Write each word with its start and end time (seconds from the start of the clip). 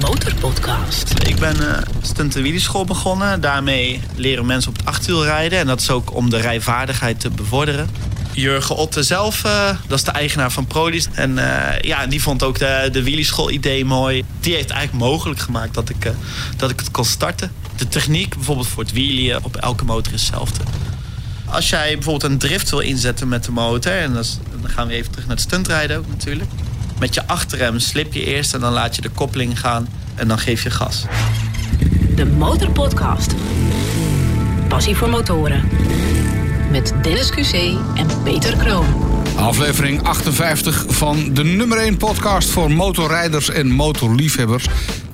Motorpodcast. 0.00 1.12
Ik 1.26 1.36
ben 1.36 1.56
uh, 1.60 1.78
stunt- 2.02 2.86
begonnen. 2.86 3.40
Daarmee 3.40 4.00
leren 4.14 4.46
mensen 4.46 4.70
op 4.70 4.76
het 4.76 4.86
achterwiel 4.86 5.24
rijden. 5.24 5.58
En 5.58 5.66
dat 5.66 5.80
is 5.80 5.90
ook 5.90 6.14
om 6.14 6.30
de 6.30 6.40
rijvaardigheid 6.40 7.20
te 7.20 7.30
bevorderen. 7.30 7.90
Jurgen 8.32 8.76
Otte 8.76 9.02
zelf, 9.02 9.44
uh, 9.44 9.70
dat 9.86 9.98
is 9.98 10.04
de 10.04 10.10
eigenaar 10.10 10.52
van 10.52 10.66
Prodis. 10.66 11.06
En 11.12 11.30
uh, 11.36 11.80
ja, 11.80 12.06
die 12.06 12.22
vond 12.22 12.42
ook 12.42 12.58
de, 12.58 12.88
de 12.92 13.02
wheelieschool-idee 13.02 13.84
mooi. 13.84 14.24
Die 14.40 14.54
heeft 14.54 14.70
eigenlijk 14.70 15.04
mogelijk 15.04 15.40
gemaakt 15.40 15.74
dat 15.74 15.88
ik, 15.88 16.12
dat 16.56 16.70
ik 16.70 16.78
het 16.80 16.90
kon 16.90 17.04
starten. 17.04 17.52
De 17.76 17.88
techniek, 17.88 18.34
bijvoorbeeld 18.34 18.68
voor 18.68 18.82
het 18.82 18.92
wheelien, 18.92 19.44
op 19.44 19.56
elke 19.56 19.84
motor 19.84 20.12
is 20.12 20.20
hetzelfde. 20.20 20.60
Als 21.44 21.68
jij 21.68 21.94
bijvoorbeeld 21.94 22.32
een 22.32 22.38
drift 22.38 22.70
wil 22.70 22.80
inzetten 22.80 23.28
met 23.28 23.44
de 23.44 23.52
motor... 23.52 23.92
en 23.92 24.12
dan 24.12 24.24
gaan 24.64 24.86
we 24.86 24.94
even 24.94 25.10
terug 25.10 25.26
naar 25.26 25.36
het 25.36 25.44
stuntrijden 25.44 25.98
ook 25.98 26.08
natuurlijk... 26.08 26.50
Met 27.00 27.14
je 27.14 27.26
achterrem 27.26 27.78
slip 27.78 28.12
je 28.12 28.24
eerst 28.24 28.54
en 28.54 28.60
dan 28.60 28.72
laat 28.72 28.96
je 28.96 29.02
de 29.02 29.08
koppeling 29.08 29.60
gaan 29.60 29.88
en 30.14 30.28
dan 30.28 30.38
geef 30.38 30.62
je 30.62 30.70
gas. 30.70 31.04
De 32.14 32.26
Motorpodcast. 32.26 33.34
Passie 34.68 34.96
voor 34.96 35.08
motoren. 35.08 35.68
Met 36.70 36.92
Dennis 37.02 37.30
QC 37.30 37.52
en 37.94 38.06
Peter 38.22 38.56
Kroon. 38.56 38.86
Aflevering 39.36 40.02
58 40.02 40.84
van 40.88 41.34
de 41.34 41.44
nummer 41.44 41.78
1 41.78 41.96
podcast 41.96 42.48
voor 42.50 42.70
motorrijders 42.70 43.50
en 43.50 43.70
motorliefhebbers. 43.70 44.66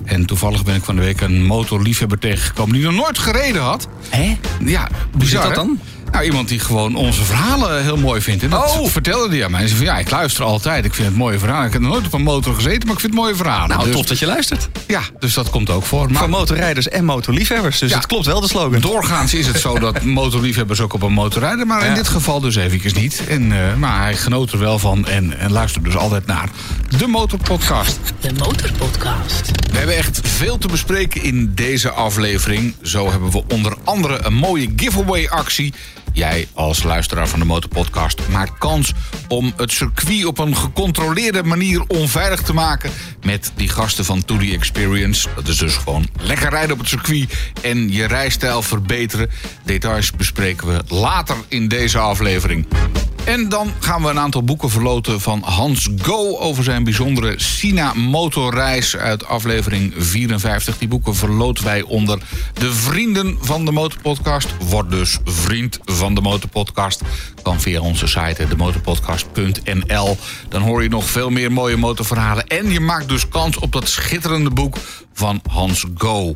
En 0.03 0.25
toevallig 0.25 0.63
ben 0.63 0.75
ik 0.75 0.83
van 0.83 0.95
de 0.95 1.01
week 1.01 1.21
een 1.21 1.43
motorliefhebber 1.43 2.19
tegengekomen 2.19 2.73
die 2.75 2.83
nog 2.83 2.93
nooit 2.93 3.19
gereden 3.19 3.61
had. 3.61 3.87
Hé? 4.09 4.37
Ja, 4.65 4.89
Hoe 5.11 5.25
zit 5.25 5.41
dat 5.41 5.55
dan? 5.55 5.79
Nou, 6.15 6.27
iemand 6.27 6.47
die 6.47 6.59
gewoon 6.59 6.95
onze 6.95 7.23
verhalen 7.23 7.83
heel 7.83 7.97
mooi 7.97 8.21
vindt. 8.21 8.43
En 8.43 8.49
dat 8.49 8.77
oh. 8.79 8.87
vertelde 8.89 9.35
hij 9.35 9.45
aan 9.45 9.51
mij. 9.51 9.59
Hij 9.59 9.69
zei 9.69 9.85
van, 9.85 9.93
ja, 9.95 9.99
ik 9.99 10.11
luister 10.11 10.43
altijd. 10.43 10.85
Ik 10.85 10.93
vind 10.93 11.07
het 11.07 11.17
mooie 11.17 11.39
verhalen. 11.39 11.67
Ik 11.67 11.73
heb 11.73 11.81
nog 11.81 11.91
nooit 11.91 12.05
op 12.05 12.13
een 12.13 12.21
motor 12.21 12.55
gezeten, 12.55 12.85
maar 12.85 12.93
ik 12.93 12.99
vind 12.99 13.13
het 13.13 13.21
mooie 13.21 13.35
verhalen. 13.35 13.69
Nou, 13.69 13.83
dus, 13.83 13.95
tof 13.95 14.05
dat 14.05 14.19
je 14.19 14.25
luistert. 14.25 14.69
Ja, 14.87 15.01
dus 15.19 15.33
dat 15.33 15.49
komt 15.49 15.69
ook 15.69 15.83
voor. 15.83 16.11
Maar, 16.11 16.21
Van 16.21 16.29
motorrijders 16.29 16.89
en 16.89 17.05
motorliefhebbers. 17.05 17.79
Dus 17.79 17.89
Ja. 17.89 17.95
het 17.97 18.05
klopt 18.05 18.25
wel, 18.25 18.41
de 18.41 18.47
slogan. 18.47 18.81
Doorgaans 18.81 19.33
is 19.33 19.47
het 19.47 19.59
zo 19.59 19.79
dat 19.79 20.03
motorliefhebbers 20.03 20.81
ook 20.81 20.93
op 20.93 21.01
een 21.01 21.13
motor 21.13 21.41
rijden. 21.41 21.67
Maar 21.67 21.85
in 21.85 21.93
dit 21.93 22.07
geval 22.07 22.39
dus 22.39 22.55
eventjes 22.55 22.93
niet. 22.93 23.23
En, 23.27 23.51
eh, 23.51 23.75
maar 23.75 24.01
hij 24.01 24.15
genoot 24.15 24.51
er 24.51 24.59
wel 24.59 24.79
van 24.79 25.07
en, 25.07 25.39
en 25.39 25.51
luistert 25.51 25.85
dus 25.85 25.95
altijd 25.95 26.25
naar 26.25 26.49
de 26.97 27.07
Motorpodcast. 27.07 27.99
De 28.19 28.33
Motorpodcast. 28.33 29.51
We 29.71 29.77
hebben 29.77 29.97
echt 29.97 30.19
veel 30.23 30.57
te 30.57 30.67
bespreken 30.67 31.23
in 31.23 31.51
deze 31.55 31.89
aflevering. 31.89 32.75
Zo 32.81 33.11
hebben 33.11 33.31
we 33.31 33.43
onder 33.53 33.75
andere 33.83 34.19
een 34.25 34.33
mooie 34.33 34.73
giveaway 34.75 35.27
actie. 35.27 35.73
Jij 36.15 36.47
als 36.53 36.83
luisteraar 36.83 37.27
van 37.27 37.39
de 37.39 37.45
Motorpodcast 37.45 38.27
maakt 38.29 38.57
kans 38.57 38.93
om 39.27 39.53
het 39.57 39.71
circuit 39.71 40.25
op 40.25 40.37
een 40.37 40.55
gecontroleerde 40.55 41.43
manier 41.43 41.83
onveilig 41.87 42.41
te 42.41 42.53
maken 42.53 42.91
met 43.23 43.51
die 43.55 43.69
gasten 43.69 44.05
van 44.05 44.25
To 44.25 44.37
The 44.37 44.51
Experience. 44.51 45.27
Dat 45.35 45.47
is 45.47 45.57
dus 45.57 45.75
gewoon 45.75 46.07
lekker 46.19 46.49
rijden 46.49 46.71
op 46.71 46.79
het 46.79 46.87
circuit 46.87 47.53
en 47.61 47.91
je 47.91 48.05
rijstijl 48.05 48.61
verbeteren. 48.61 49.29
Details 49.63 50.11
bespreken 50.11 50.67
we 50.67 50.95
later 50.95 51.35
in 51.47 51.67
deze 51.67 51.97
aflevering. 51.97 52.67
En 53.25 53.49
dan 53.49 53.71
gaan 53.79 54.01
we 54.01 54.09
een 54.09 54.19
aantal 54.19 54.43
boeken 54.43 54.69
verloten 54.69 55.21
van 55.21 55.41
Hans 55.43 55.89
Go 56.01 56.37
over 56.37 56.63
zijn 56.63 56.83
bijzondere 56.83 57.33
Sina 57.35 57.93
motorreis 57.93 58.97
uit 58.97 59.25
aflevering 59.25 59.93
54. 59.97 60.77
Die 60.77 60.87
boeken 60.87 61.15
verloten 61.15 61.63
wij 61.63 61.81
onder 61.81 62.19
de 62.53 62.73
vrienden 62.73 63.37
van 63.41 63.65
de 63.65 63.71
Motorpodcast. 63.71 64.47
Word 64.59 64.91
dus 64.91 65.19
vriend 65.23 65.79
van 65.85 66.15
de 66.15 66.21
Motorpodcast. 66.21 67.01
Kan 67.41 67.61
via 67.61 67.81
onze 67.81 68.07
site 68.07 68.47
demotorpodcast.nl. 68.47 70.17
Dan 70.49 70.61
hoor 70.61 70.83
je 70.83 70.89
nog 70.89 71.05
veel 71.05 71.29
meer 71.29 71.51
mooie 71.51 71.77
motorverhalen. 71.77 72.47
En 72.47 72.71
je 72.71 72.79
maakt 72.79 73.09
dus 73.09 73.27
kans 73.27 73.57
op 73.57 73.71
dat 73.71 73.87
schitterende 73.87 74.49
boek 74.49 74.77
van 75.13 75.41
Hans 75.49 75.85
Go. 75.97 76.35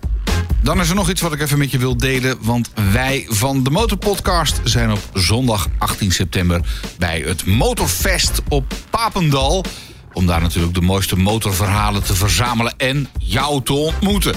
Dan 0.61 0.79
is 0.79 0.89
er 0.89 0.95
nog 0.95 1.09
iets 1.09 1.21
wat 1.21 1.33
ik 1.33 1.41
even 1.41 1.57
met 1.57 1.71
je 1.71 1.77
wil 1.77 1.97
delen. 1.97 2.37
Want 2.41 2.69
wij 2.91 3.25
van 3.29 3.63
de 3.63 3.69
Motorpodcast 3.69 4.59
zijn 4.63 4.91
op 4.91 4.99
zondag 5.13 5.67
18 5.77 6.11
september 6.11 6.61
bij 6.97 7.23
het 7.25 7.45
Motorfest 7.45 8.41
op 8.47 8.73
Papendal. 8.89 9.65
Om 10.13 10.25
daar 10.25 10.41
natuurlijk 10.41 10.73
de 10.73 10.81
mooiste 10.81 11.17
motorverhalen 11.17 12.03
te 12.03 12.15
verzamelen 12.15 12.73
en 12.77 13.07
jou 13.19 13.63
te 13.63 13.73
ontmoeten. 13.73 14.35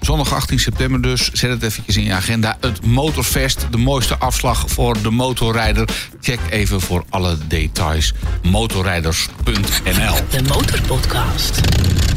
Zondag 0.00 0.34
18 0.34 0.58
september 0.58 1.02
dus. 1.02 1.30
Zet 1.32 1.50
het 1.50 1.62
eventjes 1.62 1.96
in 1.96 2.04
je 2.04 2.12
agenda. 2.12 2.56
Het 2.60 2.86
Motorfest, 2.86 3.66
de 3.70 3.76
mooiste 3.76 4.18
afslag 4.18 4.64
voor 4.66 5.02
de 5.02 5.10
motorrijder. 5.10 5.88
Check 6.20 6.38
even 6.50 6.80
voor 6.80 7.04
alle 7.08 7.36
details 7.48 8.12
motorrijders.nl. 8.42 10.16
De 10.30 10.42
Motorpodcast. 10.48 11.60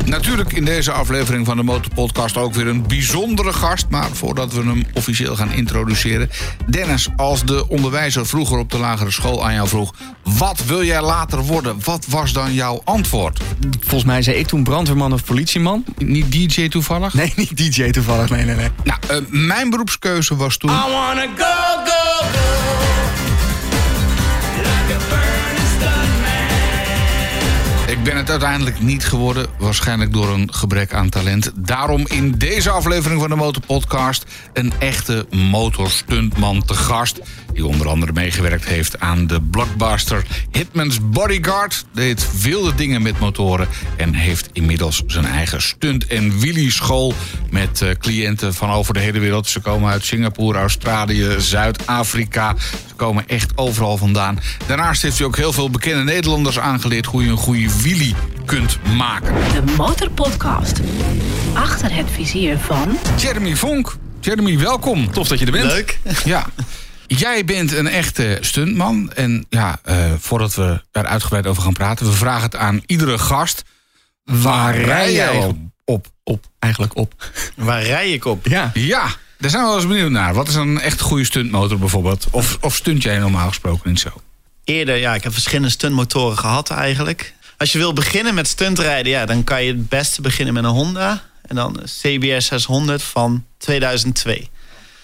Natuurlijk 0.05 0.53
in 0.53 0.65
deze 0.65 0.91
aflevering 0.91 1.45
van 1.45 1.57
de 1.57 1.63
Motorpodcast 1.63 2.37
ook 2.37 2.53
weer 2.53 2.67
een 2.67 2.87
bijzondere 2.87 3.53
gast. 3.53 3.85
Maar 3.89 4.09
voordat 4.11 4.53
we 4.53 4.63
hem 4.63 4.85
officieel 4.93 5.35
gaan 5.35 5.51
introduceren. 5.51 6.29
Dennis, 6.67 7.07
als 7.15 7.45
de 7.45 7.67
onderwijzer 7.67 8.27
vroeger 8.27 8.57
op 8.57 8.71
de 8.71 8.77
lagere 8.77 9.11
school 9.11 9.45
aan 9.45 9.53
jou 9.53 9.67
vroeg... 9.67 9.93
wat 10.23 10.65
wil 10.65 10.83
jij 10.83 11.01
later 11.01 11.39
worden? 11.39 11.77
Wat 11.83 12.05
was 12.05 12.33
dan 12.33 12.53
jouw 12.53 12.81
antwoord? 12.83 13.41
Volgens 13.79 14.03
mij 14.03 14.21
zei 14.21 14.37
ik 14.37 14.47
toen 14.47 14.63
brandweerman 14.63 15.13
of 15.13 15.23
politieman. 15.23 15.83
Niet 15.97 16.31
DJ 16.31 16.67
toevallig? 16.67 17.13
Nee, 17.13 17.33
niet 17.35 17.57
DJ 17.57 17.70
toevallig. 17.71 18.29
Nee, 18.29 18.45
nee, 18.45 18.55
nee. 18.55 18.69
Nou, 18.83 18.99
eh, 19.07 19.17
mijn 19.29 19.69
beroepskeuze 19.69 20.35
was 20.35 20.57
toen... 20.57 20.69
wanna 20.69 21.27
go, 21.37 21.45
go, 21.85 22.25
go. 22.25 23.00
Ik 27.91 28.03
ben 28.03 28.17
het 28.17 28.29
uiteindelijk 28.29 28.81
niet 28.81 29.05
geworden, 29.05 29.47
waarschijnlijk 29.59 30.13
door 30.13 30.29
een 30.29 30.53
gebrek 30.53 30.93
aan 30.93 31.09
talent. 31.09 31.51
Daarom 31.55 32.07
in 32.07 32.31
deze 32.31 32.69
aflevering 32.69 33.19
van 33.19 33.29
de 33.29 33.35
Motorpodcast 33.35 34.25
een 34.53 34.73
echte 34.79 35.25
motorstuntman 35.29 36.65
te 36.65 36.73
gast. 36.73 37.19
Die 37.53 37.65
onder 37.65 37.87
andere 37.87 38.11
meegewerkt 38.11 38.65
heeft 38.65 38.99
aan 38.99 39.27
de 39.27 39.41
blockbuster 39.41 40.25
Hitman's 40.51 40.99
Bodyguard. 41.01 41.85
Deed 41.93 42.41
wilde 42.41 42.75
dingen 42.75 43.01
met 43.01 43.19
motoren 43.19 43.67
en 43.97 44.13
heeft 44.13 44.49
inmiddels 44.53 45.03
zijn 45.07 45.25
eigen 45.25 45.61
stunt- 45.61 46.07
en 46.07 46.39
wheelieschool 46.39 47.13
met 47.49 47.81
eh, 47.81 47.89
cliënten 47.99 48.53
van 48.53 48.69
over 48.69 48.93
de 48.93 48.99
hele 48.99 49.19
wereld. 49.19 49.47
Ze 49.47 49.59
komen 49.59 49.91
uit 49.91 50.05
Singapore, 50.05 50.59
Australië, 50.59 51.35
Zuid-Afrika. 51.37 52.55
Ze 52.87 52.95
komen 52.95 53.27
echt 53.27 53.57
overal 53.57 53.97
vandaan. 53.97 54.39
Daarnaast 54.67 55.01
heeft 55.01 55.17
hij 55.17 55.27
ook 55.27 55.37
heel 55.37 55.53
veel 55.53 55.69
bekende 55.69 56.03
Nederlanders 56.03 56.59
aangeleerd 56.59 57.05
hoe 57.05 57.23
je 57.23 57.29
een 57.29 57.37
goede 57.37 57.80
wheelie 57.81 58.15
kunt 58.45 58.79
maken. 58.95 59.33
De 59.33 59.73
Motorpodcast. 59.77 60.79
Achter 61.53 61.95
het 61.95 62.11
vizier 62.11 62.57
van... 62.57 62.97
Jeremy 63.17 63.55
Vonk. 63.55 63.95
Jeremy, 64.19 64.57
welkom. 64.57 65.11
Tof 65.11 65.27
dat 65.27 65.39
je 65.39 65.45
er 65.45 65.51
bent. 65.51 65.71
Leuk. 65.71 65.99
Ja. 66.23 66.45
Jij 67.07 67.45
bent 67.45 67.71
een 67.71 67.87
echte 67.87 68.37
stuntman. 68.41 69.11
En 69.13 69.45
ja, 69.49 69.79
eh, 69.83 70.11
voordat 70.19 70.55
we 70.55 70.81
daar 70.91 71.05
uitgebreid 71.05 71.47
over 71.47 71.63
gaan 71.63 71.73
praten, 71.73 72.05
we 72.05 72.11
vragen 72.11 72.43
het 72.43 72.55
aan 72.55 72.81
iedere 72.85 73.17
gast. 73.17 73.63
Waar 74.23 74.77
rij 74.77 75.13
jij 75.13 75.37
op? 75.37 75.57
Op, 75.85 76.07
op, 76.23 76.45
eigenlijk 76.59 76.95
op. 76.97 77.13
Waar 77.55 77.83
rij 77.83 78.11
ik 78.11 78.25
op? 78.25 78.45
Ja. 78.47 78.71
Ja, 78.73 79.15
daar 79.37 79.49
zijn 79.49 79.63
we 79.63 79.69
wel 79.69 79.77
eens 79.77 79.87
benieuwd 79.87 80.11
naar. 80.11 80.33
Wat 80.33 80.47
is 80.47 80.55
een 80.55 80.79
echt 80.79 81.01
goede 81.01 81.25
stuntmotor 81.25 81.79
bijvoorbeeld? 81.79 82.27
Of, 82.31 82.57
of 82.61 82.75
stunt 82.75 83.03
jij 83.03 83.19
normaal 83.19 83.47
gesproken 83.47 83.89
niet 83.89 83.99
zo? 83.99 84.09
Eerder, 84.63 84.95
ja, 84.95 85.15
ik 85.15 85.23
heb 85.23 85.33
verschillende 85.33 85.69
stuntmotoren 85.69 86.37
gehad 86.37 86.69
eigenlijk. 86.69 87.33
Als 87.61 87.71
je 87.71 87.77
wil 87.77 87.93
beginnen 87.93 88.33
met 88.33 88.47
stuntrijden, 88.47 89.11
ja, 89.11 89.25
dan 89.25 89.43
kan 89.43 89.63
je 89.63 89.71
het 89.71 89.89
beste 89.89 90.21
beginnen 90.21 90.53
met 90.53 90.63
een 90.63 90.69
Honda. 90.69 91.23
En 91.41 91.55
dan 91.55 91.79
een 91.79 92.19
CBR 92.19 92.41
600 92.41 93.03
van 93.03 93.45
2002. 93.57 94.49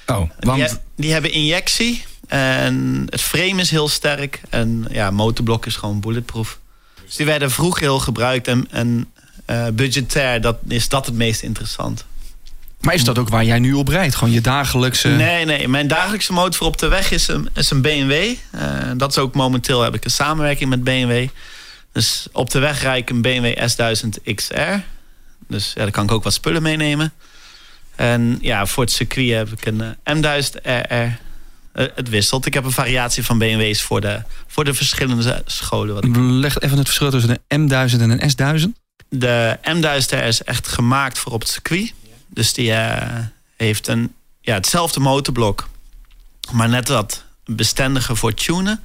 Oh, 0.05 0.19
Die, 0.19 0.29
want 0.39 0.79
die 0.95 1.11
hebben 1.11 1.31
injectie. 1.31 2.03
En 2.27 3.07
het 3.09 3.21
frame 3.21 3.61
is 3.61 3.69
heel 3.69 3.87
sterk. 3.87 4.41
En 4.49 4.85
ja, 4.91 5.11
motorblok 5.11 5.65
is 5.65 5.75
gewoon 5.75 5.99
bulletproof. 5.99 6.59
Dus 7.05 7.15
die 7.15 7.25
werden 7.25 7.51
vroeg 7.51 7.79
heel 7.79 7.99
gebruikt. 7.99 8.47
En, 8.47 8.67
en 8.71 9.11
eh, 9.45 9.67
budgetair, 9.73 10.41
dat, 10.41 10.57
is 10.67 10.89
dat 10.89 11.05
het 11.05 11.15
meest 11.15 11.41
interessant. 11.41 12.05
Maar 12.79 12.93
is 12.93 13.03
dat 13.03 13.17
ook 13.17 13.29
waar 13.29 13.45
jij 13.45 13.59
nu 13.59 13.73
op 13.73 13.87
rijdt? 13.87 14.15
Gewoon 14.15 14.33
je 14.33 14.41
dagelijkse... 14.41 15.07
Nee, 15.07 15.45
nee. 15.45 15.67
Mijn 15.67 15.87
dagelijkse 15.87 16.33
motor 16.33 16.67
op 16.67 16.77
de 16.77 16.87
weg 16.87 17.11
is 17.11 17.27
een, 17.27 17.49
is 17.53 17.69
een 17.69 17.81
BMW. 17.81 18.35
Eh, 18.51 18.61
dat 18.97 19.09
is 19.09 19.17
ook 19.17 19.33
momenteel 19.33 19.81
heb 19.81 19.95
ik 19.95 20.05
een 20.05 20.11
samenwerking 20.11 20.69
met 20.69 20.83
BMW. 20.83 21.27
Dus 21.97 22.27
op 22.31 22.49
de 22.49 22.59
weg 22.59 22.81
rijd 22.81 23.01
ik 23.01 23.09
een 23.09 23.21
BMW 23.21 23.57
S1000 23.57 24.33
XR. 24.35 24.53
Dus 25.47 25.71
ja, 25.73 25.81
daar 25.81 25.91
kan 25.91 26.03
ik 26.03 26.11
ook 26.11 26.23
wat 26.23 26.33
spullen 26.33 26.61
meenemen. 26.61 27.13
En 27.95 28.37
ja, 28.41 28.65
voor 28.65 28.83
het 28.83 28.91
circuit 28.91 29.29
heb 29.29 29.51
ik 29.51 29.65
een 29.65 29.81
eh, 29.81 30.15
M1000 30.15 30.61
RR. 30.61 30.93
Eh, 30.93 31.11
het 31.71 32.09
wisselt. 32.09 32.45
Ik 32.45 32.53
heb 32.53 32.65
een 32.65 32.71
variatie 32.71 33.23
van 33.23 33.37
BMW's 33.37 33.81
voor 33.81 34.01
de, 34.01 34.21
voor 34.47 34.63
de 34.63 34.73
verschillende 34.73 35.43
scholen. 35.45 35.93
Wat 35.93 36.03
ik 36.03 36.15
Leg 36.15 36.59
even 36.59 36.77
het 36.77 36.87
verschil 36.87 37.11
tussen 37.11 37.39
een 37.47 37.69
M1000 37.69 38.01
en 38.01 38.09
een 38.09 38.31
S1000. 38.31 38.81
De 39.09 39.57
M1000R 39.61 40.25
is 40.25 40.43
echt 40.43 40.67
gemaakt 40.67 41.19
voor 41.19 41.31
op 41.31 41.41
het 41.41 41.49
circuit. 41.49 41.93
Dus 42.27 42.53
die 42.53 42.73
eh, 42.73 43.23
heeft 43.55 43.87
een, 43.87 44.13
ja, 44.41 44.53
hetzelfde 44.53 44.99
motorblok. 44.99 45.69
Maar 46.51 46.69
net 46.69 46.87
wat 46.87 47.23
bestendiger 47.45 48.17
voor 48.17 48.33
tunen. 48.33 48.83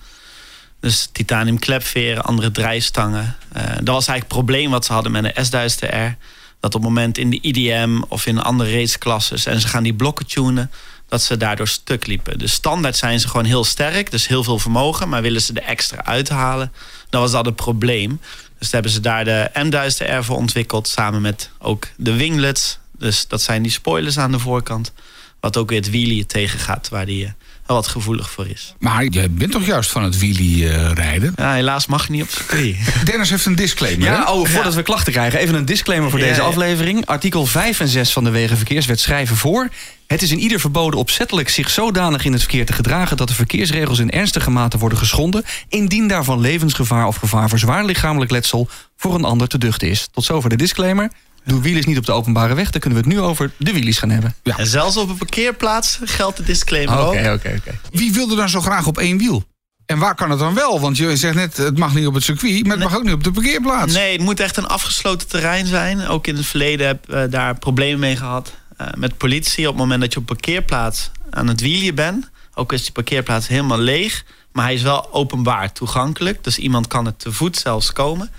Dus 0.82 1.08
titanium 1.12 1.58
klepveren, 1.58 2.24
andere 2.24 2.50
draaistangen. 2.50 3.36
Eh, 3.52 3.62
dat 3.62 3.94
was 3.94 4.06
eigenlijk 4.06 4.18
het 4.18 4.28
probleem 4.28 4.70
wat 4.70 4.84
ze 4.84 4.92
hadden 4.92 5.12
met 5.12 5.22
de 5.22 5.44
S1000R. 5.44 6.18
Dat 6.60 6.74
op 6.74 6.80
het 6.80 6.82
moment 6.82 7.18
in 7.18 7.30
de 7.30 7.40
IDM 7.40 8.02
of 8.08 8.26
in 8.26 8.38
andere 8.38 8.78
raceklasses... 8.78 9.46
en 9.46 9.60
ze 9.60 9.68
gaan 9.68 9.82
die 9.82 9.94
blokken 9.94 10.26
tunen, 10.26 10.70
dat 11.08 11.22
ze 11.22 11.36
daardoor 11.36 11.68
stuk 11.68 12.06
liepen. 12.06 12.38
Dus 12.38 12.52
standaard 12.52 12.96
zijn 12.96 13.20
ze 13.20 13.28
gewoon 13.28 13.44
heel 13.44 13.64
sterk, 13.64 14.10
dus 14.10 14.26
heel 14.26 14.44
veel 14.44 14.58
vermogen... 14.58 15.08
maar 15.08 15.22
willen 15.22 15.42
ze 15.42 15.52
er 15.52 15.62
extra 15.62 16.04
uithalen, 16.04 16.72
dan 17.10 17.20
was 17.20 17.30
dat 17.30 17.46
het 17.46 17.56
probleem. 17.56 18.20
Dus 18.58 18.72
hebben 18.72 18.90
ze 18.90 19.00
daar 19.00 19.24
de 19.24 19.50
M1000R 19.54 20.24
voor 20.24 20.36
ontwikkeld... 20.36 20.88
samen 20.88 21.22
met 21.22 21.50
ook 21.58 21.88
de 21.96 22.16
winglets. 22.16 22.78
Dus 22.98 23.28
dat 23.28 23.42
zijn 23.42 23.62
die 23.62 23.72
spoilers 23.72 24.18
aan 24.18 24.32
de 24.32 24.38
voorkant... 24.38 24.92
wat 25.42 25.56
ook 25.56 25.68
weer 25.68 25.78
het 25.80 25.90
wheelie 25.90 26.26
tegengaat, 26.26 26.88
waar 26.88 27.06
die... 27.06 27.24
eh, 27.24 27.30
wel 27.66 27.76
wat 27.76 27.86
gevoelig 27.86 28.30
voor 28.30 28.46
is. 28.46 28.74
Maar 28.78 29.04
jij 29.04 29.30
bent 29.30 29.52
toch 29.52 29.66
juist 29.66 29.90
van 29.90 30.02
het 30.02 30.18
wheelie 30.18 30.68
eh, 30.68 30.90
rijden? 30.92 31.32
Ja, 31.36 31.52
helaas 31.52 31.86
mag 31.86 32.06
je 32.06 32.12
niet 32.12 32.22
op 32.22 32.28
circuit. 32.28 32.76
Dennis 33.04 33.30
heeft 33.30 33.46
een 33.46 33.54
disclaimer. 33.54 34.08
hè? 34.08 34.14
Ja, 34.14 34.32
oh, 34.32 34.46
voordat 34.48 34.74
we 34.74 34.82
klachten 34.82 35.12
krijgen, 35.12 35.38
even 35.38 35.54
een 35.54 35.64
disclaimer 35.64 36.10
voor 36.10 36.18
Ja, 36.18 36.26
deze 36.26 36.40
aflevering. 36.40 37.06
Artikel 37.06 37.46
5 37.46 37.80
en 37.80 37.88
6 37.88 38.12
van 38.12 38.24
de 38.24 38.30
Wegenverkeerswet 38.30 39.00
schrijven 39.00 39.36
voor. 39.36 39.68
Het 40.06 40.22
is 40.22 40.30
in 40.30 40.38
ieder 40.38 40.60
verboden 40.60 40.98
opzettelijk 41.00 41.48
zich 41.48 41.70
zodanig 41.70 42.24
in 42.24 42.32
het 42.32 42.40
verkeer 42.40 42.66
te 42.66 42.72
gedragen 42.72 43.16
dat 43.16 43.28
de 43.28 43.34
verkeersregels 43.34 43.98
in 43.98 44.10
ernstige 44.10 44.50
mate 44.50 44.78
worden 44.78 44.98
geschonden, 44.98 45.44
indien 45.68 46.08
daarvan 46.08 46.40
levensgevaar 46.40 47.06
of 47.06 47.16
gevaar 47.16 47.48
voor 47.48 47.58
zwaar 47.58 47.84
lichamelijk 47.84 48.30
letsel 48.30 48.68
voor 48.96 49.14
een 49.14 49.24
ander 49.24 49.48
te 49.48 49.58
duchten 49.58 49.88
is. 49.88 50.08
Tot 50.12 50.24
zover 50.24 50.50
de 50.50 50.56
disclaimer. 50.56 51.10
Doe 51.44 51.60
wielies 51.60 51.86
niet 51.86 51.98
op 51.98 52.06
de 52.06 52.12
openbare 52.12 52.54
weg, 52.54 52.70
dan 52.70 52.80
kunnen 52.80 53.02
we 53.02 53.08
het 53.08 53.14
nu 53.16 53.20
over 53.24 53.50
de 53.56 53.72
wielies 53.72 53.98
gaan 53.98 54.10
hebben. 54.10 54.34
En 54.42 54.66
zelfs 54.66 54.96
op 54.96 55.08
een 55.08 55.16
parkeerplaats 55.16 55.98
geldt 56.04 56.36
de 56.36 56.42
disclaimer 56.42 56.98
Oké, 57.06 57.30
ook. 57.30 57.34
oké, 57.36 57.54
oké. 57.58 57.78
Wie 57.90 58.12
wilde 58.12 58.36
dan 58.36 58.48
zo 58.48 58.60
graag 58.60 58.86
op 58.86 58.98
één 58.98 59.18
wiel? 59.18 59.44
En 59.86 59.98
waar 59.98 60.14
kan 60.14 60.30
het 60.30 60.38
dan 60.38 60.54
wel? 60.54 60.80
Want 60.80 60.96
je 60.96 61.16
zegt 61.16 61.34
net, 61.34 61.56
het 61.56 61.78
mag 61.78 61.94
niet 61.94 62.06
op 62.06 62.14
het 62.14 62.22
circuit, 62.22 62.62
maar 62.66 62.76
het 62.76 62.84
mag 62.84 62.96
ook 62.96 63.02
niet 63.04 63.12
op 63.12 63.24
de 63.24 63.30
parkeerplaats. 63.32 63.92
Nee, 63.94 64.12
het 64.12 64.20
moet 64.20 64.40
echt 64.40 64.56
een 64.56 64.66
afgesloten 64.66 65.28
terrein 65.28 65.66
zijn. 65.66 66.06
Ook 66.06 66.26
in 66.26 66.36
het 66.36 66.46
verleden 66.46 66.86
heb 66.86 67.10
ik 67.12 67.30
daar 67.30 67.58
problemen 67.58 68.00
mee 68.00 68.16
gehad. 68.16 68.52
eh, 68.76 68.86
met 68.96 69.16
politie 69.16 69.66
op 69.68 69.72
het 69.72 69.82
moment 69.82 70.00
dat 70.00 70.12
je 70.12 70.18
op 70.18 70.26
parkeerplaats 70.26 71.10
aan 71.30 71.46
het 71.48 71.60
wielen 71.60 71.94
bent. 71.94 72.30
Ook 72.54 72.72
is 72.72 72.82
die 72.82 72.92
parkeerplaats 72.92 73.48
helemaal 73.48 73.78
leeg. 73.78 74.24
Maar 74.52 74.64
hij 74.64 74.74
is 74.74 74.82
wel 74.82 75.12
openbaar 75.12 75.72
toegankelijk. 75.72 76.44
Dus 76.44 76.58
iemand 76.58 76.86
kan 76.86 77.06
er 77.06 77.16
te 77.16 77.32
voet 77.32 77.56
zelfs 77.56 77.92
komen. 77.92 78.30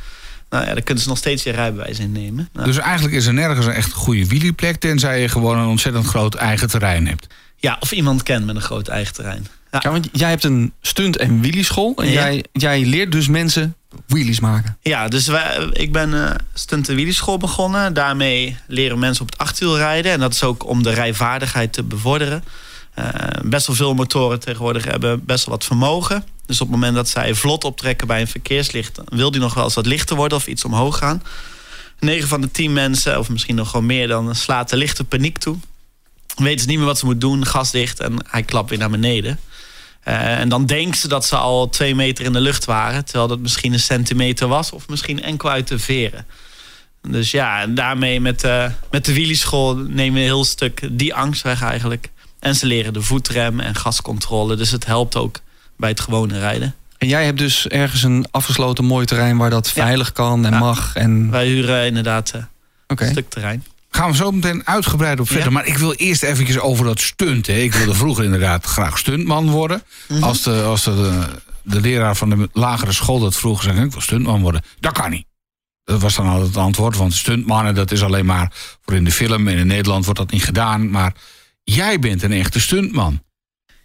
Nou 0.53 0.65
ja, 0.65 0.73
dan 0.73 0.83
kunnen 0.83 1.03
ze 1.03 1.09
nog 1.09 1.17
steeds 1.17 1.43
je 1.43 1.51
rijbewijs 1.51 1.99
innemen. 1.99 2.49
Nou, 2.53 2.65
Dus 2.67 2.77
eigenlijk 2.77 3.15
is 3.15 3.25
er 3.25 3.33
nergens 3.33 3.65
een 3.65 3.71
echt 3.71 3.91
goede 3.93 4.27
wielerplek, 4.27 4.75
tenzij 4.75 5.21
je 5.21 5.27
gewoon 5.29 5.57
een 5.57 5.67
ontzettend 5.67 6.05
groot 6.05 6.35
eigen 6.35 6.67
terrein 6.69 7.07
hebt. 7.07 7.27
ja, 7.57 7.77
of 7.79 7.91
iemand 7.91 8.23
kent 8.23 8.45
met 8.45 8.55
een 8.55 8.61
groot 8.61 8.87
eigen 8.87 9.13
terrein. 9.13 9.47
Ja. 9.71 9.79
Ja, 9.83 9.91
want 9.91 10.09
jij 10.11 10.29
hebt 10.29 10.43
een 10.43 10.73
stunt- 10.81 11.17
en 11.17 11.41
wheelieschool. 11.41 11.93
En 11.97 12.05
Ja. 12.05 12.11
jij, 12.11 12.45
jij 12.51 12.85
leert 12.85 13.11
dus 13.11 13.27
mensen 13.27 13.75
wheelies 14.07 14.39
maken. 14.39 14.77
Ja, 14.81 15.07
dus 15.07 15.27
wij, 15.27 15.69
ik 15.73 15.91
ben 15.91 16.13
eh 16.13 16.35
stunt- 16.53 16.89
en 16.89 16.95
wielerschool 16.95 17.37
begonnen. 17.37 17.93
Daarmee 17.93 18.57
leren 18.67 18.99
mensen 18.99 19.23
op 19.23 19.29
het 19.31 19.39
achterwiel 19.39 19.77
rijden. 19.77 20.11
En 20.11 20.19
dat 20.19 20.33
is 20.33 20.43
ook 20.43 20.67
om 20.67 20.83
de 20.83 20.93
rijvaardigheid 20.93 21.73
te 21.73 21.83
bevorderen. 21.83 22.43
Eh, 22.93 23.05
best 23.43 23.67
wel 23.67 23.75
veel 23.75 23.93
motoren 23.93 24.39
tegenwoordig 24.39 24.85
hebben 24.85 25.25
best 25.25 25.45
wel 25.45 25.55
wat 25.55 25.65
vermogen. 25.65 26.23
Dus 26.45 26.61
op 26.61 26.67
het 26.67 26.75
moment 26.75 26.95
dat 26.95 27.09
zij 27.09 27.35
vlot 27.35 27.63
optrekken 27.63 28.07
bij 28.07 28.21
een 28.21 28.27
verkeerslicht... 28.27 28.99
wil 29.05 29.31
die 29.31 29.41
nog 29.41 29.53
wel 29.53 29.63
eens 29.63 29.73
wat 29.73 29.85
lichter 29.85 30.15
worden 30.15 30.37
of 30.37 30.47
iets 30.47 30.65
omhoog 30.65 30.97
gaan. 30.97 31.23
9 31.99 32.27
van 32.27 32.41
de 32.41 32.51
10 32.51 32.73
mensen, 32.73 33.19
of 33.19 33.29
misschien 33.29 33.55
nog 33.55 33.69
gewoon 33.69 33.85
meer... 33.85 34.07
dan 34.07 34.35
slaat 34.35 34.69
de 34.69 34.77
lichte 34.77 35.03
paniek 35.03 35.37
toe. 35.37 35.57
Weten 36.35 36.59
ze 36.59 36.67
niet 36.67 36.77
meer 36.77 36.85
wat 36.85 36.97
ze 36.97 37.05
moeten 37.05 37.29
doen, 37.29 37.45
gas 37.45 37.71
dicht... 37.71 37.99
en 37.99 38.15
hij 38.29 38.43
klapt 38.43 38.69
weer 38.69 38.79
naar 38.79 38.89
beneden. 38.89 39.39
Eh, 40.03 40.39
en 40.39 40.49
dan 40.49 40.65
denken 40.65 40.97
ze 40.97 41.07
dat 41.07 41.25
ze 41.25 41.35
al 41.35 41.69
twee 41.69 41.95
meter 41.95 42.25
in 42.25 42.33
de 42.33 42.39
lucht 42.39 42.65
waren. 42.65 43.05
Terwijl 43.05 43.27
dat 43.27 43.39
misschien 43.39 43.73
een 43.73 43.79
centimeter 43.79 44.47
was. 44.47 44.71
Of 44.71 44.87
misschien 44.87 45.23
enkel 45.23 45.49
uit 45.49 45.67
de 45.67 45.79
veren. 45.79 46.25
Dus 47.01 47.31
ja, 47.31 47.67
daarmee 47.67 48.19
met, 48.21 48.43
eh, 48.43 48.69
met 48.91 49.05
de 49.05 49.13
wielieschool 49.13 49.75
nemen 49.75 50.13
we 50.13 50.19
een 50.19 50.25
heel 50.25 50.45
stuk 50.45 50.89
die 50.91 51.13
angst 51.13 51.41
weg 51.41 51.61
eigenlijk. 51.61 52.09
En 52.39 52.55
ze 52.55 52.65
leren 52.65 52.93
de 52.93 53.01
voetrem 53.01 53.59
en 53.59 53.75
gascontrole. 53.75 54.55
Dus 54.55 54.71
het 54.71 54.85
helpt 54.85 55.15
ook 55.15 55.39
bij 55.77 55.89
het 55.89 55.99
gewone 55.99 56.39
rijden. 56.39 56.75
En 56.97 57.07
jij 57.07 57.25
hebt 57.25 57.37
dus 57.37 57.67
ergens 57.67 58.03
een 58.03 58.25
afgesloten 58.31 58.85
mooi 58.85 59.05
terrein 59.05 59.37
waar 59.37 59.49
dat 59.49 59.71
Ja. 59.73 59.83
veilig 59.83 60.11
kan 60.11 60.45
en 60.45 60.51
Ja. 60.51 60.59
mag. 60.59 60.95
En... 60.95 61.29
Wij 61.29 61.47
huren 61.47 61.85
inderdaad 61.85 62.31
eh, 62.31 62.41
een 62.87 63.11
stuk 63.11 63.29
terrein. 63.29 63.63
Gaan 63.89 64.09
we 64.09 64.15
zo 64.15 64.31
meteen 64.31 64.67
uitgebreid 64.67 65.19
op 65.19 65.27
verder. 65.27 65.45
Ja. 65.45 65.51
Maar 65.51 65.65
ik 65.65 65.77
wil 65.77 65.93
eerst 65.93 66.23
eventjes 66.23 66.59
over 66.59 66.85
dat 66.85 66.99
stunt. 66.99 67.47
Hè. 67.47 67.53
Ik 67.53 67.73
wilde 67.73 67.93
vroeger 67.93 68.23
inderdaad 68.23 68.65
graag 68.65 68.97
stuntman 68.97 69.49
worden. 69.49 69.83
Mhm. 70.07 70.23
Als, 70.23 70.41
de, 70.43 70.61
als 70.61 70.83
de, 70.83 71.25
de 71.63 71.81
leraar 71.81 72.15
van 72.15 72.29
de 72.29 72.49
lagere 72.53 72.91
school 72.91 73.19
dat 73.19 73.35
vroeg, 73.35 73.63
zei 73.63 73.77
ik, 73.77 73.83
ik 73.85 73.91
wil 73.91 74.01
stuntman 74.01 74.41
worden. 74.41 74.61
Dat 74.79 74.91
kan 74.93 75.09
niet. 75.09 75.25
Dat 75.83 76.01
was 76.01 76.15
dan 76.15 76.27
altijd 76.27 76.47
het 76.47 76.57
antwoord. 76.57 76.97
Want 76.97 77.13
stuntmannen, 77.13 77.75
dat 77.75 77.91
is 77.91 78.03
alleen 78.03 78.25
maar 78.25 78.51
voor 78.85 78.93
in 78.95 79.03
de 79.03 79.11
film. 79.11 79.47
En 79.47 79.57
in 79.57 79.67
Nederland 79.67 80.05
wordt 80.05 80.19
dat 80.19 80.31
niet 80.31 80.43
gedaan. 80.43 80.89
Maar 80.89 81.13
jij 81.63 81.99
bent 81.99 82.23
een 82.23 82.31
echte 82.31 82.59
stuntman. 82.59 83.21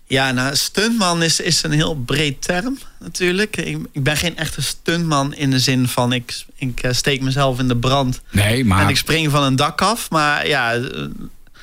Ja, 0.08 0.32
nou, 0.32 0.56
stuntman 0.56 1.22
is, 1.22 1.40
is 1.40 1.62
een 1.62 1.72
heel 1.72 1.94
breed 1.94 2.42
term 2.42 2.78
natuurlijk. 2.98 3.56
Ik, 3.56 3.78
ik 3.92 4.02
ben 4.02 4.16
geen 4.16 4.36
echte 4.36 4.62
stuntman 4.62 5.34
in 5.34 5.50
de 5.50 5.58
zin 5.58 5.88
van 5.88 6.12
ik, 6.12 6.44
ik 6.54 6.82
eh, 6.82 6.92
steek 6.92 7.20
mezelf 7.20 7.58
in 7.58 7.68
de 7.68 7.76
brand 7.76 8.20
Nee, 8.30 8.64
maar... 8.64 8.82
En 8.82 8.88
ik 8.88 8.96
spring 8.96 9.30
van 9.30 9.42
een 9.42 9.56
dak 9.56 9.82
af. 9.82 10.10
Maar 10.10 10.46
ja, 10.46 10.74
eh, 10.74 10.82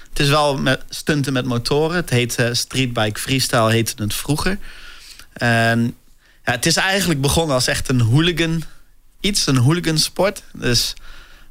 het 0.10 0.20
is 0.20 0.30
wel 0.30 0.58
met 0.58 0.84
stunten 0.90 1.34
met 1.34 1.46
motoren. 1.46 1.96
Het 1.96 2.10
heet 2.10 2.36
eh, 2.36 2.50
streetbike 2.52 3.20
freestyle, 3.20 3.72
heette 3.72 4.04
het 4.04 4.14
vroeger. 4.14 4.58
En 5.34 5.96
ja, 6.46 6.52
het 6.52 6.66
is 6.66 6.76
eigenlijk 6.76 7.22
begonnen 7.22 7.56
als 7.56 7.68
echt 7.68 7.90
een 7.90 8.02
hooligan 8.02 8.64
iets, 9.20 9.48
een 9.48 9.58
hooligan 9.58 9.98
sport. 9.98 10.44
Dus 10.54 10.94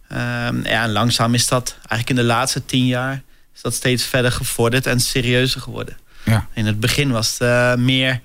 ehm, 0.09 0.67
ja, 0.67 0.89
langzaam 0.89 1.35
is 1.35 1.47
dat 1.47 1.77
eigenlijk 1.77 2.11
in 2.11 2.17
de 2.17 2.33
laatste 2.35 2.65
tien 2.65 2.87
jaar 2.87 3.23
is 3.55 3.63
dat 3.63 3.75
steeds 3.75 4.05
verder 4.05 4.33
gevorderd 4.33 4.87
en 4.87 5.01
serieuzer 5.01 5.61
geworden. 5.61 5.97
Ja. 6.25 6.49
In 6.53 6.67
het 6.67 6.81
begin 6.81 7.11
was 7.11 7.33
het 7.33 7.41
eh, 7.41 7.75
meer, 7.75 8.21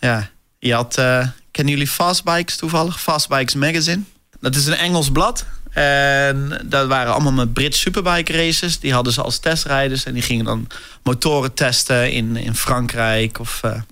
ja, 0.00 0.30
je 0.58 0.74
had, 0.74 0.98
eh, 0.98 1.26
kennen 1.50 1.74
jullie 1.74 1.88
Fastbikes 1.88 2.56
toevallig? 2.56 3.00
Fastbikes 3.00 3.54
Magazine. 3.54 4.02
Dat 4.40 4.56
is 4.56 4.66
een 4.66 4.76
Engels 4.76 5.10
blad. 5.10 5.46
En 5.70 6.60
dat 6.64 6.86
waren 6.86 7.12
allemaal 7.12 7.32
met 7.32 7.52
Brit 7.52 7.76
Superbike 7.76 8.32
races. 8.32 8.78
Die 8.78 8.92
hadden 8.92 9.12
ze 9.12 9.22
als 9.22 9.38
testrijders. 9.38 10.04
En 10.04 10.14
die 10.14 10.22
gingen 10.22 10.44
dan 10.44 10.66
motoren 11.02 11.54
testen 11.54 12.12
in, 12.12 12.36
in 12.36 12.54
Frankrijk. 12.54 13.38
Of, 13.38 13.60
eh, 13.62 13.70
en 13.70 13.84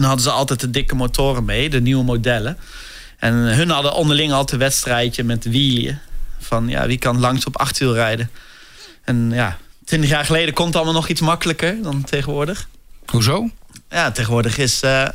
dan 0.00 0.02
hadden 0.02 0.24
ze 0.24 0.30
altijd 0.30 0.60
de 0.60 0.70
dikke 0.70 0.94
motoren 0.94 1.44
mee, 1.44 1.70
de 1.70 1.80
nieuwe 1.80 2.04
modellen. 2.04 2.58
En 3.18 3.34
hun 3.34 3.70
hadden 3.70 3.92
onderling 3.92 4.32
altijd 4.32 4.52
een 4.52 4.66
wedstrijdje 4.66 5.24
met 5.24 5.44
wielen. 5.44 6.00
Van 6.38 6.68
ja, 6.68 6.86
wie 6.86 6.98
kan 6.98 7.18
langs 7.18 7.44
op 7.44 7.56
achtwiel 7.56 7.94
rijden. 7.94 8.30
En 9.04 9.30
ja, 9.32 9.58
twintig 9.90 10.10
jaar 10.10 10.24
geleden 10.24 10.54
kon 10.54 10.66
het 10.66 10.76
allemaal 10.76 10.94
nog 10.94 11.08
iets 11.08 11.20
makkelijker 11.20 11.82
dan 11.82 12.04
tegenwoordig. 12.04 12.68
Hoezo? 13.06 13.50
Ja, 13.90 14.10
tegenwoordig 14.10 14.58
is 14.58 14.80
eh, 14.82 15.06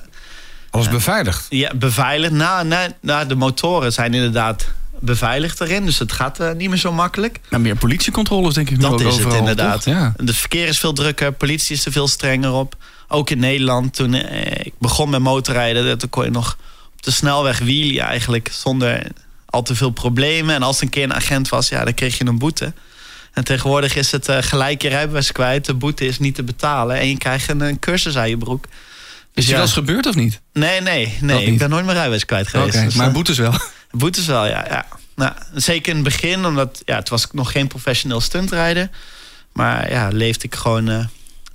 Alles 0.69 0.89
beveiligd. 0.89 1.45
ja, 1.49 1.73
beveiligd. 1.75 2.33
Nou, 2.33 2.67
nou, 3.01 3.27
de 3.27 3.35
motoren 3.35 3.93
zijn 3.93 4.13
inderdaad 4.13 4.67
beveiligd 4.99 5.61
erin. 5.61 5.85
Dus 5.85 5.99
het 5.99 6.11
gaat 6.11 6.39
eh, 6.39 6.51
niet 6.51 6.69
meer 6.69 6.77
zo 6.77 6.91
makkelijk. 6.91 7.39
Nou, 7.49 7.63
meer 7.63 7.75
politiecontroles 7.75 8.53
denk 8.53 8.69
ik 8.69 8.75
nu 8.77 8.81
Dat 8.81 9.01
is 9.01 9.17
het 9.17 9.33
inderdaad. 9.33 9.81
toch? 9.83 9.93
Ja. 9.93 10.13
Het 10.17 10.35
verkeer 10.35 10.67
is 10.67 10.79
veel 10.79 10.93
drukker, 10.93 11.31
politie 11.33 11.75
is 11.75 11.85
er 11.85 11.91
veel 11.91 12.07
strenger 12.07 12.51
op. 12.51 12.75
Ook 13.07 13.29
in 13.29 13.39
Nederland, 13.39 13.93
toen 13.93 14.13
eh, 14.13 14.65
ik 14.65 14.73
begon 14.79 15.09
met 15.09 15.21
motorrijden... 15.21 15.97
toen 15.97 16.09
kon 16.09 16.23
je 16.23 16.31
nog 16.31 16.57
op 16.95 17.03
de 17.03 17.11
snelweg 17.11 17.59
wielen 17.59 18.03
eigenlijk... 18.05 18.49
zonder 18.53 19.07
al 19.45 19.61
te 19.61 19.75
veel 19.75 19.89
problemen. 19.91 20.55
En 20.55 20.63
als 20.63 20.77
er 20.77 20.83
een 20.83 20.89
keer 20.89 21.03
een 21.03 21.13
agent 21.13 21.49
was, 21.49 21.69
ja, 21.69 21.83
dan 21.83 21.93
kreeg 21.93 22.17
je 22.17 22.25
een 22.25 22.37
boete. 22.39 22.73
En 23.35 23.43
tegenwoordig 23.43 23.95
is 23.95 24.11
het 24.11 24.27
eh, 24.27 24.37
gelijk 24.39 24.81
je 24.81 24.89
rijbewijs 24.89 25.31
kwijt. 25.31 25.65
De 25.65 25.73
boete 25.73 26.05
is 26.05 26.19
niet 26.19 26.35
te 26.35 26.43
betalen. 26.43 26.97
En 26.97 27.07
je 27.07 27.17
krijgt 27.17 27.49
een, 27.49 27.61
een 27.61 27.79
cursus 27.79 28.17
aan 28.17 28.29
je 28.29 28.37
broek. 28.37 28.65
Is 28.65 28.71
Dus 29.33 29.43
die 29.43 29.53
ja. 29.53 29.59
wel 29.59 29.61
eens 29.61 29.73
gebeurd 29.73 30.05
of 30.05 30.15
niet? 30.15 30.41
Nee, 30.53 30.81
nee, 30.81 31.17
nee. 31.21 31.45
Ik 31.45 31.57
ben 31.57 31.69
nooit 31.69 31.83
mijn 31.83 31.95
rijbewijs 31.95 32.25
kwijt 32.25 32.47
geweest. 32.47 32.83
Dus, 32.83 32.95
maar 32.95 33.07
eh, 33.07 33.13
boetes 33.13 33.37
wel. 33.37 33.53
Boetes 33.91 34.25
wel, 34.25 34.45
ja. 34.45 34.65
ja. 34.69 34.85
Nou, 35.15 35.33
zeker 35.53 35.89
in 35.89 35.95
het 35.95 36.03
begin, 36.03 36.45
omdat 36.45 36.81
ja, 36.85 36.95
het 36.95 37.09
was 37.09 37.27
nog 37.31 37.51
geen 37.51 37.67
professioneel 37.67 38.21
stuntrijder. 38.21 38.89
Maar 39.53 39.91
ja, 39.91 40.07
leefde 40.07 40.45
ik 40.45 40.55
gewoon 40.55 40.89
eh 40.89 41.05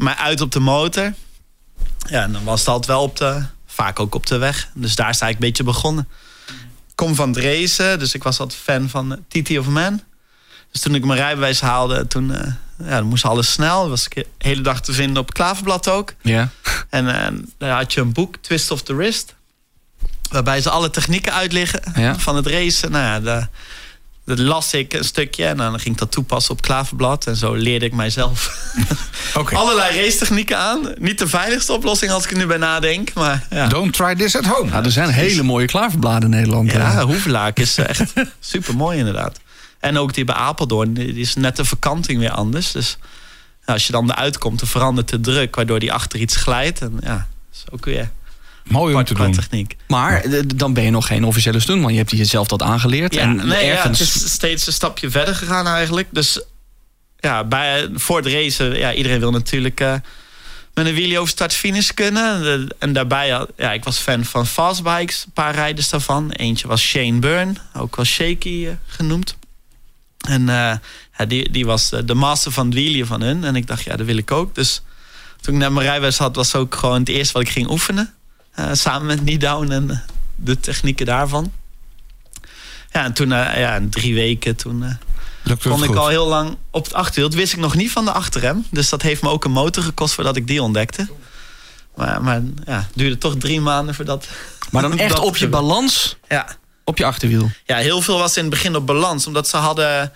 maar 0.00 0.16
uit 0.16 0.40
op 0.40 0.52
de 0.52 0.60
motor. 0.60 1.12
Ja, 2.08 2.22
en 2.22 2.32
dan 2.32 2.44
was 2.44 2.60
het 2.60 2.68
altijd 2.68 2.86
wel 2.86 3.02
op 3.02 3.16
de, 3.16 3.42
vaak 3.66 4.00
ook 4.00 4.14
op 4.14 4.26
de 4.26 4.38
weg. 4.38 4.68
Dus 4.74 4.94
daar 4.94 5.14
sta 5.14 5.28
ik 5.28 5.34
een 5.34 5.40
beetje 5.40 5.62
begonnen. 5.62 6.08
Ik 6.88 6.96
kom 6.96 7.14
van 7.14 7.28
het 7.28 7.38
racen, 7.38 7.98
dus 7.98 8.14
ik 8.14 8.22
was 8.22 8.38
altijd 8.40 8.60
fan 8.60 8.88
van 8.88 9.24
TT 9.28 9.58
of 9.58 9.66
Man. 9.66 10.02
Dus 10.72 10.80
toen 10.80 10.94
ik 10.94 11.04
mijn 11.04 11.18
rijbewijs 11.18 11.60
haalde, 11.60 12.06
toen 12.06 12.34
eh, 12.34 12.52
ja, 12.88 12.96
dan 12.96 13.06
moest 13.06 13.24
alles 13.24 13.52
snel. 13.52 13.88
was 13.88 14.04
ik 14.06 14.14
de 14.14 14.26
hele 14.38 14.60
dag 14.62 14.80
te 14.82 14.92
vinden 14.92 15.16
op 15.22 15.26
het 15.26 15.36
klaverblad 15.36 15.88
ook. 15.88 16.12
Ja. 16.22 16.48
En 16.88 17.22
eh, 17.24 17.32
daar 17.58 17.76
had 17.76 17.92
je 17.92 18.00
een 18.00 18.12
boek, 18.12 18.36
Twist 18.40 18.70
of 18.70 18.82
the 18.82 18.94
Wrist. 18.94 19.34
Waarbij 20.30 20.60
ze 20.60 20.70
alle 20.70 20.90
technieken 20.90 21.32
uitleggen 21.32 21.80
Ja. 21.94 22.18
van 22.18 22.36
het 22.36 22.46
racen. 22.46 22.90
Nou 22.90 23.04
ja, 23.24 23.48
dat 24.24 24.38
las 24.38 24.74
ik 24.74 24.92
een 24.92 25.04
stukje 25.04 25.44
en 25.46 25.56
dan 25.56 25.80
ging 25.80 25.94
ik 25.94 25.98
dat 26.00 26.10
toepassen 26.12 26.52
op 26.52 26.62
klaverblad. 26.62 27.26
En 27.26 27.36
zo 27.36 27.54
leerde 27.54 27.84
ik 27.84 27.92
mijzelf 27.94 28.64
Oké. 29.34 29.56
allerlei 29.56 30.00
racetechnieken 30.04 30.58
aan. 30.58 30.92
Niet 30.98 31.18
de 31.18 31.28
veiligste 31.28 31.72
oplossing 31.72 32.10
als 32.12 32.24
ik 32.24 32.30
er 32.30 32.36
nu 32.36 32.46
bij 32.46 32.56
nadenk. 32.56 33.12
Maar 33.14 33.46
ja, 33.50 33.66
Don't 33.66 33.92
try 33.92 34.14
this 34.14 34.36
at 34.36 34.44
home. 34.46 34.70
Nou, 34.70 34.84
er 34.84 34.90
zijn 34.92 35.08
hele 35.10 35.42
mooie 35.42 35.66
klaverbladen 35.66 36.22
in 36.22 36.30
Nederland. 36.30 36.72
ja 36.72 36.92
eh. 36.98 37.02
hoevelaak 37.02 37.58
is 37.58 37.76
echt 37.78 38.12
super 38.40 38.76
mooi 38.76 38.98
inderdaad. 38.98 39.40
En 39.80 39.98
ook 39.98 40.14
die 40.14 40.24
bij 40.24 40.34
Apeldoorn, 40.34 40.94
die 40.94 41.14
is 41.14 41.34
net 41.34 41.56
de 41.56 41.64
verkanting 41.64 42.18
weer 42.18 42.30
anders. 42.30 42.72
Dus 42.72 42.98
ja, 43.66 43.72
als 43.72 43.86
je 43.86 43.92
dan 43.92 44.10
eruit 44.10 44.38
komt, 44.38 44.58
dan 44.58 44.68
verandert 44.68 45.08
de 45.08 45.20
druk, 45.20 45.54
waardoor 45.56 45.78
die 45.78 45.92
achter 45.92 46.20
iets 46.20 46.36
glijdt. 46.36 46.80
En 46.80 46.98
ja, 47.02 47.14
dat 47.16 47.26
is 47.52 47.64
ook 47.70 47.84
weer 47.84 48.10
Mooi 48.64 48.94
om 48.94 49.04
te 49.04 49.14
doen. 49.14 49.32
techniek. 49.32 49.76
Maar 49.88 50.20
eh, 50.22 50.42
dan 50.56 50.72
ben 50.72 50.84
je 50.84 50.90
nog 50.90 51.06
geen 51.06 51.24
officiële 51.24 51.60
stuntman. 51.60 51.92
Je 51.92 51.98
hebt 51.98 52.10
jezelf 52.10 52.46
dat 52.46 52.62
aangeleerd. 52.62 53.14
Ja, 53.14 53.20
en 53.20 53.36
nee, 53.36 53.66
ja, 53.66 53.72
ergens... 53.72 53.98
het 53.98 54.14
is 54.14 54.32
steeds 54.32 54.66
een 54.66 54.72
stapje 54.72 55.10
verder 55.10 55.34
gegaan 55.34 55.66
eigenlijk. 55.66 56.08
Dus 56.10 56.42
ja, 57.18 57.44
bij, 57.44 57.88
voor 57.94 58.16
het 58.16 58.26
racen, 58.26 58.78
ja, 58.78 58.92
iedereen 58.92 59.18
wil 59.20 59.30
natuurlijk 59.30 59.80
eh, 59.80 59.94
met 60.74 60.86
een 60.86 60.94
wheelie 60.94 61.18
over 61.18 61.30
start-finish 61.32 61.90
kunnen. 61.90 62.42
De- 62.42 62.74
En 62.78 62.92
daarbij, 62.92 63.26
ja, 63.56 63.72
ik 63.72 63.84
was 63.84 63.98
fan 63.98 64.24
van 64.24 64.46
fastbikes, 64.46 65.22
een 65.26 65.32
paar 65.32 65.54
rijders 65.54 65.88
daarvan. 65.88 66.30
Eentje 66.30 66.68
was 66.68 66.82
Shane 66.82 67.18
Byrne, 67.18 67.52
ook 67.76 67.96
wel 67.96 68.04
Shaky 68.04 68.66
eh, 68.66 68.72
genoemd. 68.86 69.36
En 70.28 70.48
eh, 70.48 71.28
die, 71.28 71.50
die 71.50 71.66
was 71.66 71.92
eh, 71.92 72.00
de 72.04 72.14
master 72.14 72.52
van 72.52 72.66
het 72.66 72.74
wheelie 72.74 73.04
van 73.04 73.20
hun. 73.20 73.44
En 73.44 73.56
ik 73.56 73.66
dacht, 73.66 73.82
ja, 73.82 73.96
dat 73.96 74.06
wil 74.06 74.16
ik 74.16 74.30
ook. 74.30 74.54
Dus 74.54 74.82
toen 75.40 75.54
ik 75.54 75.60
net 75.60 75.70
mijn 75.70 75.86
rijbewijs 75.86 76.18
had, 76.18 76.36
was 76.36 76.54
ook 76.54 76.74
gewoon 76.74 76.98
het 76.98 77.08
eerste 77.08 77.32
wat 77.32 77.42
ik 77.42 77.48
ging 77.48 77.70
oefenen. 77.70 78.14
Eh, 78.50 78.68
samen 78.72 79.06
met 79.06 79.24
Niedown 79.24 79.70
en 79.70 80.02
de 80.36 80.60
technieken 80.60 81.06
daarvan. 81.06 81.52
Ja, 82.92 83.04
en 83.04 83.12
toen, 83.12 83.32
eh, 83.32 83.58
ja, 83.60 83.74
in 83.74 83.90
drie 83.90 84.14
weken, 84.14 84.56
toen 84.56 84.82
het 85.42 85.62
kon 85.62 85.82
ik 85.82 85.88
goed? 85.88 85.96
al 85.96 86.08
heel 86.08 86.26
lang 86.26 86.56
op 86.70 86.84
het 86.84 86.94
achterwiel. 86.94 87.28
Dat 87.28 87.38
wist 87.38 87.52
ik 87.52 87.58
nog 87.58 87.74
niet 87.74 87.90
van 87.90 88.04
de 88.04 88.12
achterrem. 88.12 88.66
Dus 88.70 88.88
dat 88.88 89.02
heeft 89.02 89.22
me 89.22 89.28
ook 89.28 89.44
een 89.44 89.50
motor 89.50 89.82
gekost 89.82 90.14
voordat 90.14 90.36
ik 90.36 90.46
die 90.46 90.62
ontdekte. 90.62 91.08
Maar, 91.96 92.22
maar 92.22 92.42
ja, 92.64 92.76
het 92.76 92.92
duurde 92.94 93.18
toch 93.18 93.36
drie 93.36 93.60
maanden 93.60 93.94
voordat... 93.94 94.28
Maar 94.70 94.82
dan 94.82 94.98
echt 95.08 95.18
op 95.18 95.36
je 95.36 95.48
balans, 95.48 96.16
Ja. 96.28 96.46
Op 96.90 96.98
je 96.98 97.04
achterwiel. 97.04 97.50
ja, 97.64 97.76
heel 97.76 98.00
veel 98.00 98.18
was 98.18 98.36
in 98.36 98.42
het 98.42 98.50
begin 98.50 98.76
op 98.76 98.86
balans. 98.86 99.26
Omdat 99.26 99.48
ze 99.48 99.56
hadden 99.56 100.00
een 100.00 100.10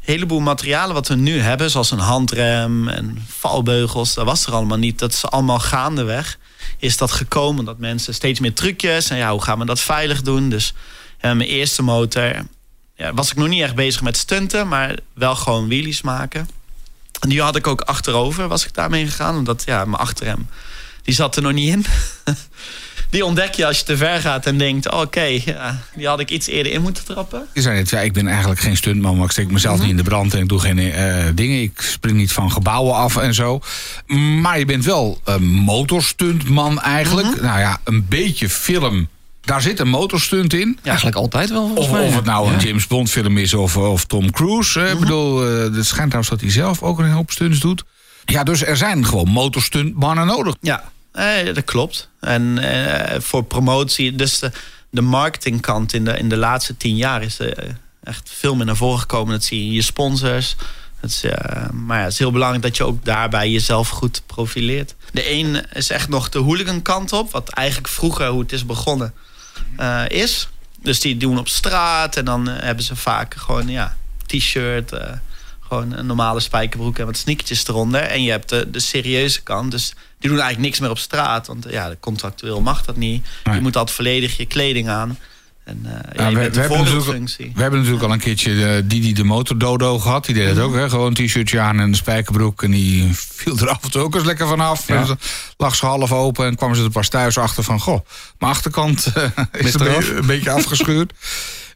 heleboel 0.00 0.40
materialen 0.40 0.94
wat 0.94 1.08
we 1.08 1.14
nu 1.14 1.40
hebben. 1.40 1.70
Zoals 1.70 1.90
een 1.90 1.98
handrem 1.98 2.88
en 2.88 3.24
valbeugels. 3.28 4.14
Dat 4.14 4.24
was 4.24 4.46
er 4.46 4.52
allemaal 4.52 4.78
niet. 4.78 4.98
Dat 4.98 5.12
is 5.12 5.26
allemaal 5.26 5.58
gaandeweg. 5.58 6.38
Is 6.78 6.96
dat 6.96 7.12
gekomen 7.12 7.64
dat 7.64 7.78
mensen 7.78 8.14
steeds 8.14 8.40
meer 8.40 8.54
trucjes. 8.54 9.10
En 9.10 9.16
ja, 9.16 9.30
hoe 9.30 9.42
gaan 9.42 9.58
we 9.58 9.64
dat 9.64 9.80
veilig 9.80 10.22
doen? 10.22 10.48
Dus 10.48 10.74
ja, 11.20 11.34
mijn 11.34 11.48
eerste 11.48 11.82
motor 11.82 12.46
ja, 12.96 13.14
was 13.14 13.30
ik 13.30 13.36
nog 13.36 13.48
niet 13.48 13.62
echt 13.62 13.74
bezig 13.74 14.02
met 14.02 14.16
stunten. 14.16 14.68
Maar 14.68 14.96
wel 15.14 15.36
gewoon 15.36 15.68
wheelies 15.68 16.02
maken. 16.02 16.48
En 17.20 17.28
die 17.28 17.42
had 17.42 17.56
ik 17.56 17.66
ook 17.66 17.80
achterover. 17.80 18.48
Was 18.48 18.66
ik 18.66 18.74
daarmee 18.74 19.06
gegaan. 19.06 19.36
Omdat 19.36 19.62
ja, 19.64 19.84
mijn 19.84 20.02
achterrem 20.02 20.48
die 21.02 21.14
zat 21.14 21.36
er 21.36 21.42
nog 21.42 21.52
niet 21.52 21.72
in. 21.72 21.84
Die 23.12 23.24
ontdek 23.24 23.54
je 23.54 23.66
als 23.66 23.78
je 23.78 23.84
te 23.84 23.96
ver 23.96 24.20
gaat 24.20 24.46
en 24.46 24.58
denkt... 24.58 24.90
oké, 24.92 25.22
ja, 25.44 25.78
die 25.96 26.06
had 26.06 26.20
ik 26.20 26.30
iets 26.30 26.46
eerder 26.46 26.72
in 26.72 26.82
moeten 26.82 27.04
trappen. 27.04 27.46
Je 27.54 27.60
zei 27.60 27.76
net, 27.76 27.90
ja, 27.90 28.00
ik 28.00 28.12
ben 28.12 28.26
eigenlijk 28.28 28.60
geen 28.60 28.76
stuntman, 28.76 29.16
maar 29.16 29.24
ik 29.24 29.30
steek 29.30 29.50
mezelf 29.50 29.74
Mhm. 29.74 29.82
niet 29.82 29.90
in 29.90 29.96
de 29.96 30.02
brand 30.10 30.34
en 30.34 30.40
ik 30.40 30.48
doe 30.48 30.58
geen 30.60 30.78
eh, 30.78 31.24
dingen. 31.34 31.62
Ik 31.62 31.80
spring 31.80 32.16
niet 32.16 32.32
van 32.32 32.52
gebouwen 32.52 32.94
af 32.94 33.16
en 33.16 33.34
zo. 33.34 33.60
Maar 34.40 34.58
je 34.58 34.64
bent 34.64 34.84
wel 34.84 35.20
een 35.24 35.44
motorstuntman 35.44 36.80
eigenlijk. 36.80 37.26
Mhm. 37.36 37.44
Nou 37.44 37.58
ja, 37.58 37.78
een 37.84 38.06
beetje 38.08 38.48
film. 38.48 39.08
Daar 39.40 39.62
zit 39.62 39.80
een 39.80 39.88
motorstunt 39.88 40.52
in. 40.52 40.78
Eigenlijk 40.82 41.16
altijd 41.16 41.50
wel, 41.50 41.72
Of, 41.74 41.90
mij. 41.90 42.06
of 42.06 42.14
het 42.14 42.24
nou 42.24 42.46
een 42.52 42.60
Ja. 42.60 42.66
James 42.66 42.86
Bond 42.86 43.10
film 43.10 43.38
is 43.38 43.54
of, 43.54 43.76
of 43.76 44.04
Tom 44.04 44.30
Cruise. 44.30 44.78
Mhm. 44.80 44.92
Ik 44.92 44.98
bedoel, 44.98 45.46
eh, 45.46 45.58
het 45.62 45.86
schijnt 45.86 46.10
trouwens 46.10 46.28
dat 46.28 46.40
hij 46.40 46.50
zelf 46.50 46.82
ook 46.82 46.98
een 46.98 47.10
hoop 47.10 47.30
stunts 47.30 47.60
doet. 47.60 47.84
Ja, 48.24 48.42
dus 48.44 48.64
er 48.64 48.76
zijn 48.76 49.06
gewoon 49.06 49.28
motorstuntmannen 49.28 50.26
nodig. 50.26 50.54
Ja, 50.60 50.90
eh, 51.12 51.54
dat 51.54 51.64
klopt. 51.64 52.08
En 52.20 52.58
eh, 52.58 53.20
voor 53.20 53.44
promotie, 53.44 54.14
dus 54.14 54.42
de, 54.90 55.00
marketingkant 55.00 55.92
in 55.92 56.04
de, 56.04 56.18
in 56.18 56.28
de 56.28 56.36
laatste 56.36 56.76
tien 56.76 56.96
jaar 56.96 57.22
is 57.22 57.38
eh, 57.38 57.68
echt 58.02 58.30
veel 58.32 58.54
meer 58.54 58.66
naar 58.66 58.76
voren 58.76 59.00
gekomen. 59.00 59.32
Dat 59.32 59.44
zie 59.44 59.58
je 59.58 59.66
in 59.66 59.72
je 59.72 59.82
sponsors. 59.82 60.56
Is, 61.02 61.24
eh, 61.24 61.70
maar 61.70 61.98
ja, 61.98 62.02
het 62.02 62.12
is 62.12 62.18
heel 62.18 62.30
belangrijk 62.30 62.62
dat 62.64 62.76
je 62.76 62.84
ook 62.84 63.04
daarbij 63.04 63.50
jezelf 63.50 63.88
goed 63.88 64.22
profileert. 64.26 64.94
De 65.12 65.30
een 65.30 65.64
is 65.72 65.90
echt 65.90 66.08
nog 66.08 66.28
de 66.28 66.38
hooligan 66.38 66.82
kant 66.82 67.12
op, 67.12 67.30
wat 67.30 67.48
eigenlijk 67.48 67.88
vroeger, 67.88 68.28
hoe 68.28 68.40
het 68.40 68.52
is 68.52 68.66
begonnen, 68.66 69.14
eh, 69.76 70.04
is. 70.08 70.48
Dus 70.82 71.00
die 71.00 71.16
doen 71.16 71.38
op 71.38 71.48
straat 71.48 72.16
en 72.16 72.24
dan 72.24 72.48
hebben 72.48 72.84
ze 72.84 72.96
vaak 72.96 73.34
gewoon 73.34 73.68
ja, 73.68 73.96
t-shirt, 74.26 74.92
gewoon 75.72 75.92
een 75.92 76.06
normale 76.06 76.40
spijkerbroek 76.40 76.98
en 76.98 77.06
wat 77.06 77.16
sneakertjes 77.16 77.68
eronder. 77.68 78.00
En 78.00 78.22
je 78.22 78.30
hebt 78.30 78.48
de, 78.48 78.70
de 78.70 78.80
serieuze 78.80 79.42
kant, 79.42 79.70
dus 79.70 79.94
die 80.18 80.30
doen 80.30 80.38
eigenlijk 80.38 80.58
niks 80.58 80.80
meer 80.80 80.90
op 80.90 80.98
straat. 80.98 81.46
Want 81.46 81.66
ja, 81.70 81.94
contractueel 82.00 82.60
mag 82.60 82.84
dat 82.84 82.96
niet. 82.96 83.26
Nee. 83.44 83.54
Je 83.54 83.60
moet 83.60 83.76
altijd 83.76 83.96
volledig 83.96 84.36
je 84.36 84.46
kleding 84.46 84.88
aan. 84.88 85.18
En 85.64 85.80
eh, 85.84 85.92
ja, 85.92 86.32
we, 86.32 86.46
een 86.46 86.52
hebben 86.52 87.24
we 87.54 87.60
hebben 87.60 87.78
natuurlijk 87.78 88.04
al 88.04 88.12
een 88.12 88.18
keertje 88.18 88.66
eh, 88.66 88.82
Didi 88.84 89.12
de 89.12 89.24
motordodo 89.24 89.98
gehad. 89.98 90.24
Die 90.24 90.34
deed 90.34 90.48
het 90.48 90.58
ook, 90.58 90.74
hè? 90.74 90.88
gewoon 90.90 91.06
een 91.06 91.26
t-shirtje 91.26 91.60
aan 91.60 91.78
en 91.78 91.82
een 91.82 91.94
spijkerbroek. 91.94 92.62
En 92.62 92.70
die 92.70 93.08
viel 93.14 93.58
er 93.58 93.68
af 93.68 93.82
en 93.82 93.90
toe 93.90 94.02
ook 94.02 94.14
eens 94.14 94.24
lekker 94.24 94.46
vanaf. 94.46 94.86
Ja. 94.86 94.96
En 94.96 95.06
ze 95.06 95.16
lag 95.56 95.74
ze 95.74 95.86
half 95.86 96.12
open 96.12 96.46
en 96.46 96.56
kwam 96.56 96.74
ze 96.74 96.82
er 96.82 96.90
pas 96.90 97.08
thuis 97.08 97.38
achter 97.38 97.62
van... 97.62 97.80
goh, 97.80 98.06
mijn 98.38 98.52
achterkant 98.52 99.12
eh, 99.14 99.24
is 99.52 99.74
een 99.74 99.80
eraf. 99.80 99.96
beetje, 99.96 100.14
een 100.14 100.26
beetje 100.26 100.50
afgeschuurd. 100.50 101.12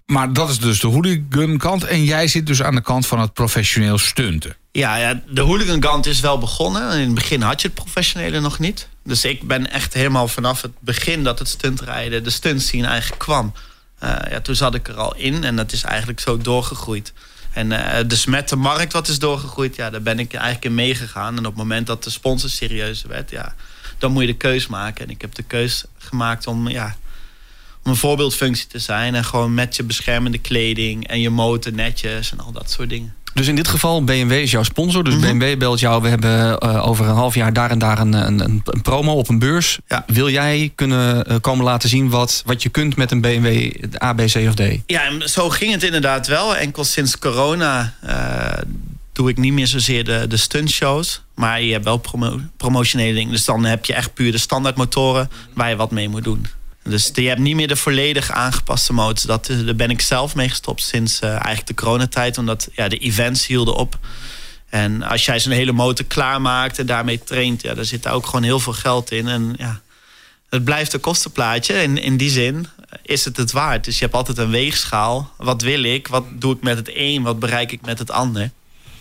Maar 0.06 0.32
dat 0.32 0.48
is 0.48 0.58
dus 0.58 0.80
de 0.80 0.86
hooligan 0.86 1.58
kant. 1.58 1.84
En 1.84 2.04
jij 2.04 2.28
zit 2.28 2.46
dus 2.46 2.62
aan 2.62 2.75
de 2.75 2.80
kant 2.80 3.06
van 3.06 3.20
het 3.20 3.32
professioneel 3.32 3.98
stunten. 3.98 4.56
Ja, 4.72 4.96
ja, 4.96 5.22
de 5.28 5.40
hooligan 5.40 5.80
kant 5.80 6.06
is 6.06 6.20
wel 6.20 6.38
begonnen. 6.38 6.92
In 6.92 7.04
het 7.04 7.14
begin 7.14 7.42
had 7.42 7.60
je 7.60 7.66
het 7.66 7.76
professionele 7.76 8.40
nog 8.40 8.58
niet. 8.58 8.88
Dus 9.04 9.25
ik 9.25 9.42
ben 9.42 9.70
echt 9.70 9.94
helemaal 9.94 10.28
vanaf 10.28 10.62
het 10.62 10.72
begin 10.80 11.25
dat 11.25 11.38
het 11.38 11.48
stuntrijden, 11.48 12.25
de 12.25 12.30
stuntscene 12.30 12.86
eigenlijk 12.86 13.20
kwam. 13.20 13.52
eh, 13.98 14.16
ja, 14.30 14.40
toen 14.40 14.54
zat 14.54 14.75
ik 14.75 14.88
er 14.88 14.94
al 14.94 15.14
in 15.16 15.44
en 15.44 15.56
dat 15.56 15.72
is 15.72 15.82
eigenlijk 15.82 16.20
zo 16.20 16.38
doorgegroeid. 16.38 17.12
En 17.52 17.72
eh, 17.72 18.04
dus 18.06 18.26
met 18.26 18.48
de 18.48 18.56
markt 18.56 18.92
wat 18.92 19.08
is 19.08 19.18
doorgegroeid, 19.18 19.76
ja, 19.76 19.90
daar 19.90 20.02
ben 20.02 20.18
ik 20.18 20.34
eigenlijk 20.34 20.64
in 20.64 20.75
meegegaan. 20.75 21.32
En 21.32 21.38
op 21.38 21.44
het 21.44 21.56
moment 21.56 21.86
dat 21.86 22.04
de 22.04 22.10
sponsor 22.10 22.50
serieus 22.50 23.02
werd, 23.02 23.30
ja, 23.30 23.54
dan 23.98 24.12
moet 24.12 24.22
je 24.22 24.28
de 24.28 24.36
keus 24.36 24.66
maken. 24.66 25.04
En 25.04 25.10
ik 25.10 25.20
heb 25.20 25.34
de 25.34 25.42
keus 25.42 25.84
gemaakt 25.98 26.46
om, 26.46 26.68
ja, 26.68 26.96
om 27.87 27.93
een 27.93 27.99
voorbeeldfunctie 27.99 28.66
te 28.66 28.78
zijn. 28.78 29.14
En 29.14 29.25
gewoon 29.25 29.55
met 29.55 29.76
je 29.76 29.83
beschermende 29.83 30.38
kleding 30.38 31.07
en 31.07 31.21
je 31.21 31.31
motor 31.31 31.73
netjes 31.73 32.33
en 32.33 32.40
al 32.40 32.52
dat 32.52 32.71
soort 32.71 32.88
dingen. 32.88 33.14
Dus 33.35 33.47
in 33.47 33.55
dit 33.55 33.69
geval, 33.69 34.05
BMW 34.05 34.33
is 34.33 34.50
jouw 34.50 34.62
sponsor. 34.62 35.05
Dus 35.05 35.14
Mhm. 35.14 35.38
BMW 35.38 35.59
belt 35.59 35.81
jou. 35.81 36.02
We 36.02 36.09
hebben 36.09 36.59
eh, 36.59 36.88
over 36.88 37.07
een 37.07 37.14
half 37.14 37.35
jaar 37.35 37.52
daar 37.52 37.71
en 37.71 37.78
daar 37.78 37.99
een, 37.99 38.12
een, 38.12 38.40
een, 38.40 38.62
promo 38.83 39.12
op 39.12 39.28
een 39.28 39.38
beurs. 39.38 39.78
Ja. 39.88 40.05
Wil 40.07 40.31
jij 40.31 40.73
kunnen 40.75 41.26
eh, 41.26 41.37
komen 41.40 41.64
laten 41.64 41.88
zien 41.88 42.11
wat, 42.11 42.43
wat 42.47 42.62
je 42.62 42.69
kunt 42.69 42.97
met 42.97 43.11
een 43.11 43.21
BMW 43.21 43.73
A, 44.02 44.12
B, 44.12 44.16
C 44.16 44.37
of 44.49 44.55
D? 44.55 44.62
Ja, 44.87 45.02
en 45.05 45.28
zo 45.28 45.49
ging 45.49 45.73
het 45.73 45.83
inderdaad 45.83 46.26
wel. 46.26 46.57
Enkel 46.57 46.85
sinds 46.85 47.19
corona 47.19 47.95
eh, 48.02 48.62
doe 49.12 49.28
ik 49.28 49.37
niet 49.37 49.52
meer 49.52 49.66
zozeer 49.66 50.05
de, 50.05 50.25
de 50.28 50.37
stuntshows. 50.37 51.23
Maar 51.35 51.62
je 51.62 51.73
hebt 51.73 51.85
wel 51.85 51.97
promo 51.97 52.40
promotionele 52.57 53.14
dingen. 53.14 53.33
Dus 53.33 53.45
dan 53.45 53.64
heb 53.64 53.85
je 53.85 53.95
echt 53.95 54.14
puur 54.14 54.33
de 54.33 54.38
standaardmotoren 54.38 55.31
waar 55.55 55.69
je 55.71 55.76
wat 55.76 55.90
mee 55.90 56.09
moet 56.09 56.25
doen. 56.25 56.47
Dus 56.88 57.11
je 57.14 57.28
hebt 57.28 57.40
niet 57.40 57.55
meer 57.55 57.69
de 57.69 57.76
volledig 57.76 58.31
aangepaste 58.31 58.93
motors. 58.93 59.23
Dat, 59.23 59.47
daar 59.64 59.76
ben 59.76 59.90
ik 59.90 60.00
zelf 60.00 60.35
mee 60.35 60.49
gestopt 60.49 60.83
sinds 60.83 61.21
eh, 61.21 61.31
eigenlijk 61.31 61.66
de 61.66 61.75
coronatijd. 61.75 62.38
Omdat 62.38 62.69
ja, 62.73 62.88
de 62.88 62.99
events 62.99 63.47
hielden 63.47 63.75
op. 63.75 63.99
En 64.69 65.02
als 65.02 65.25
jij 65.25 65.40
zo'n 65.40 65.52
hele 65.52 65.73
motor 65.73 66.07
klaarmaakt 66.07 66.78
en 66.78 66.87
daarmee 66.87 67.25
traint... 67.25 67.62
Ja, 67.62 67.75
daar 67.75 67.85
zit 67.85 68.02
daar 68.02 68.12
ook 68.12 68.26
gewoon 68.26 68.43
heel 68.43 68.61
veel 68.61 68.73
geld 68.73 69.11
in. 69.11 69.28
En 69.28 69.55
ja, 69.59 69.81
het 70.49 70.64
blijft 70.64 70.93
een 70.93 71.00
kostenplaatje. 71.00 71.75
En 71.75 72.02
in 72.02 72.16
die 72.16 72.31
zin 72.31 72.66
is 73.02 73.25
het 73.25 73.37
het 73.37 73.52
waard. 73.52 73.85
Dus 73.85 73.99
je 73.99 74.05
hebt 74.05 74.16
altijd 74.16 74.38
een 74.38 74.50
weegschaal. 74.50 75.33
Wat 75.37 75.62
wil 75.62 75.83
ik? 75.83 76.07
Wat 76.07 76.25
doe 76.33 76.55
ik 76.55 76.62
met 76.62 76.76
het 76.76 76.90
een? 76.95 77.23
Wat 77.23 77.38
bereik 77.38 77.73
ik 77.73 77.81
met 77.85 77.99
het 77.99 78.11
ander? 78.11 78.50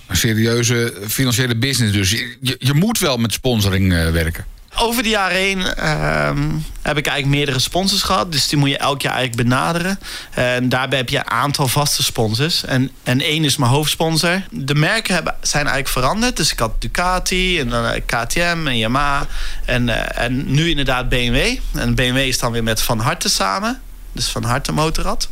Een 0.08 0.15
serieuze 0.15 0.94
financiële 1.08 1.56
business 1.56 1.94
dus. 1.94 2.12
Je, 2.12 2.38
je, 2.42 2.56
je 2.60 2.74
moet 2.74 3.00
wel 3.00 3.18
met 3.18 3.34
sponsoring 3.34 3.94
eh, 3.94 4.12
werken. 4.12 4.46
Over 4.77 5.03
de 5.03 5.10
jaren 5.10 5.38
heen 5.38 5.62
ehm, 5.62 6.50
heb 6.82 6.98
ik 6.98 7.08
eigenlijk 7.08 7.38
meerdere 7.38 7.60
sponsors 7.60 8.01
gehad. 8.01 8.32
Dus 8.32 8.48
die 8.48 8.58
moet 8.58 8.70
je 8.70 8.77
elk 8.77 9.01
jaar 9.01 9.13
eigenlijk 9.13 9.50
benaderen. 9.50 10.00
En 10.34 10.70
daarbij 10.70 10.98
heb 10.98 11.10
je 11.10 11.17
een 11.17 11.29
aantal 11.29 11.67
vaste 11.67 12.03
sponsors. 12.03 12.65
En, 12.65 12.91
en 13.03 13.22
één 13.22 13.44
is 13.44 13.58
mijn 13.58 13.72
hoofdsponsor. 13.72 14.41
De 14.50 14.75
merken 14.75 15.13
hebben, 15.13 15.36
zijn 15.41 15.67
eigenlijk 15.67 15.94
veranderd. 15.94 16.38
Dus 16.38 16.51
ik 16.51 16.60
had 16.60 16.82
Ducati 16.82 17.60
en 17.60 17.70
dan 17.70 17.86
eh, 17.86 18.01
KTM 18.05 18.67
en 18.67 18.77
Yamaha. 18.77 19.27
En, 19.65 19.89
eh, 19.89 20.24
en 20.24 20.51
nu 20.51 20.70
inderdaad 20.70 21.10
BMW. 21.10 21.58
En 21.74 21.96
BMW 21.96 22.17
is 22.17 22.39
dan 22.39 22.51
weer 22.51 22.63
met 22.63 22.82
Van 22.82 23.00
Harte 23.00 23.29
samen. 23.29 23.82
Dus 24.12 24.27
Van 24.27 24.44
Harte 24.44 24.72
Motorrad. 24.72 25.29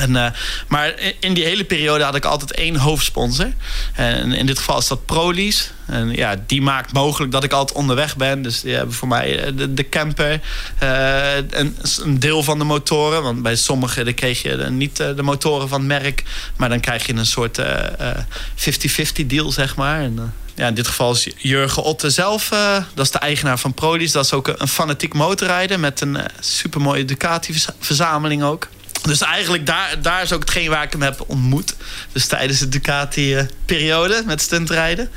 En, 0.00 0.16
eh, 0.16 0.30
maar 0.68 0.94
in- 1.20 1.34
die 1.34 1.44
hele 1.44 1.64
periode 1.64 2.04
had 2.04 2.14
ik 2.14 2.24
altijd 2.24 2.52
één 2.52 2.76
hoofdsponsor. 2.76 3.52
En 3.94 4.32
in 4.32 4.46
dit 4.46 4.58
geval 4.58 4.78
is 4.78 4.86
dat 4.86 5.06
Prolease. 5.06 5.64
En 5.86 6.10
ja, 6.10 6.36
die 6.46 6.62
maakt 6.62 6.92
mogelijk 6.92 7.32
dat 7.32 7.44
ik 7.44 7.52
altijd 7.52 7.78
onderweg 7.78 8.16
ben. 8.16 8.42
Dus 8.42 8.60
die 8.60 8.74
hebben 8.74 8.94
voor 8.94 9.08
mij 9.08 9.38
eh, 9.44 9.52
de, 9.56 9.74
de 9.74 9.88
camper. 9.88 10.40
eh, 10.78 11.36
een, 11.36 11.76
een 12.02 12.18
deel 12.18 12.42
van 12.42 12.58
de 12.58 12.64
motoren. 12.64 13.22
Want 13.22 13.42
bij 13.42 13.56
sommigen 13.56 14.04
dan 14.04 14.14
kreeg 14.14 14.42
je 14.42 14.56
niet 14.70 14.96
de 14.96 15.22
motoren 15.22 15.68
van 15.68 15.78
het 15.80 15.88
merk. 15.88 16.22
Maar 16.56 16.68
dan 16.68 16.80
krijg 16.80 17.06
je 17.06 17.14
een 17.14 17.26
soort 17.26 17.58
eh, 17.58 18.10
eh, 18.10 18.16
50-50 18.54 19.26
deal, 19.26 19.52
zeg 19.52 19.76
maar. 19.76 20.00
En, 20.00 20.32
ja, 20.54 20.66
in 20.66 20.74
dit 20.74 20.86
geval 20.86 21.12
is 21.12 21.28
Jurgen 21.36 21.82
Otte 21.82 22.10
zelf, 22.10 22.48
dat 22.94 23.04
is 23.04 23.10
de 23.10 23.18
eigenaar 23.18 23.58
van 23.58 23.74
Prodies. 23.74 24.12
Dat 24.12 24.24
is 24.24 24.32
ook 24.32 24.48
een, 24.56 24.68
fanatiek 24.68 25.14
motorrijder 25.14 25.80
met 25.80 26.00
een 26.00 26.14
super 26.14 26.28
supermooie 26.40 27.04
Ducati-verzameling 27.04 28.42
ook. 28.42 28.68
Dus 29.02 29.20
eigenlijk 29.20 29.66
daar, 29.66 30.02
daar 30.02 30.22
is 30.22 30.32
ook 30.32 30.40
hetgeen 30.40 30.70
waar 30.70 30.82
ik 30.82 30.92
hem 30.92 31.02
heb 31.02 31.24
ontmoet. 31.26 31.74
Dus 32.12 32.26
tijdens 32.26 32.58
de 32.58 32.68
Ducati-periode 32.68 34.22
met 34.26 34.40
stuntrijden. 34.40 35.10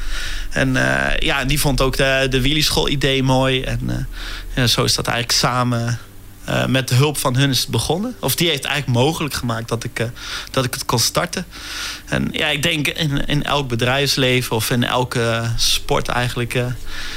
En 0.50 0.76
eh, 0.76 1.18
ja, 1.20 1.46
die 1.46 1.60
vond 1.60 1.82
ook 1.82 1.98
de, 1.98 2.28
de 2.30 2.42
wielieschool-idee 2.42 3.24
mooi. 3.24 3.62
En 3.62 3.80
eh, 3.86 3.96
ja, 4.56 4.68
zo 4.68 4.84
is 4.84 4.96
dat 4.96 5.08
eigenlijk 5.08 5.40
samen 5.40 6.00
eh, 6.46 6.66
met 6.66 6.88
de 6.88 6.96
hulp 6.96 7.18
van 7.18 7.36
hun 7.36 7.50
is 7.50 7.60
het 7.60 7.70
begonnen. 7.70 8.16
Of 8.20 8.36
die 8.36 8.50
heeft 8.50 8.64
eigenlijk 8.64 9.00
mogelijk 9.00 9.34
gemaakt 9.34 9.68
dat 9.68 9.84
ik, 9.84 10.10
dat 10.52 10.66
ik 10.66 10.74
het 10.74 10.86
kon 10.86 11.00
starten. 11.00 11.46
En 12.06 12.30
ja, 12.32 12.48
ik 12.48 12.64
denk 12.64 12.88
in, 12.88 13.26
in 13.26 13.44
elk 13.44 13.68
bedrijfsleven 13.68 14.56
of 14.56 14.70
in 14.70 14.84
elke 14.84 15.52
sport 15.58 16.08
eigenlijk... 16.08 16.60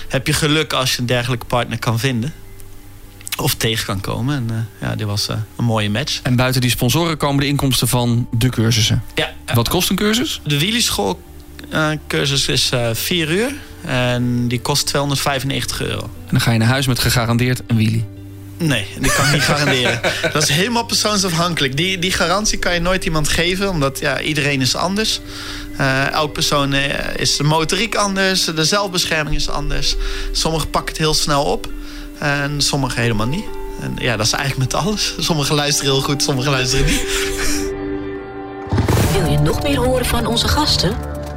heb 0.09 0.27
je 0.27 0.33
geluk 0.33 0.73
als 0.73 0.93
je 0.93 0.99
een 0.99 1.07
dergelijke 1.07 1.47
partner 1.47 1.79
kan 1.79 1.99
vinden. 1.99 2.33
Of 3.37 3.55
tegen 3.55 3.85
kan 3.87 4.01
komen. 4.01 4.37
En 4.37 4.47
eh, 4.81 4.89
ja, 4.89 4.97
dit 4.97 5.07
was 5.07 5.29
eh, 5.29 5.37
een 5.57 5.65
mooie 5.65 5.91
match. 5.91 6.21
En 6.23 6.37
buiten 6.37 6.61
die 6.61 6.71
sponsoren 6.71 7.17
komen 7.17 7.41
de 7.41 7.47
inkomsten 7.47 7.89
van 7.89 8.29
de 8.31 8.49
cursussen. 8.49 9.03
Ja, 9.15 9.33
Wat 9.55 9.69
kost 9.69 9.91
een 9.91 9.97
cursus? 9.97 10.41
De 10.45 10.59
wielieschool 10.59 11.21
eh, 11.71 11.89
cursus 12.07 12.49
is 12.49 12.71
eh 12.71 12.89
4 12.93 13.31
uur. 13.31 13.55
En 13.85 14.49
die 14.49 14.61
kost 14.61 14.87
295 14.87 15.83
euro. 15.83 16.03
En 16.03 16.31
dan 16.31 16.41
ga 16.41 16.51
je 16.53 16.59
naar 16.59 16.69
huis 16.69 16.87
met 16.87 16.99
gegarandeerd 16.99 17.63
een 17.67 17.77
wheelie. 17.77 18.05
Nee, 18.59 18.87
die 19.01 19.13
kan 19.13 19.27
ik 19.27 19.33
niet 19.33 19.43
garanderen. 19.53 20.01
Dat 20.33 20.43
is 20.43 20.49
helemaal 20.49 20.85
persoonsafhankelijk. 20.85 21.77
Die, 21.77 21.99
die 21.99 22.13
garantie 22.13 22.59
kan 22.59 22.75
je 22.75 22.81
nooit 22.81 23.05
iemand 23.05 23.29
geven, 23.29 23.71
omdat 23.71 23.99
ja, 23.99 24.21
iedereen 24.21 24.61
is 24.61 24.77
anders. 24.77 25.21
Eh 25.77 26.11
elk 26.11 26.33
persoon 26.33 26.75
is 27.17 27.37
de 27.37 27.43
motoriek 27.43 27.95
anders, 27.95 28.45
de 28.45 28.65
zelfbescherming 28.65 29.37
is 29.37 29.49
anders. 29.49 29.97
Sommigen 30.33 30.71
pakken 30.71 30.93
het 30.95 31.03
heel 31.03 31.15
snel 31.15 31.45
op 31.45 31.69
en 32.19 32.61
sommigen 32.61 33.03
helemaal 33.03 33.27
niet. 33.27 33.45
En 33.81 33.95
ja, 33.99 34.17
dat 34.17 34.27
is 34.27 34.33
eigenlijk 34.33 34.73
met 34.73 34.83
alles. 34.83 35.15
Sommigen 35.19 35.55
luisteren 35.55 35.93
heel 35.93 36.03
goed, 36.03 36.23
sommigen 36.23 36.51
luisteren 36.51 36.87
niet. 36.87 37.03
Wil 39.13 39.31
je 39.31 39.39
nog 39.39 39.63
meer 39.63 39.77
horen 39.77 40.07
van 40.07 40.27
onze 40.27 40.49
gasten? 40.49 40.97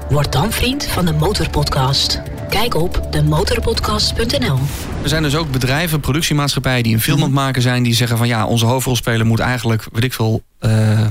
Word 0.10 0.32
dan 0.32 0.52
vriend 0.52 0.86
van 0.86 1.06
de 1.06 1.14
Motorpodcast. 1.14 2.22
Kijk 2.50 2.76
op 2.76 3.08
demotorpodcast.nl. 3.12 4.60
Er 5.04 5.10
zijn 5.10 5.24
dus 5.24 5.36
ook 5.36 5.52
bedrijven, 5.52 6.00
productiemaatschappijen 6.00 6.84
die 6.84 6.94
een 6.94 7.02
film 7.02 7.18
aan 7.18 7.24
het 7.24 7.34
maken 7.34 7.62
zijn. 7.62 7.84
Die 7.84 7.94
zeggen 7.94 8.18
van 8.18 8.28
ja, 8.28 8.46
onze 8.46 8.66
hoofdrolspeler 8.66 9.26
moet 9.26 9.40
eigenlijk, 9.40 9.84
weet 9.92 10.04
ik 10.04 10.14
veel, 10.14 10.42
eh, 10.60 11.06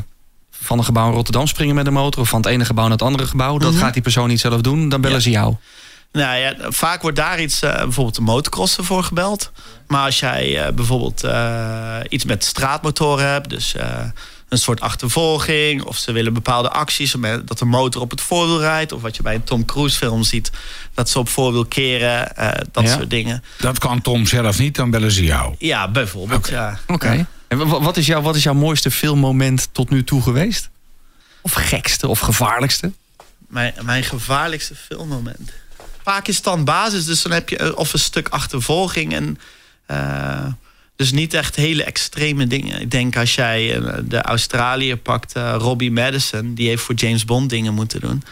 van 0.51 0.79
een 0.79 0.85
gebouw 0.85 1.09
in 1.09 1.15
Rotterdam 1.15 1.47
springen 1.47 1.75
met 1.75 1.87
een 1.87 1.93
motor. 1.93 2.23
Of 2.23 2.29
van 2.29 2.41
het 2.41 2.51
ene 2.51 2.65
gebouw 2.65 2.85
naar 2.85 2.93
het 2.93 3.03
andere 3.03 3.27
gebouw. 3.27 3.59
Dat 3.59 3.73
Mhm. 3.73 3.81
gaat 3.81 3.93
die 3.93 4.03
persoon 4.03 4.29
niet 4.29 4.41
zelf 4.41 4.61
doen. 4.61 4.89
Dan 4.89 5.01
bellen 5.01 5.17
Ja. 5.17 5.23
ze 5.23 5.31
jou. 5.31 5.55
Nou 6.13 6.37
ja, 6.39 6.55
vaak 6.59 7.03
wordt 7.03 7.17
daar 7.17 7.41
iets, 7.41 7.63
eh, 7.63 7.75
bijvoorbeeld 7.77 8.15
de 8.15 8.21
motocrossen 8.23 8.85
voor 8.85 9.03
gebeld. 9.05 9.53
Maar 9.87 10.05
als 10.05 10.19
jij 10.21 10.65
eh, 10.67 10.73
bijvoorbeeld 10.73 11.25
eh, 11.25 11.97
iets 12.09 12.25
met 12.25 12.45
straatmotoren 12.45 13.29
hebt, 13.31 13.51
dus 13.51 13.75
eh, 13.75 14.05
een 14.49 14.59
soort 14.59 14.81
achtervolging, 14.81 15.83
of 15.83 15.97
ze 15.97 16.13
willen 16.13 16.33
bepaalde 16.33 16.71
acties, 16.71 17.15
dat 17.45 17.59
de 17.59 17.65
motor 17.65 18.01
op 18.03 18.11
het 18.11 18.21
voorwiel 18.21 18.61
rijdt, 18.61 18.93
of 18.93 19.03
wat 19.03 19.17
je 19.17 19.23
bij 19.23 19.35
een 19.35 19.45
Tom 19.45 19.65
Cruise 19.65 19.97
film 19.97 20.23
ziet, 20.23 20.51
dat 20.95 21.09
ze 21.11 21.19
op 21.19 21.29
voorwiel 21.29 21.65
keren, 21.67 22.37
eh, 22.37 22.49
dat 22.73 22.85
Ja. 22.85 22.93
soort 22.97 23.11
dingen. 23.11 23.45
Dat 23.59 23.79
kan 23.79 24.01
Tom 24.01 24.27
zelf 24.27 24.59
niet, 24.59 24.75
dan 24.75 24.91
bellen 24.91 25.11
ze 25.13 25.25
jou. 25.25 25.55
Ja, 25.59 25.89
bijvoorbeeld. 25.89 26.49
Ja. 26.49 26.79
Oké. 26.87 27.27
En 27.49 27.69
wa- 27.69 27.81
wat 27.81 27.97
is, 27.97 28.07
jouw, 28.07 28.21
wat 28.23 28.37
is 28.37 28.43
jouw 28.43 28.55
mooiste 28.55 28.91
filmmoment 28.91 29.69
tot 29.73 29.91
nu 29.91 30.05
toe 30.05 30.23
geweest? 30.23 30.69
Of 31.41 31.53
gekste 31.53 32.09
of 32.09 32.19
gevaarlijkste? 32.19 32.93
Mijn, 33.49 33.75
mijn 33.83 34.03
gevaarlijkste 34.05 34.75
filmmoment. 34.75 35.53
Vaak 36.07 36.29
is 36.29 36.35
het 36.37 36.45
dan 36.45 36.65
basis, 36.65 37.05
dus 37.05 37.23
dan 37.23 37.33
heb 37.33 37.49
je 37.49 37.57
eh, 37.57 37.77
of 37.77 37.93
een 37.93 37.99
stuk 37.99 38.29
achtervolging. 38.29 39.15
En, 39.15 39.39
eh, 39.87 40.47
dus 40.97 41.13
niet 41.13 41.35
echt 41.35 41.57
hele 41.57 41.85
extreme 41.85 42.47
dingen. 42.47 42.81
Ik 42.81 42.91
denk 42.91 43.17
als 43.17 43.35
jij 43.35 43.77
eh, 43.81 43.95
de 44.05 44.23
Australiër 44.23 44.97
pakt, 44.97 45.33
Robbie 45.37 45.91
Madison, 45.91 46.55
die 46.55 46.69
heeft 46.69 46.83
voor 46.83 46.95
James 46.95 47.25
Bond 47.25 47.51
dingen 47.51 47.75
moeten 47.75 48.01
doen. 48.01 48.23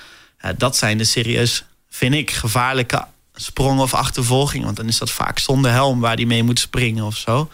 Dat 0.56 0.76
zijn 0.76 0.98
de 0.98 1.04
serieus, 1.04 1.64
vind 1.90 2.14
ik, 2.14 2.30
gevaarlijke 2.30 3.04
sprongen 3.34 3.82
of 3.82 3.94
achtervolgingen. 3.94 4.64
Want 4.64 4.76
dan 4.76 4.88
is 4.88 4.98
dat 4.98 5.10
vaak 5.10 5.38
zonder 5.38 5.70
helm 5.70 6.00
waar 6.00 6.16
die 6.16 6.26
mee 6.26 6.42
moet 6.42 6.58
springen 6.58 7.04
of 7.04 7.16
zo. 7.16 7.50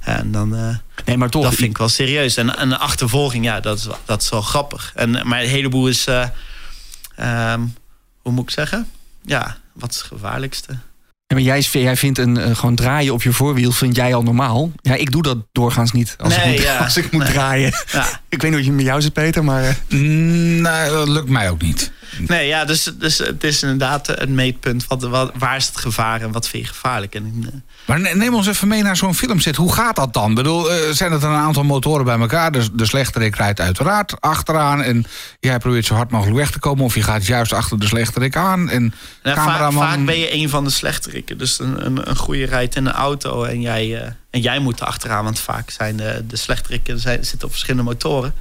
En 0.00 0.32
dan, 0.32 0.78
Nee, 1.04 1.16
maar 1.16 1.30
toch. 1.30 1.42
dat 1.42 1.54
vind 1.54 1.70
ik 1.70 1.78
wel 1.78 1.88
serieus. 1.88 2.36
En 2.36 2.60
een 2.62 2.76
achtervolging, 2.76 3.44
ja, 3.44 3.60
dat 3.60 3.78
is, 3.78 3.84
wel- 3.84 3.98
dat 4.04 4.22
is 4.22 4.28
wel 4.28 4.42
grappig. 4.42 4.92
En, 4.94 5.10
maar 5.28 5.42
een 5.42 5.48
heleboel 5.48 5.88
is, 5.88 6.06
eh, 6.06 6.28
ehm, 7.16 7.60
hoe 8.22 8.32
moet 8.32 8.44
ik 8.44 8.50
zeggen? 8.50 8.90
Ja, 9.24 9.56
wat 9.72 9.90
is 9.90 9.96
het 9.96 10.06
gevaarlijkste? 10.06 10.72
Ja, 11.26 11.36
maar 11.36 11.44
jij, 11.44 11.60
jij 11.60 11.96
vindt 11.96 12.18
een 12.18 12.36
eh, 12.36 12.56
gewoon 12.56 12.74
draaien 12.74 13.12
op 13.12 13.22
je 13.22 13.32
voorwiel, 13.32 13.72
vind 13.72 13.96
jij 13.96 14.14
al 14.14 14.22
normaal? 14.22 14.72
Ja, 14.82 14.94
ik 14.94 15.10
doe 15.10 15.22
dat 15.22 15.38
doorgaans 15.52 15.92
niet. 15.92 16.14
Als 16.18 16.36
ik 16.36 16.44
moet, 16.46 16.58
ja. 16.62 16.76
als 16.84 16.96
ik 16.96 17.10
moet 17.12 17.22
Nee. 17.22 17.32
draaien. 17.32 17.72
Ja. 17.92 18.06
Ik 18.28 18.42
weet 18.42 18.50
niet 18.50 18.60
of 18.60 18.66
je 18.66 18.72
met 18.72 18.84
jou 18.84 19.00
zit, 19.02 19.12
Peter, 19.12 19.44
maar... 19.44 19.64
eh, 19.64 19.74
Mm, 19.88 20.60
Nee, 20.60 20.90
dat 20.90 21.08
lukt 21.08 21.28
mij 21.28 21.50
ook 21.50 21.62
niet. 21.62 21.92
Nee, 22.28 22.46
ja, 22.46 22.64
dus, 22.64 22.90
dus 22.98 23.18
het 23.18 23.44
is 23.44 23.62
inderdaad 23.62 24.20
een 24.20 24.34
meetpunt. 24.34 24.86
Wat, 24.86 25.02
wat, 25.02 25.32
waar 25.38 25.56
is 25.56 25.66
het 25.66 25.76
gevaar 25.76 26.20
en 26.20 26.32
wat 26.32 26.48
vind 26.48 26.62
je 26.66 26.68
gevaarlijk? 26.68 27.14
En, 27.14 27.44
eh, 27.46 27.52
Maar 27.86 28.00
ne- 28.00 28.14
neem 28.14 28.34
ons 28.34 28.46
even 28.46 28.68
mee 28.68 28.82
naar 28.82 28.96
zo'n 28.96 29.14
filmset. 29.14 29.56
Hoe 29.56 29.72
gaat 29.72 29.96
dat 29.96 30.12
dan? 30.12 30.30
Ik 30.30 30.36
bedoel, 30.36 30.70
eh, 30.72 30.90
zijn 30.90 31.12
het 31.12 31.22
een 31.22 31.30
aantal 31.30 31.64
motoren 31.64 32.04
bij 32.04 32.18
elkaar? 32.18 32.52
De, 32.52 32.68
de 32.72 32.86
slechterik 32.86 33.36
rijdt 33.36 33.60
uiteraard 33.60 34.20
achteraan. 34.20 34.82
En 34.82 35.04
jij 35.40 35.58
probeert 35.58 35.86
zo 35.86 35.94
hard 35.94 36.10
mogelijk 36.10 36.36
weg 36.36 36.50
te 36.50 36.58
komen. 36.58 36.84
Of 36.84 36.94
je 36.94 37.02
gaat 37.02 37.26
juist 37.26 37.52
achter 37.52 37.78
de 37.78 37.86
slechterik 37.86 38.36
aan. 38.36 38.68
En 38.68 38.94
nou, 39.22 39.36
vaak, 39.36 39.46
cameraman... 39.46 39.88
vaak 39.88 40.04
ben 40.04 40.18
je 40.18 40.34
een 40.34 40.48
van 40.48 40.64
de 40.64 40.70
slechterikken. 40.70 41.38
Dus 41.38 41.58
een, 41.58 41.86
een, 41.86 42.08
een 42.10 42.16
goede 42.16 42.44
rijdt 42.44 42.76
in 42.76 42.86
een 42.86 42.92
auto 42.92 43.44
en 43.44 43.60
jij, 43.60 44.00
eh, 44.00 44.12
en 44.30 44.40
jij 44.40 44.58
moet 44.58 44.80
er 44.80 44.86
achteraan. 44.86 45.24
Want 45.24 45.40
vaak 45.40 45.70
zijn 45.70 45.96
de, 45.96 46.24
de 46.26 46.36
slechterikken 46.36 46.98
zijn, 46.98 47.24
zitten 47.24 47.44
op 47.44 47.50
verschillende 47.50 47.82
motoren. 47.82 48.34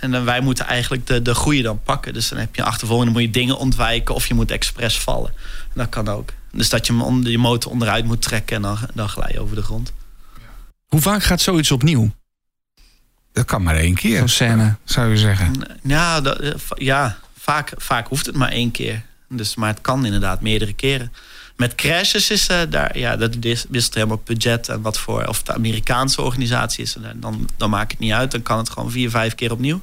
En 0.00 0.10
dan, 0.10 0.24
wij 0.24 0.40
moeten 0.40 0.66
eigenlijk 0.66 1.06
de, 1.06 1.22
de 1.22 1.34
goede 1.34 1.62
dan 1.62 1.82
pakken. 1.82 2.12
Dus 2.12 2.28
dan 2.28 2.38
heb 2.38 2.54
je 2.54 2.60
een 2.60 2.66
achtervolging, 2.68 3.12
dan 3.12 3.22
moet 3.22 3.34
je 3.34 3.40
dingen 3.40 3.58
ontwijken 3.58 4.14
of 4.14 4.26
je 4.26 4.34
moet 4.34 4.50
expres 4.50 4.98
vallen. 4.98 5.32
En 5.62 5.74
dat 5.74 5.88
kan 5.88 6.08
ook. 6.08 6.32
Dus 6.52 6.68
dat 6.68 6.86
je 6.86 7.20
je 7.22 7.38
motor 7.38 7.70
onderuit 7.70 8.04
moet 8.04 8.22
trekken 8.22 8.56
en 8.56 8.62
dan, 8.62 8.78
dan 8.94 9.08
glij 9.08 9.30
je 9.32 9.40
over 9.40 9.56
de 9.56 9.62
grond. 9.62 9.92
Hoe 10.86 11.00
vaak 11.00 11.22
gaat 11.22 11.40
zoiets 11.40 11.70
opnieuw? 11.70 12.10
Dat 13.32 13.44
kan 13.44 13.62
maar 13.62 13.76
één 13.76 13.94
keer, 13.94 14.18
Zo'n 14.18 14.28
scène. 14.28 14.76
zou 14.84 15.10
je 15.10 15.16
zeggen. 15.16 15.52
Ja, 15.82 16.20
dat, 16.20 16.40
eh, 16.40 16.52
ja 16.74 17.18
vaak, 17.38 17.72
vaak 17.76 18.08
hoeft 18.08 18.26
het 18.26 18.36
maar 18.36 18.50
één 18.50 18.70
keer. 18.70 19.02
Dus, 19.28 19.54
maar 19.54 19.68
het 19.68 19.80
kan 19.80 20.04
inderdaad 20.04 20.40
meerdere 20.40 20.72
keren. 20.72 21.12
Met 21.60 21.74
crashes 21.74 22.30
is 22.30 22.46
eh, 22.46 22.58
daar, 22.70 22.98
ja, 22.98 23.16
dat 23.16 23.34
wis- 23.40 23.64
wisselt 23.68 23.94
helemaal 23.94 24.16
op 24.16 24.26
budget 24.26 24.68
en 24.68 24.82
wat 24.82 24.98
voor, 24.98 25.24
of 25.26 25.36
het 25.36 25.46
de 25.46 25.54
Amerikaanse 25.54 26.22
organisatie 26.22 26.84
is. 26.84 26.96
En 26.96 27.16
dan- 27.20 27.48
dan, 27.56 27.70
maakt 27.70 27.90
het 27.90 28.00
niet 28.00 28.12
uit. 28.12 28.30
Dan 28.30 28.42
kan 28.42 28.58
het 28.58 28.70
gewoon 28.70 28.90
vier, 28.90 29.10
vijf 29.10 29.34
keer 29.34 29.52
opnieuw. 29.52 29.80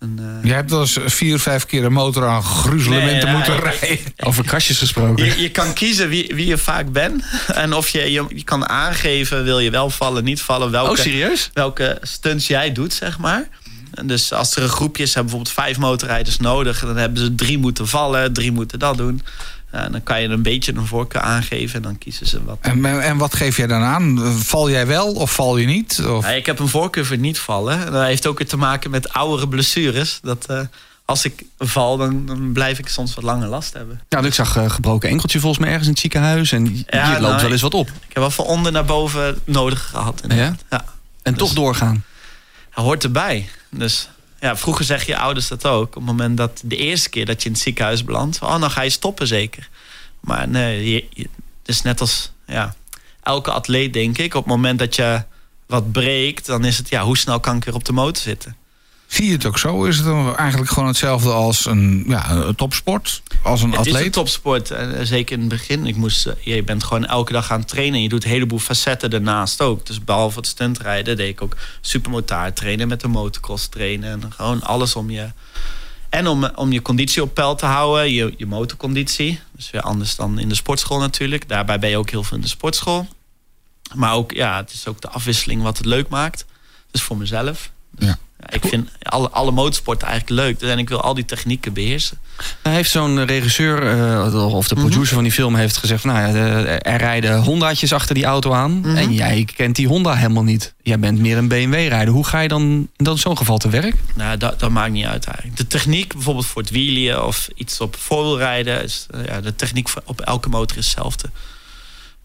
En, 0.00 0.18
eh, 0.42 0.48
Je 0.48 0.52
hebt 0.54 0.70
wel 0.70 0.80
eens 0.80 0.98
vier, 1.04 1.38
vijf 1.38 1.66
keer 1.66 1.84
een 1.84 1.92
motor 1.92 2.26
aan 2.26 2.42
gruzelementen 2.42 3.16
Nee, 3.16 3.26
ja, 3.26 3.32
moeten 3.32 3.58
rijden. 3.60 3.98
Over 4.28 4.44
kastjes 4.44 4.78
gesproken. 4.78 5.24
je, 5.24 5.40
je 5.40 5.50
kan 5.50 5.72
kiezen 5.72 6.08
wie, 6.08 6.32
wie 6.34 6.46
je 6.46 6.58
vaak 6.58 6.92
bent. 6.92 7.24
En 7.54 7.72
of 7.74 7.88
je, 7.88 8.10
je, 8.12 8.24
je 8.34 8.44
kan 8.44 8.68
aangeven, 8.68 9.44
wil 9.44 9.58
je 9.58 9.70
wel 9.70 9.90
vallen, 9.90 10.24
niet 10.24 10.40
vallen. 10.42 10.70
Welke, 10.70 10.90
Oh, 10.90 10.96
serieus? 10.96 11.50
welke 11.52 11.98
stunts 12.02 12.46
jij 12.46 12.72
doet, 12.72 12.92
zeg 12.92 13.18
maar. 13.18 13.48
En 13.94 14.06
dus 14.06 14.32
als 14.32 14.56
er 14.56 14.62
een 14.62 14.68
groepje 14.68 15.02
is, 15.02 15.14
hebben 15.14 15.32
bijvoorbeeld 15.32 15.64
vijf 15.66 15.78
motorrijders 15.78 16.36
nodig. 16.36 16.80
Dan 16.80 16.96
hebben 16.96 17.22
ze 17.22 17.34
drie 17.34 17.58
moeten 17.58 17.88
vallen, 17.88 18.32
drie 18.32 18.52
moeten 18.52 18.78
dat 18.78 18.96
doen. 18.96 19.22
Ja, 19.72 19.84
en 19.84 19.92
dan 19.92 20.02
kan 20.02 20.22
je 20.22 20.28
een 20.28 20.42
beetje 20.42 20.74
een 20.74 20.86
voorkeur 20.86 21.20
aangeven 21.22 21.76
en 21.76 21.82
dan 21.82 21.98
kiezen 21.98 22.26
ze 22.26 22.44
wat. 22.44 22.58
En, 22.60 23.02
en 23.02 23.16
wat 23.16 23.34
geef 23.34 23.56
jij 23.56 23.66
dan 23.66 23.82
aan? 23.82 24.18
Val 24.38 24.70
jij 24.70 24.86
wel 24.86 25.12
of 25.12 25.32
val 25.32 25.56
je 25.56 25.66
niet? 25.66 26.04
Of... 26.06 26.24
Ja, 26.24 26.30
ik 26.30 26.46
heb 26.46 26.58
een 26.58 26.68
voorkeur 26.68 27.06
voor 27.06 27.16
niet 27.16 27.38
vallen. 27.38 27.86
En 27.86 27.92
dat 27.92 28.04
heeft 28.04 28.26
ook 28.26 28.38
weer 28.38 28.48
te 28.48 28.56
maken 28.56 28.90
met 28.90 29.12
oudere 29.12 29.48
blessures. 29.48 30.18
Dat 30.22 30.46
eh, 30.46 30.60
als 31.04 31.24
ik 31.24 31.42
val, 31.58 31.96
dan, 31.96 32.26
dan 32.26 32.52
blijf 32.52 32.78
ik 32.78 32.88
soms 32.88 33.14
wat 33.14 33.24
langer 33.24 33.48
last 33.48 33.72
hebben. 33.72 34.00
Ja, 34.08 34.18
ik 34.22 34.34
zag 34.34 34.56
een 34.56 34.70
gebroken 34.70 35.08
enkeltje 35.08 35.40
volgens 35.40 35.60
mij 35.60 35.68
ergens 35.68 35.86
in 35.86 35.92
het 35.92 36.02
ziekenhuis. 36.02 36.52
En 36.52 36.64
je 36.64 36.84
Ja, 36.86 37.08
loopt 37.10 37.20
nou, 37.20 37.42
wel 37.42 37.50
eens 37.50 37.62
wat 37.62 37.74
op. 37.74 37.88
Ik 37.88 37.94
heb 38.08 38.16
wel 38.16 38.30
van 38.30 38.44
onder 38.44 38.72
naar 38.72 38.84
boven 38.84 39.40
nodig 39.44 39.86
gehad. 39.90 40.22
inderdaad. 40.22 40.64
Ja? 40.70 40.84
En 41.22 41.34
toch 41.34 41.52
doorgaan. 41.52 42.04
Dat 42.74 42.84
hoort 42.84 43.04
erbij. 43.04 43.48
Dus 43.70 44.08
ja, 44.40 44.56
vroeger 44.56 44.84
zeg 44.84 45.06
je 45.06 45.16
ouders 45.16 45.48
dat 45.48 45.66
ook. 45.66 45.86
Op 45.86 45.94
het 45.94 46.04
moment 46.04 46.36
dat 46.36 46.60
de 46.64 46.76
eerste 46.76 47.10
keer 47.10 47.26
dat 47.26 47.42
je 47.42 47.48
in 47.48 47.54
het 47.54 47.62
ziekenhuis 47.62 48.04
belandt, 48.04 48.42
oh, 48.42 48.60
dan 48.60 48.70
ga 48.70 48.82
je 48.82 48.90
stoppen 48.90 49.26
zeker. 49.26 49.68
Maar 50.20 50.48
nee, 50.48 51.08
het 51.14 51.28
is 51.64 51.82
net 51.82 52.00
als 52.00 52.32
ja, 52.46 52.74
elke 53.22 53.50
atleet, 53.50 53.92
denk 53.92 54.18
ik. 54.18 54.34
Op 54.34 54.44
het 54.44 54.52
moment 54.52 54.78
dat 54.78 54.96
je 54.96 55.22
wat 55.66 55.92
breekt, 55.92 56.46
dan 56.46 56.64
is 56.64 56.78
het 56.78 56.88
ja, 56.88 57.04
hoe 57.04 57.18
snel 57.18 57.40
kan 57.40 57.56
ik 57.56 57.64
weer 57.64 57.74
op 57.74 57.84
de 57.84 57.92
motor 57.92 58.22
zitten? 58.22 58.56
Zie 59.10 59.26
je 59.26 59.32
het 59.32 59.46
ook 59.46 59.58
zo? 59.58 59.84
Is 59.84 59.96
het 59.96 60.04
dan 60.04 60.36
eigenlijk 60.36 60.70
gewoon 60.70 60.88
hetzelfde 60.88 61.30
als 61.30 61.66
een, 61.66 62.04
ja, 62.06 62.30
een 62.30 62.54
topsport? 62.54 63.22
Als 63.42 63.62
een 63.62 63.70
Het 63.70 63.80
is 63.80 63.86
een 63.86 63.94
atleet? 63.94 64.12
topsport, 64.12 64.70
en 64.70 64.98
eh, 64.98 65.04
zeker 65.04 65.34
in 65.34 65.40
het 65.40 65.48
begin. 65.48 65.86
Ik 65.86 65.96
moest, 65.96 66.26
eh, 66.26 66.34
je 66.56 66.62
bent 66.62 66.84
gewoon 66.84 67.06
elke 67.06 67.32
dag 67.32 67.50
aan 67.50 67.58
het 67.58 67.68
trainen. 67.68 67.94
En 67.94 68.02
je 68.02 68.08
doet 68.08 68.24
een 68.24 68.30
heleboel 68.30 68.58
facetten 68.58 69.10
daarnaast 69.10 69.60
ook. 69.60 69.86
Dus 69.86 70.04
behalve 70.04 70.38
het 70.38 70.46
stuntrijden 70.46 71.16
deed 71.16 71.28
ik 71.28 71.42
ook 71.42 71.56
supermotaar 71.80 72.52
trainen 72.52 72.88
met 72.88 73.00
de 73.00 73.08
motocross 73.08 73.68
trainen. 73.68 74.22
En 74.22 74.32
gewoon 74.32 74.62
alles 74.62 74.96
om 74.96 75.10
je... 75.10 75.28
En 76.08 76.26
om, 76.26 76.44
om 76.44 76.72
je 76.72 76.82
conditie 76.82 77.22
op 77.22 77.34
peil 77.34 77.54
te 77.54 77.66
houden, 77.66 78.12
je, 78.12 78.34
je 78.36 78.46
motorconditie. 78.46 79.40
Dus 79.52 79.70
weer 79.70 79.82
anders 79.82 80.16
dan 80.16 80.38
in 80.38 80.48
de 80.48 80.54
sportschool 80.54 80.98
natuurlijk. 80.98 81.48
Daarbij 81.48 81.78
ben 81.78 81.90
je 81.90 81.96
ook 81.96 82.10
heel 82.10 82.24
veel 82.24 82.36
in 82.36 82.42
de 82.42 82.48
sportschool. 82.48 83.08
Maar 83.94 84.14
ook, 84.14 84.32
ja, 84.32 84.56
het 84.56 84.72
is 84.72 84.86
ook 84.86 85.00
de 85.00 85.08
afwisseling 85.08 85.62
wat 85.62 85.76
het 85.76 85.86
leuk 85.86 86.08
maakt. 86.08 86.44
Dus 86.90 87.02
voor 87.02 87.16
mezelf. 87.16 87.70
Ja, 87.98 88.18
ik 88.48 88.64
vind 88.64 88.88
alle, 89.02 89.30
alle 89.30 89.50
motorsporten 89.50 90.08
eigenlijk 90.08 90.40
leuk. 90.42 90.60
Dus 90.60 90.70
En 90.70 90.78
ik 90.78 90.88
wil 90.88 91.00
al 91.00 91.14
die 91.14 91.24
technieken 91.24 91.72
beheersen. 91.72 92.18
Hij 92.62 92.72
heeft 92.74 92.90
zo'n 92.90 93.24
regisseur, 93.26 93.86
eh, 93.86 94.54
of 94.54 94.68
de 94.68 94.74
Mhm. 94.74 94.84
producer 94.86 95.14
van 95.14 95.22
die 95.22 95.32
film, 95.32 95.54
heeft 95.54 95.76
gezegd: 95.76 96.00
van, 96.00 96.12
Nou 96.12 96.36
ja, 96.36 96.64
er 96.78 96.96
rijden 96.98 97.42
Hondaatjes 97.42 97.92
achter 97.92 98.14
die 98.14 98.24
auto 98.24 98.52
aan. 98.52 98.80
Mhm. 98.80 98.96
En 98.96 99.12
jij 99.12 99.48
kent 99.56 99.76
die 99.76 99.86
Honda 99.88 100.14
helemaal 100.14 100.42
niet. 100.42 100.74
Jij 100.82 100.98
bent 100.98 101.18
meer 101.18 101.36
een 101.38 101.48
BMW-rijder. 101.48 102.14
Hoe 102.14 102.26
ga 102.26 102.40
je 102.40 102.48
dan 102.48 102.62
in 102.96 103.04
dat- 103.04 103.18
zo'n 103.18 103.36
geval 103.36 103.58
te 103.58 103.68
werk? 103.68 103.94
Nou, 104.14 104.36
dat, 104.36 104.60
dat 104.60 104.70
maakt 104.70 104.92
niet 104.92 105.06
uit 105.06 105.24
eigenlijk. 105.26 105.56
De 105.56 105.66
techniek 105.66 106.12
bijvoorbeeld 106.12 106.46
voor 106.46 106.62
het 106.62 106.70
wielen 106.70 107.26
of 107.26 107.48
iets 107.54 107.80
op 107.80 107.96
voorwielrijden... 107.96 108.82
Is, 108.82 109.06
eh, 109.10 109.24
ja, 109.26 109.40
de 109.40 109.56
techniek 109.56 109.88
op 110.04 110.20
elke 110.20 110.48
motor 110.48 110.78
is 110.78 110.84
hetzelfde. 110.84 111.30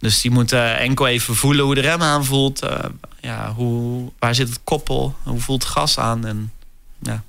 Dus 0.06 0.22
die 0.22 0.32
moet 0.32 0.52
eh, 0.52 0.80
enkel 0.80 1.08
even 1.08 1.36
voelen 1.36 1.66
hoe 1.66 1.76
de 1.76 1.82
rem 1.82 2.02
aanvoelt. 2.02 2.62
eh, 2.62 2.78
ja, 3.22 3.54
hoe, 3.54 4.12
waar 4.20 4.36
zit 4.36 4.50
het 4.50 4.60
koppel? 4.64 5.16
Hoe 5.24 5.40
voelt 5.40 5.64
het 5.64 5.72
gas 5.72 5.98
aan? 6.00 6.26
En 6.26 6.52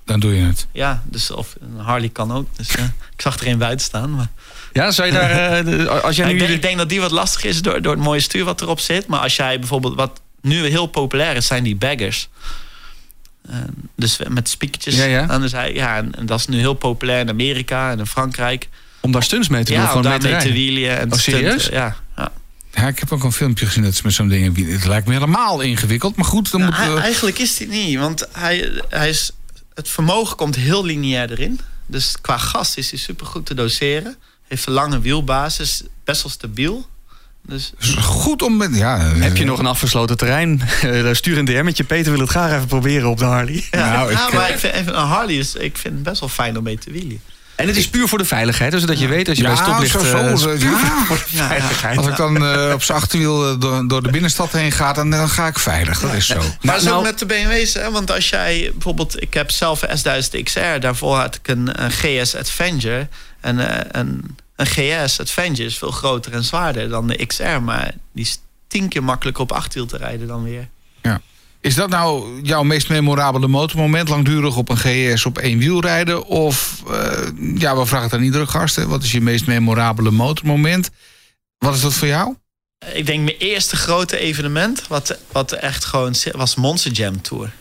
Dan 0.04 0.20
doe 0.20 0.34
je 0.34 0.42
het. 0.42 0.66
ja, 0.72 1.02
dus 1.04 1.30
of 1.30 1.54
een 1.60 1.80
Harley 1.84 2.08
kan 2.08 2.32
ook. 2.32 2.46
Dus 2.56 2.68
ja, 2.72 2.84
ik 3.16 3.20
zag 3.22 3.38
er 3.40 3.46
een 3.46 3.58
buiten 3.58 3.86
staan. 3.86 4.14
Maar 4.14 4.28
Ja, 4.72 4.90
zou 4.90 5.08
je 5.08 5.14
daar, 5.14 5.30
eh, 5.66 5.86
als 6.02 6.16
jij 6.16 6.26
Ja, 6.26 6.32
nu 6.32 6.38
ik, 6.38 6.38
denk, 6.38 6.48
de- 6.50 6.54
ik 6.56 6.62
denk 6.62 6.78
dat 6.78 6.88
die 6.88 7.00
wat 7.00 7.10
lastig 7.10 7.44
is 7.44 7.62
door, 7.62 7.82
door 7.82 7.92
het 7.94 8.02
mooie 8.02 8.20
stuur 8.20 8.44
wat 8.44 8.60
erop 8.60 8.80
zit. 8.80 9.06
Maar 9.06 9.20
als 9.20 9.36
jij 9.36 9.58
bijvoorbeeld 9.58 9.94
wat 9.94 10.20
nu 10.40 10.66
heel 10.66 10.86
populair 10.86 11.36
is, 11.36 11.46
zijn 11.46 11.62
die 11.64 11.76
baggers. 11.76 12.28
Eh, 13.48 13.56
dus 13.96 14.18
met 14.28 14.48
speakertjes 14.48 14.96
Ja, 14.96 15.04
ja. 15.04 15.26
aan 15.28 15.40
de 15.40 15.48
zij. 15.48 15.74
Ja, 15.74 15.96
en, 15.96 16.14
en 16.14 16.26
dat 16.26 16.38
is 16.38 16.46
nu 16.46 16.58
heel 16.58 16.74
populair 16.74 17.20
in 17.20 17.28
Amerika 17.28 17.90
en 17.90 17.98
in 17.98 18.06
Frankrijk. 18.06 18.68
om 19.00 19.12
daar 19.12 19.22
stunts 19.22 19.48
mee 19.48 19.64
te 19.64 19.72
doen, 19.72 19.82
Ja, 19.82 19.94
om 19.94 20.02
te 20.02 20.08
daarmee 20.08 20.20
te 20.20 20.28
rijden? 20.36 20.52
wielen 20.52 20.98
en 20.98 21.04
Oh, 21.06 21.12
te 21.12 21.20
stunten. 21.20 21.60
serieus? 21.60 21.66
Ja, 21.66 21.96
ja. 22.16 22.32
Ja, 22.76 22.86
ik 22.88 22.98
heb 22.98 23.12
ook 23.12 23.24
een 23.24 23.32
filmpje 23.32 23.66
gezien 23.66 23.82
dat 23.82 23.94
ze 23.94 24.00
met 24.04 24.12
zo'n 24.12 24.28
ding... 24.28 24.70
Het 24.72 24.84
lijkt 24.86 25.06
me 25.06 25.12
helemaal 25.12 25.60
ingewikkeld, 25.60 26.16
maar 26.16 26.24
goed, 26.24 26.50
dan 26.50 26.60
Nou, 26.60 26.72
moet... 26.72 26.80
hij- 26.82 26.94
eh, 26.96 27.02
eigenlijk 27.02 27.38
is 27.38 27.56
die 27.56 27.66
niet, 27.68 27.98
want 27.98 28.26
hij, 28.32 28.82
hij 28.88 29.08
is, 29.08 29.30
het 29.74 29.88
vermogen 29.88 30.36
komt 30.36 30.56
heel 30.56 30.84
lineair 30.84 31.30
erin. 31.30 31.60
Dus 31.86 32.14
qua 32.20 32.38
gas 32.38 32.76
is 32.76 32.90
hij 32.90 32.98
super 32.98 33.26
goed 33.26 33.46
te 33.46 33.54
doseren. 33.54 34.16
Heeft 34.48 34.66
een 34.66 34.72
lange 34.72 35.00
wielbasis, 35.00 35.82
best 36.04 36.22
wel 36.22 36.32
stabiel. 36.32 36.86
Dus 37.42 37.72
is 37.80 37.88
goed 37.94 38.42
om 38.42 38.56
met... 38.56 38.76
Ja, 38.76 38.98
eh, 38.98 39.20
Heb 39.22 39.36
je 39.36 39.44
nog 39.44 39.58
een 39.58 39.66
afgesloten 39.66 40.16
terrein? 40.16 40.60
Eh, 40.82 41.12
Stuur 41.12 41.38
een 41.38 41.44
DM'tje. 41.44 41.84
Peter 41.84 42.12
wil 42.12 42.20
het 42.20 42.30
graag 42.30 42.52
even 42.54 42.66
proberen 42.66 43.08
op 43.10 43.18
de 43.18 43.24
Harley. 43.24 43.64
ja, 43.70 43.92
Nou, 43.92 44.10
ik, 44.10 44.16
ja, 44.18 44.26
eh, 44.28 44.34
maar 44.34 44.50
ik 44.50 44.58
vind, 44.58 44.74
even 44.74 44.98
een 44.98 45.06
Harley 45.06 45.34
is, 45.34 45.54
ik 45.54 45.76
vind 45.78 45.94
het 45.94 46.02
best 46.02 46.20
wel 46.20 46.28
fijn 46.28 46.56
om 46.58 46.62
mee 46.62 46.78
te 46.78 46.90
wielen. 46.90 47.20
En 47.56 47.66
het 47.66 47.76
is 47.76 47.88
puur 47.88 48.08
voor 48.08 48.18
de 48.18 48.24
veiligheid. 48.24 48.70
Dus 48.70 48.80
zodat 48.80 48.98
je 48.98 49.08
weet 49.08 49.28
als 49.28 49.38
je 49.38 49.42
Ja, 49.44 49.48
bij 49.54 49.62
stoplicht... 49.64 49.92
zo, 49.92 50.04
zo, 50.04 50.16
eh, 50.16 50.36
zo, 50.36 50.52
ja. 50.52 51.04
voor 51.06 51.16
de 51.16 51.36
Ja, 51.36 51.46
veiligheid. 51.46 51.96
Als 51.98 52.06
ik 52.06 52.16
dan 52.16 52.46
eh, 52.46 52.70
op 52.74 52.82
zijn 52.82 52.98
achterwiel 52.98 53.50
eh, 53.50 53.60
door, 53.60 53.88
door 53.88 54.02
de 54.02 54.10
binnenstad 54.10 54.52
heen 54.52 54.72
ga, 54.72 54.92
dan, 54.92 55.10
dan 55.10 55.28
ga 55.28 55.46
ik 55.46 55.58
veilig. 55.58 56.00
Dat 56.00 56.12
is 56.12 56.26
zo. 56.26 56.38
Maar 56.38 56.48
dat 56.60 56.76
is 56.76 56.82
nou- 56.82 57.02
met 57.02 57.18
de 57.18 57.26
BMW's, 57.26 57.74
hè? 57.74 57.90
want 57.90 58.10
als 58.10 58.28
jij 58.28 58.70
bijvoorbeeld... 58.72 59.22
Ik 59.22 59.34
heb 59.34 59.50
zelf 59.50 59.82
een 59.82 60.22
S1000 60.22 60.42
XR, 60.42 60.78
daarvoor 60.80 61.16
had 61.16 61.34
ik 61.34 61.48
een, 61.48 61.82
een 61.84 61.90
GS 61.90 62.36
Adventure. 62.36 63.08
En 63.40 63.68
eh, 63.70 64.00
een, 64.00 64.36
een 64.56 64.66
GS 64.66 65.20
Adventure 65.20 65.68
is 65.68 65.78
veel 65.78 65.90
groter 65.90 66.32
en 66.32 66.44
zwaarder 66.44 66.88
dan 66.88 67.06
de 67.06 67.26
XR. 67.26 67.42
Maar 67.62 67.92
die 68.12 68.24
is 68.24 68.38
tien 68.68 68.88
keer 68.88 69.04
makkelijker 69.04 69.42
op 69.42 69.52
achtwiel 69.52 69.86
te 69.86 69.96
rijden 69.96 70.26
dan 70.26 70.42
weer. 70.44 70.68
Is 71.66 71.74
dat 71.74 71.88
nou 71.88 72.40
jouw 72.42 72.62
meest 72.62 72.88
memorabele 72.88 73.48
motormoment? 73.48 74.08
Langdurig 74.08 74.56
op 74.56 74.68
een 74.68 74.76
GS 74.76 75.26
op 75.26 75.38
één 75.38 75.58
wiel 75.58 75.80
rijden? 75.80 76.24
Of, 76.24 76.82
eh, 76.90 77.28
ja, 77.54 77.76
we 77.76 77.86
vragen 77.86 78.04
het 78.04 78.14
aan 78.14 78.22
iedere 78.22 78.46
gast. 78.46 78.76
Hè. 78.76 78.86
Wat 78.86 79.02
is 79.02 79.12
je 79.12 79.20
meest 79.20 79.46
memorabele 79.46 80.10
motormoment? 80.10 80.90
Wat 81.58 81.74
is 81.74 81.80
dat 81.80 81.94
voor 81.94 82.08
jou? 82.08 82.34
Ik 82.92 83.06
denk 83.06 83.24
mijn 83.24 83.36
eerste 83.36 83.76
grote 83.76 84.18
evenement, 84.18 84.86
wat, 84.88 85.18
wat 85.32 85.52
echt 85.52 85.84
gewoon 85.84 86.14
was 86.32 86.54
Monster 86.54 86.92
Jam 86.92 87.22
Tour. 87.22 87.52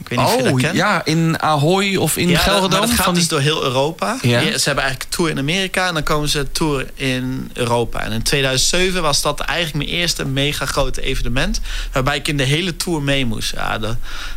Ik 0.00 0.08
weet 0.08 0.18
niet 0.18 0.28
of 0.28 0.36
je 0.36 0.42
dat 0.42 0.52
Oh, 0.52 0.58
kent. 0.58 0.76
ja, 0.76 1.04
in 1.04 1.40
Ahoy 1.40 1.96
of 1.96 2.16
in 2.16 2.28
ja, 2.28 2.34
dat, 2.34 2.42
Gelredome. 2.42 2.86
dat 2.86 2.90
gaat 2.90 3.04
van 3.04 3.12
die- 3.14 3.22
dus 3.22 3.30
door 3.30 3.40
heel 3.40 3.62
Europa. 3.62 4.18
Ja. 4.22 4.40
Ze 4.40 4.64
hebben 4.64 4.84
eigenlijk 4.84 5.02
een 5.02 5.08
tour 5.16 5.30
in 5.30 5.38
Amerika 5.38 5.86
en 5.88 5.94
dan 5.94 6.02
komen 6.02 6.28
ze 6.28 6.52
tour 6.52 6.86
in 6.94 7.50
Europa. 7.52 8.00
En 8.02 8.12
in 8.12 8.22
2007 8.22 9.02
was 9.02 9.22
dat 9.22 9.40
eigenlijk 9.40 9.86
mijn 9.86 9.98
eerste 10.00 10.24
mega 10.24 10.66
grote 10.66 11.00
evenement. 11.02 11.60
Waarbij 11.92 12.16
ik 12.16 12.28
in 12.28 12.36
de 12.36 12.42
hele 12.44 12.76
tour 12.76 13.02
mee 13.02 13.26
moest. 13.26 13.52
Ja, 13.52 13.78
dat, 13.78 13.96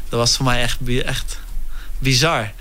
dat 0.10 0.20
was 0.20 0.36
voor 0.36 0.46
mij 0.46 0.62
echt, 0.62 0.78
echt 1.06 1.40
bizar. 2.00 2.52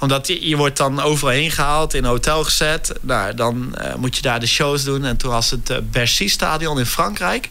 Omdat 0.00 0.26
je, 0.26 0.48
je 0.48 0.56
wordt 0.56 0.76
dan 0.76 1.00
overal 1.00 1.32
heen 1.32 1.50
gehaald, 1.50 1.94
in 1.94 2.04
een 2.04 2.10
hotel 2.10 2.44
gezet. 2.44 2.92
Nou, 3.00 3.34
dan 3.34 3.74
eh, 3.76 3.94
moet 3.94 4.16
je 4.16 4.22
daar 4.22 4.40
de 4.40 4.46
shows 4.46 4.84
doen. 4.84 5.04
En 5.04 5.16
toen 5.16 5.30
was 5.30 5.50
het 5.50 5.70
uh, 5.70 5.76
Bercy-stadion 5.90 6.78
in 6.78 6.86
Frankrijk. 6.86 7.48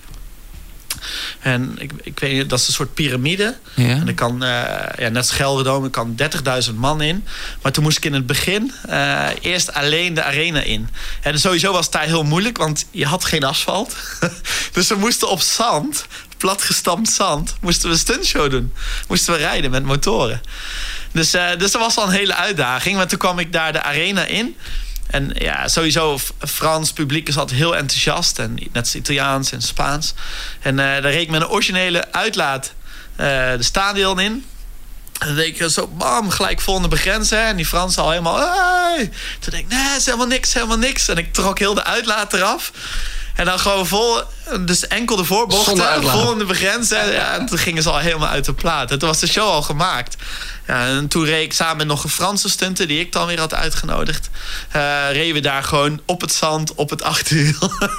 En 1.40 1.76
ik, 1.78 1.92
ik 2.04 2.20
weet 2.20 2.34
niet, 2.34 2.50
dat 2.50 2.60
is 2.60 2.68
een 2.68 2.74
soort 2.74 2.94
piramide. 2.94 3.58
Ja. 3.74 3.88
En 3.88 4.08
er 4.08 4.14
kan, 4.14 4.44
eh, 4.44 4.50
ja, 4.98 5.10
net 5.10 5.18
als 5.18 5.32
Gelredome, 5.32 5.86
er 5.86 5.92
kan 5.92 6.16
30.000 6.16 6.76
man 6.76 7.02
in. 7.02 7.26
Maar 7.62 7.72
toen 7.72 7.84
moest 7.84 7.98
ik 7.98 8.06
in 8.06 8.14
het 8.14 8.26
begin 8.26 8.72
eh, 8.88 9.28
eerst 9.42 9.74
alleen 9.74 10.14
de 10.14 10.24
arena 10.24 10.62
in. 10.62 10.90
En 11.22 11.40
sowieso 11.40 11.72
was 11.72 11.84
het 11.84 11.94
daar 11.94 12.04
heel 12.04 12.24
moeilijk, 12.24 12.58
want 12.58 12.86
je 12.92 13.06
had 13.06 13.26
geen 13.26 13.44
asfalt. 13.44 13.96
dus 14.74 14.88
we 14.88 14.96
moesten 14.96 15.30
op 15.30 15.42
zand, 15.42 16.06
platgestampt 16.38 17.10
zand, 17.10 17.56
moesten 17.62 17.88
we 17.88 17.94
een 17.94 18.00
stuntshow 18.00 18.52
doen. 18.52 18.74
Moesten 19.08 19.34
we 19.34 19.40
rijden 19.40 19.72
met 19.72 19.84
motoren. 19.84 20.42
Dus, 21.12 21.34
eh, 21.34 21.50
dus 21.58 21.72
dat 21.72 21.82
was 21.82 21.98
al 21.98 22.04
een 22.04 22.14
hele 22.14 22.36
uitdaging. 22.36 22.96
Maar 22.96 23.08
toen 23.08 23.20
kwam 23.20 23.40
ik 23.40 23.54
daar 23.54 23.74
de 23.74 23.82
arena 23.82 24.26
in. 24.26 24.56
En 25.08 25.32
ja, 25.34 25.68
sowieso 25.68 26.20
Frans 26.48 26.94
publiek 26.94 27.28
is 27.28 27.38
altijd 27.38 27.60
heel 27.60 27.76
enthousiast. 27.76 28.40
En 28.40 28.54
net 28.54 28.84
als 28.84 28.96
Italiaans 28.96 29.52
en 29.52 29.62
Spaans. 29.62 30.14
En 30.62 30.80
eh 30.80 30.86
daar 30.86 31.12
reed 31.12 31.22
ik 31.22 31.30
met 31.30 31.42
een 31.42 31.48
originele 31.48 32.12
uitlaat 32.12 32.74
eh, 33.16 33.26
de 33.58 33.64
stadion 33.64 34.20
in. 34.20 34.46
En 35.20 35.28
dan 35.28 35.36
deed 35.36 35.62
ik 35.62 35.70
zo, 35.70 35.88
bam, 35.88 36.30
gelijk 36.30 36.62
volgende 36.62 36.88
begrenzen. 36.88 37.46
En 37.46 37.56
die 37.56 37.66
Fransen 37.66 38.04
al 38.04 38.10
helemaal, 38.10 38.38
hey! 38.38 39.12
Toen 39.40 39.52
denk 39.52 39.64
ik, 39.64 39.72
nee, 39.72 39.96
is 39.98 40.06
helemaal 40.06 40.28
niks, 40.28 40.54
helemaal 40.54 40.78
niks. 40.78 41.08
En 41.08 41.18
ik 41.18 41.34
trok 41.34 41.60
heel 41.60 41.74
de 41.74 41.84
uitlaat 41.84 42.34
eraf. 42.34 42.72
En 43.36 43.46
dan 43.46 43.60
gewoon 43.60 43.88
vol, 43.88 44.22
dus 44.60 44.88
enkel 44.88 45.16
de 45.16 45.26
voorbochten, 45.26 46.04
volgende 46.04 46.46
begrenzen. 46.46 47.12
Ja, 47.12 47.34
en 47.34 47.46
toen 47.46 47.58
gingen 47.58 47.84
ze 47.84 47.90
al 47.90 47.98
helemaal 47.98 48.30
uit 48.30 48.46
de 48.46 48.54
plaat. 48.54 48.92
En 48.92 49.00
toen 49.00 49.08
was 49.08 49.20
de 49.20 49.28
show 49.28 49.50
al 49.50 49.62
gemaakt. 49.62 50.16
Ja, 50.68 50.88
en 50.88 51.08
toen 51.08 51.26
reed 51.26 51.44
ik 51.44 51.54
samen 51.54 51.78
met 51.78 51.88
nog 51.88 52.04
een 52.04 52.10
Franse 52.10 52.50
stunter 52.50 52.88
die 52.88 53.00
ik 53.00 53.12
dan 53.12 53.28
weer 53.28 53.40
had 53.40 53.54
uitgenodigd. 53.54 54.30
eh 54.72 55.08
reden 55.12 55.34
we 55.34 55.40
daar 55.40 55.64
gewoon 55.64 56.02
op 56.06 56.22
het 56.22 56.34
zand, 56.34 56.76
op 56.76 56.90
het 56.90 57.04
achterwiel. 57.04 57.72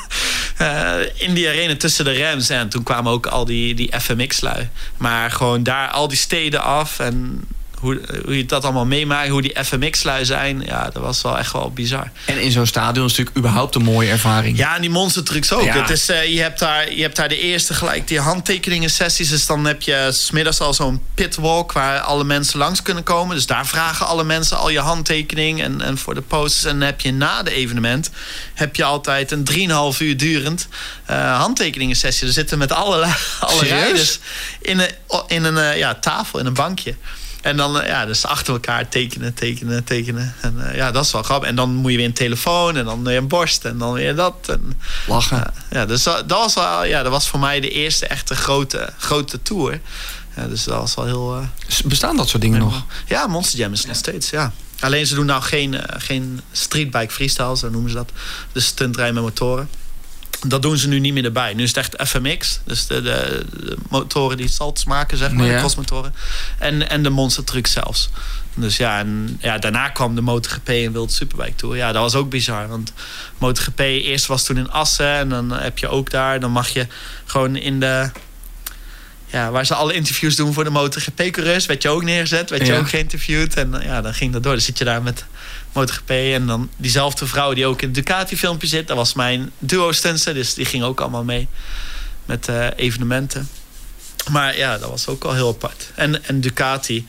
Eh, 0.59 0.95
in 1.15 1.35
die 1.35 1.49
arena 1.49 1.77
tussen 1.77 2.05
de 2.05 2.11
rems. 2.11 2.49
En 2.49 2.69
toen 2.69 2.83
kwamen 2.83 3.13
ook 3.13 3.27
al 3.27 3.45
die, 3.45 3.75
die 3.75 4.01
FMX-lui. 4.01 4.69
Maar 4.97 5.31
gewoon 5.31 5.63
daar 5.63 5.89
al 5.89 6.09
die 6.09 6.17
steden 6.17 6.63
af. 6.63 6.99
En 6.99 7.45
hoe, 7.81 8.01
hoe 8.25 8.37
je 8.37 8.47
dat 8.47 8.65
allemaal 8.65 8.87
meemaakt, 8.87 9.29
hoe 9.29 9.43
die 9.43 9.65
FMX-lui 9.65 10.25
zijn. 10.25 10.63
Ja, 10.67 10.85
dat 10.85 11.03
was 11.03 11.23
wel 11.23 11.39
echt 11.39 11.53
wel 11.53 11.71
bizar. 11.71 12.11
En 12.25 12.41
in 12.41 12.51
zo'n 12.51 12.67
stadion 12.67 13.05
is 13.05 13.11
natuurlijk 13.11 13.37
überhaupt 13.37 13.75
een 13.75 13.83
mooie 13.83 14.11
ervaring. 14.11 14.59
Ja, 14.59 14.75
en 14.75 14.81
die 14.81 14.91
monster 14.91 15.25
trucks 15.25 15.53
ook. 15.53 15.65
Ja. 15.65 15.81
Het 15.81 15.91
is, 15.91 16.09
eh, 16.09 16.35
je, 16.35 16.41
hebt 16.41 16.59
daar, 16.59 16.93
je 16.93 17.03
hebt 17.03 17.17
daar 17.17 17.29
de 17.29 17.39
eerste 17.39 17.75
gelijk 17.75 18.09
die 18.09 18.21
handtekeningen 18.21 18.91
sessies. 18.91 19.29
Dus 19.29 19.47
dan 19.47 19.65
heb 19.65 19.83
je 19.83 20.09
smiddags 20.13 20.61
al 20.61 20.75
zo'n 20.75 21.03
pitwalk 21.15 21.73
waar 21.73 22.01
alle 22.01 22.25
mensen 22.25 22.59
langs 22.59 22.83
kunnen 22.83 23.03
komen. 23.03 23.37
Dus 23.37 23.47
daar 23.47 23.67
vragen 23.67 24.07
alle 24.07 24.25
mensen 24.25 24.57
al 24.57 24.71
je 24.71 24.81
handtekening 24.81 25.63
en, 25.63 25.81
en 25.81 25.99
voor 25.99 26.15
de 26.15 26.23
posters. 26.23 26.65
En 26.65 26.79
dan 26.79 26.87
heb 26.87 27.01
je 27.01 27.13
na 27.13 27.43
de 27.43 27.51
evenement 27.51 28.11
heb 28.55 28.77
je 28.77 28.85
altijd 28.85 29.31
een 29.31 29.47
3,5 29.95 29.99
uur 29.99 30.17
durend 30.17 30.69
eh 31.05 31.39
handtekeningen 31.39 31.97
sessie. 31.97 32.27
Er 32.27 32.33
zitten 32.33 32.59
met 32.59 32.73
alle, 32.73 32.97
alle 33.41 33.59
Serieus? 33.59 33.69
rijders 33.69 34.19
in 34.61 34.79
een, 34.79 34.91
in 35.27 35.45
een 35.45 35.59
eh, 35.59 35.79
ja, 35.79 35.95
tafel, 35.95 36.39
in 36.39 36.47
een 36.47 36.55
bankje. 36.55 36.95
En 37.43 37.57
dan, 37.57 37.81
eh, 37.81 37.89
ja, 37.89 38.07
dus 38.07 38.25
achter 38.27 38.53
elkaar 38.53 38.89
tekenen, 38.89 39.35
tekenen, 39.35 39.85
tekenen. 39.85 40.35
En 40.41 40.69
eh, 40.71 40.77
ja, 40.77 40.91
dat 40.91 41.05
is 41.05 41.13
wel 41.13 41.23
grappig. 41.23 41.49
En 41.49 41.55
dan 41.57 41.75
moet 41.75 41.91
je 41.91 41.97
weer 41.97 42.07
een 42.07 42.13
telefoon 42.13 42.77
en 42.77 42.85
dan 42.85 43.05
weer 43.05 43.17
een 43.17 43.29
borst 43.29 43.65
en 43.65 43.79
dan 43.79 43.93
weer 43.93 44.15
dat. 44.15 44.35
En, 44.47 44.81
Lachen. 45.07 45.37
ja, 45.37 45.53
ja, 45.71 45.87
dus 45.87 46.03
dat, 46.03 46.29
dat 46.29 46.39
was 46.39 46.55
wel, 46.55 46.85
ja, 46.85 47.03
dat 47.03 47.13
was 47.13 47.29
voor 47.29 47.39
mij 47.41 47.61
de 47.61 47.71
eerste 47.71 48.07
echte 48.07 48.35
grote, 48.37 48.93
grote 48.99 49.43
tour. 49.43 49.81
Ja, 50.37 50.47
dus 50.47 50.65
dat 50.65 50.79
was 50.79 50.95
wel 50.95 51.05
heel. 51.05 51.37
eh, 51.69 51.79
Bestaan 51.85 52.17
dat 52.17 52.29
soort 52.29 52.43
dingen 52.43 52.59
nog? 52.59 52.85
ja, 53.07 53.27
Monster 53.27 53.59
Jam 53.59 53.73
is 53.73 53.85
nog 53.85 53.97
steeds, 53.97 54.31
ja. 54.31 54.53
Alleen 54.81 55.07
ze 55.07 55.15
doen 55.15 55.27
nou 55.27 55.43
geen, 55.43 55.81
geen 55.89 56.41
streetbike 56.53 57.13
freestyle, 57.13 57.57
zo 57.57 57.71
noemen 57.71 57.91
ze 57.91 57.97
dat. 57.97 58.11
Dus 58.53 58.67
stuntrijden 58.67 59.15
met 59.15 59.23
motoren. 59.23 59.69
Dat 60.47 60.63
doen 60.63 60.77
ze 60.77 60.89
nu 60.89 60.99
niet 60.99 61.13
meer 61.13 61.25
erbij. 61.25 61.55
Nu 61.55 61.63
is 61.63 61.75
het 61.75 61.77
echt 61.77 62.09
FMX. 62.09 62.61
Dus 62.65 62.87
de, 62.87 63.03
de, 63.03 63.45
de 63.61 63.77
motoren 63.89 64.37
die 64.37 64.49
salts 64.49 64.85
maken, 64.85 65.19
zeg 65.19 65.33
maar. 65.33 65.47
Ja. 65.47 65.53
De 65.53 65.59
crossmotoren. 65.59 66.15
En, 66.59 66.91
en 66.91 67.03
de 67.03 67.11
monster 67.11 67.45
truck 67.45 67.67
zelfs. 67.67 68.11
Dus 68.55 68.77
ja, 68.77 68.99
en 68.99 69.39
ja, 69.41 69.59
daarna 69.59 69.89
kwam 69.89 70.15
de 70.15 70.21
MotoGP 70.21 70.69
en 70.69 70.93
World 70.93 71.13
Superbike 71.13 71.55
Tour. 71.55 71.77
Ja, 71.77 71.93
dat 71.93 72.03
was 72.03 72.15
ook 72.15 72.31
bizar. 72.31 72.69
Want 72.69 72.93
MotoGP 73.39 73.79
eerst 73.79 74.27
was 74.27 74.45
toen 74.45 74.57
in 74.57 74.71
Assen. 74.71 75.13
En 75.15 75.29
dan 75.29 75.51
heb 75.53 75.79
je 75.79 75.89
ook 75.89 76.11
daar. 76.11 76.41
Dan 76.41 76.51
mag 76.51 76.69
je 76.69 76.87
gewoon 77.25 77.57
in 77.57 77.81
de... 77.81 78.11
Ja, 79.27 79.51
waar 79.51 79.67
ze 79.67 79.75
alle 79.75 79.95
interviews 79.95 80.37
doen 80.37 80.53
voor 80.53 80.65
de 80.65 80.71
MotoGP-coureurs. 80.71 81.67
Werd 81.67 81.83
je 81.83 81.89
ook 81.89 82.03
neergezet. 82.03 82.51
Werd 82.51 82.67
je 82.67 82.73
Ja. 82.73 82.79
ook 82.79 82.89
geïnterviewd. 82.89 83.55
En 83.55 83.75
ja, 83.83 84.01
dan 84.01 84.15
ging 84.15 84.33
dat 84.33 84.43
door. 84.43 84.53
Dan 84.53 84.61
zit 84.61 84.79
je 84.79 84.85
daar 84.85 85.03
met 85.03 85.25
MotoGP. 85.79 86.11
En 86.11 86.47
dan 86.47 86.71
diezelfde 86.77 87.27
vrouw 87.27 87.55
die 87.55 87.67
ook 87.67 87.83
in 87.83 87.87
het 87.87 87.95
Ducati-filmpje 87.95 88.67
zit. 88.67 88.87
Dat 88.89 88.97
was 88.97 89.15
mijn 89.15 89.53
duo-stunster. 89.59 90.35
Dus 90.35 90.55
die 90.55 90.65
ging 90.65 90.83
ook 90.85 91.01
allemaal 91.01 91.25
mee 91.25 91.49
met 92.25 92.49
eh, 92.49 92.67
evenementen. 92.77 93.49
Maar 94.31 94.57
ja, 94.57 94.79
dat 94.79 94.91
was 94.91 95.07
ook 95.07 95.25
al 95.25 95.35
heel 95.35 95.49
apart. 95.49 95.91
En, 95.95 96.25
en 96.25 96.41
Ducati, 96.41 97.07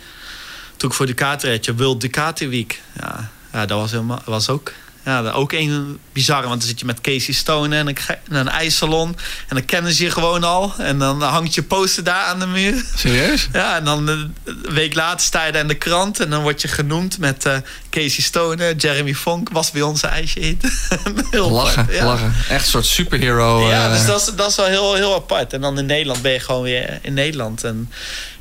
toen 0.78 0.90
ik 0.90 0.96
voor 0.96 1.06
Ducati 1.06 1.48
reed, 1.48 1.66
je 1.66 1.98
Ducati 1.98 2.48
Week. 2.48 2.82
Ja, 3.00 3.32
ja 3.54 3.66
dat 3.66 3.80
was, 3.80 3.92
helemaal, 3.92 4.22
was 4.26 4.50
ook... 4.50 4.74
Ja, 5.06 5.32
ook 5.32 5.52
een 5.52 6.00
bizarre, 6.14 6.48
want 6.48 6.60
dan 6.60 6.70
zit 6.70 6.80
je 6.80 6.86
met 6.86 7.02
Casey 7.02 7.34
Stone 7.34 7.76
en 7.76 7.88
een, 7.88 7.98
een 8.30 8.50
ijssalon. 8.50 9.08
En 9.48 9.56
dan 9.56 9.66
kennen 9.66 9.94
ze 9.94 10.04
je 10.04 10.12
gewoon 10.12 10.44
al. 10.44 10.74
En 10.78 11.00
dan 11.00 11.22
hangt 11.22 11.54
je 11.54 11.64
poster 11.64 12.04
daar 12.04 12.26
aan 12.26 12.40
de 12.40 12.48
muur. 12.48 12.86
Serieus? 12.96 13.48
Ja, 13.60 13.78
en 13.78 13.84
dan 13.84 14.10
eh, 14.10 14.16
een 14.44 14.74
week 14.74 14.96
later 14.96 15.26
sta 15.26 15.46
je 15.46 15.52
daar 15.52 15.62
in 15.62 15.68
de 15.68 15.76
krant 15.76 16.20
en 16.20 16.30
dan 16.30 16.42
word 16.42 16.62
je 16.62 16.68
genoemd 16.68 17.18
met 17.18 17.46
eh, 17.46 17.58
Casey 17.90 18.24
Stoner, 18.24 18.76
Jeremy 18.76 19.16
Funk, 19.16 19.50
was 19.50 19.72
bij 19.72 19.82
ons 19.82 20.04
ijsje 20.04 20.40
eten. 20.40 20.72
heel 21.32 21.52
Lachen, 21.52 21.82
apart, 21.82 21.98
ja. 21.98 22.06
lachen. 22.06 22.34
Echt 22.50 22.64
een 22.64 22.72
soort 22.72 22.86
superhero. 22.86 23.70
Ja, 23.70 23.86
eh, 23.86 23.92
dus 23.92 24.06
dat 24.06 24.22
is, 24.22 24.36
dat 24.36 24.50
is 24.50 24.56
wel 24.56 24.66
heel, 24.66 24.94
heel 24.94 25.16
apart. 25.16 25.54
En 25.54 25.62
dan 25.62 25.78
in 25.78 25.86
Nederland 25.86 26.22
ben 26.22 26.32
je 26.32 26.40
gewoon 26.40 26.62
weer 26.64 27.00
in 27.02 27.14
Nederland. 27.14 27.64
En 27.64 27.92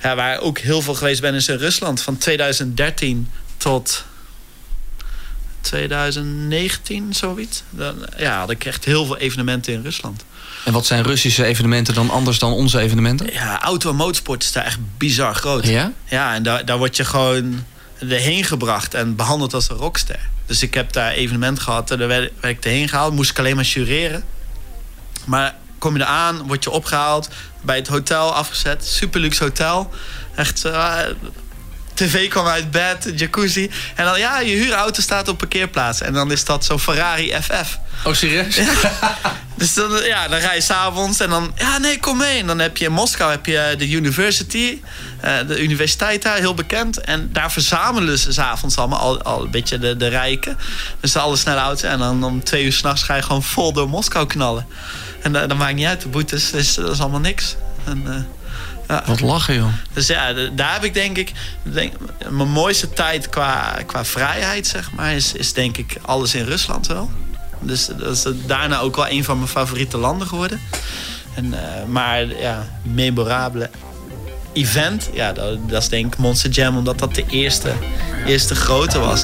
ja, 0.03 0.17
waar 0.17 0.35
ik 0.35 0.43
ook 0.43 0.59
heel 0.59 0.83
veel 0.83 0.95
geweest 0.95 1.21
ben 1.21 1.35
is 1.35 1.49
in 1.49 1.57
Rusland. 1.57 2.03
Van 2.03 2.19
2013 2.19 3.31
tot 3.57 4.05
2019, 5.69 7.15
zoiets. 7.15 7.63
Dan 7.71 8.07
ja, 8.19 8.39
had 8.39 8.51
ik 8.51 8.65
echt 8.65 8.85
heel 8.85 9.07
veel 9.07 9.17
evenementen 9.17 9.73
in 9.73 9.83
Rusland. 9.83 10.25
En 10.65 10.73
wat 10.73 10.87
zijn 10.87 11.03
Russische 11.03 11.45
evenementen 11.45 11.95
dan 11.95 12.11
anders 12.11 12.39
dan 12.39 12.53
onze 12.53 12.79
evenementen? 12.81 13.33
Ja, 13.33 13.63
auto- 13.63 13.91
en 13.91 13.97
motorsport 13.97 14.43
is 14.43 14.53
daar 14.53 14.65
echt 14.65 14.79
bizar 14.99 15.35
groot. 15.35 15.67
Ja? 15.67 15.93
Ja, 16.05 16.35
en 16.35 16.43
daar, 16.43 16.65
daar 16.65 16.79
word 16.79 16.97
je 16.97 17.05
gewoon 17.05 17.65
erheen 17.99 18.45
gebracht 18.45 18.95
en 18.95 19.17
behandeld 19.17 19.55
als 19.55 19.71
een 19.71 19.77
rockster. 19.77 20.19
Dus 20.47 20.63
ik 20.63 20.75
heb 20.75 20.93
daar 20.93 21.13
evenement 21.13 21.61
gehad 21.61 21.91
en 21.91 21.99
daar 21.99 22.09
werd, 22.09 22.33
werd 22.41 22.57
ik 22.57 22.65
erheen 22.65 22.89
gehaald. 22.89 23.15
Moest 23.15 23.31
ik 23.31 23.39
alleen 23.39 23.57
maar 23.57 23.65
jureren. 23.65 24.25
Maar 25.25 25.55
kom 25.79 25.97
je 25.97 26.03
eraan, 26.03 26.47
word 26.47 26.65
je 26.65 26.71
opgehaald, 26.71 27.29
bij 27.63 27.77
het 27.77 27.89
hotel 27.89 28.35
afgezet. 28.35 28.87
Super 28.87 29.21
luxe 29.21 29.43
hotel. 29.45 29.91
Echt, 30.35 30.65
eh, 30.65 30.97
tv 31.99 32.29
kwam 32.29 32.47
uit 32.47 32.71
bed, 32.71 33.13
jacuzzi. 33.15 33.71
En 33.95 34.05
dan, 34.05 34.19
ja, 34.19 34.41
je 34.41 34.55
huurauto 34.55 35.01
staat 35.01 35.29
op 35.29 35.39
parkeerplaats. 35.39 36.01
En 36.01 36.13
dan 36.13 36.33
is 36.33 36.45
dat 36.45 36.65
zo'n 36.65 36.81
Ferrari 36.81 37.33
FF. 37.43 37.79
Oh, 38.05 38.15
serieus? 38.15 38.59
Dus 39.59 39.75
dan, 39.75 40.03
ja, 40.05 40.29
dan 40.29 40.41
ga 40.41 40.53
je 40.53 40.61
s'avonds 40.61 41.21
en 41.21 41.31
dan... 41.31 41.53
Ja, 41.57 41.79
nee, 41.79 41.99
kom 42.01 42.17
mee. 42.17 42.41
En 42.41 42.47
dan 42.47 42.59
heb 42.59 42.77
je 42.77 42.85
in 42.85 42.93
Moskou 42.93 43.31
heb 43.31 43.47
je 43.47 43.75
de 43.79 43.91
university. 43.91 44.81
eh, 45.21 45.33
de 45.47 45.63
universiteit 45.63 46.23
daar, 46.23 46.37
heel 46.37 46.55
bekend. 46.55 47.01
En 47.01 47.29
daar 47.33 47.53
verzamelen 47.53 48.19
ze 48.19 48.33
s'avonds 48.33 48.77
allemaal 48.77 48.99
al, 48.99 49.23
al 49.23 49.45
een 49.45 49.51
beetje 49.51 49.79
de, 49.79 49.97
de 49.97 50.09
rijken. 50.09 50.59
Dus 51.01 51.17
alle 51.17 51.37
snelle 51.37 51.61
auto's. 51.61 51.83
En 51.83 51.99
dan 51.99 52.25
om 52.25 52.45
twee 52.45 52.65
uur 52.65 52.73
s'nachts 52.73 53.03
ga 53.03 53.15
je 53.15 53.23
gewoon 53.23 53.43
vol 53.43 53.73
door 53.73 53.89
Moskou 53.89 54.27
knallen. 54.27 54.67
En 55.23 55.33
dat, 55.33 55.49
dat 55.49 55.59
maakt 55.59 55.75
niet 55.75 55.87
uit. 55.87 56.01
De 56.03 56.09
boetes, 56.09 56.51
dat 56.51 56.91
is 56.91 57.01
allemaal 57.01 57.21
niks. 57.21 57.57
En, 57.85 58.03
eh, 58.07 58.15
ja. 58.89 59.03
Wat 59.07 59.21
lachen, 59.21 59.55
joh. 59.55 59.73
Dus 59.93 60.07
ja, 60.07 60.33
daar 60.33 60.73
heb 60.73 60.85
ik 60.85 60.95
denk 60.95 61.17
ik... 61.17 61.33
Denk, 61.63 61.93
mijn 62.29 62.51
mooiste 62.51 62.91
tijd 62.91 63.29
qua, 63.29 63.79
qua 63.87 64.05
vrijheid, 64.05 64.67
zeg 64.67 64.93
maar... 64.93 65.15
Is, 65.15 65.33
is 65.33 65.53
denk 65.53 65.77
ik 65.77 65.97
alles 66.03 66.35
in 66.35 66.45
Rusland 66.45 66.87
wel. 66.87 67.11
Dus 67.61 67.87
dat 67.87 68.17
is 68.17 68.25
daarna 68.47 68.79
ook 68.79 68.97
wel 68.97 69.09
een 69.09 69.25
van 69.25 69.37
mijn 69.37 69.49
favoriete 69.49 69.99
landen 69.99 70.27
geworden. 70.27 70.61
En, 71.35 71.55
eh, 71.55 71.85
maar 71.85 72.27
ja, 72.27 72.67
memorabele 72.83 73.71
event... 74.53 75.09
Ja, 75.13 75.33
dat, 75.33 75.69
dat 75.69 75.83
is 75.83 75.89
denk 75.89 76.15
ik 76.15 76.19
Monster 76.19 76.51
Jam... 76.51 76.77
omdat 76.77 76.99
dat 76.99 77.15
de 77.15 77.25
eerste, 77.29 77.73
eerste 78.27 78.55
grote 78.55 78.99
was. 78.99 79.23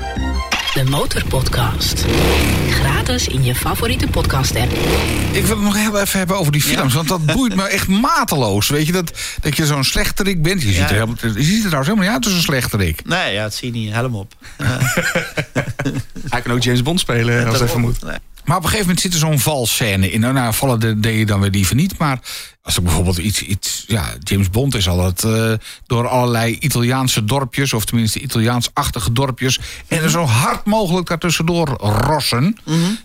De 0.74 0.84
Motorpodcast. 0.84 2.04
Gratis 3.04 3.28
in 3.28 3.44
je 3.44 3.54
favoriete 3.54 4.06
podcast-app. 4.06 4.72
Ik 5.32 5.44
wil 5.46 5.56
het 5.56 5.64
nog 5.64 5.76
heel 5.76 6.00
even 6.00 6.18
hebben 6.18 6.38
over 6.38 6.52
die 6.52 6.60
films. 6.62 6.94
Want 6.94 7.08
dat 7.08 7.26
boeit 7.26 7.54
me 7.54 7.62
echt 7.62 7.88
mateloos. 7.88 8.68
Weet 8.68 8.86
je, 8.86 8.92
dat, 8.92 9.12
dat 9.40 9.56
je 9.56 9.66
zo'n 9.66 9.84
slechterik 9.84 10.42
bent. 10.42 10.62
Je 10.62 10.68
ziet, 10.68 10.76
Ja. 10.76 10.82
er, 10.88 10.92
helemaal, 10.92 11.14
je 11.22 11.42
ziet 11.42 11.54
er 11.62 11.68
trouwens 11.70 11.86
helemaal 11.88 12.04
niet 12.04 12.14
uit 12.14 12.24
als 12.24 12.34
een 12.34 12.40
slechterik. 12.42 13.04
Nee, 13.04 13.32
ja, 13.34 13.42
dat 13.42 13.54
zie 13.54 13.72
je 13.72 13.78
niet. 13.78 13.92
Helm 13.92 14.14
op. 14.14 14.34
Hij 16.30 16.42
kan 16.42 16.52
ook 16.52 16.62
James 16.62 16.82
Bond 16.82 17.00
spelen, 17.00 17.46
als 17.46 17.58
hij 17.58 17.68
vermoedt. 17.68 18.02
Nee. 18.02 18.16
Maar 18.44 18.56
op 18.56 18.62
een 18.62 18.68
gegeven 18.68 18.86
moment 18.86 19.00
zit 19.00 19.12
er 19.12 19.18
zo'n 19.18 19.38
valscène 19.38 20.10
in. 20.10 20.20
Nou, 20.20 20.32
nou 20.34 20.54
vallen 20.54 20.80
de, 20.80 21.00
deed 21.00 21.18
je 21.18 21.26
dan 21.26 21.40
weer 21.40 21.50
liever 21.50 21.74
niet. 21.74 21.98
Maar 21.98 22.18
als 22.64 22.76
er 22.76 22.82
bijvoorbeeld 22.82 23.18
iets... 23.18 23.40
iets 23.42 23.84
ja, 23.86 24.04
James 24.20 24.50
Bond 24.50 24.74
is 24.74 24.88
altijd 24.88 25.24
eh, 25.24 25.52
door 25.86 26.08
allerlei 26.08 26.56
Italiaanse 26.58 27.24
dorpjes... 27.24 27.72
of 27.72 27.84
tenminste 27.84 28.18
Italiaans-achtige 28.20 29.12
dorpjes... 29.12 29.58
en 29.88 30.02
er 30.02 30.10
zo 30.10 30.24
hard 30.24 30.64
mogelijk 30.64 31.08
daartussendoor 31.08 31.68
rossen. 31.78 32.56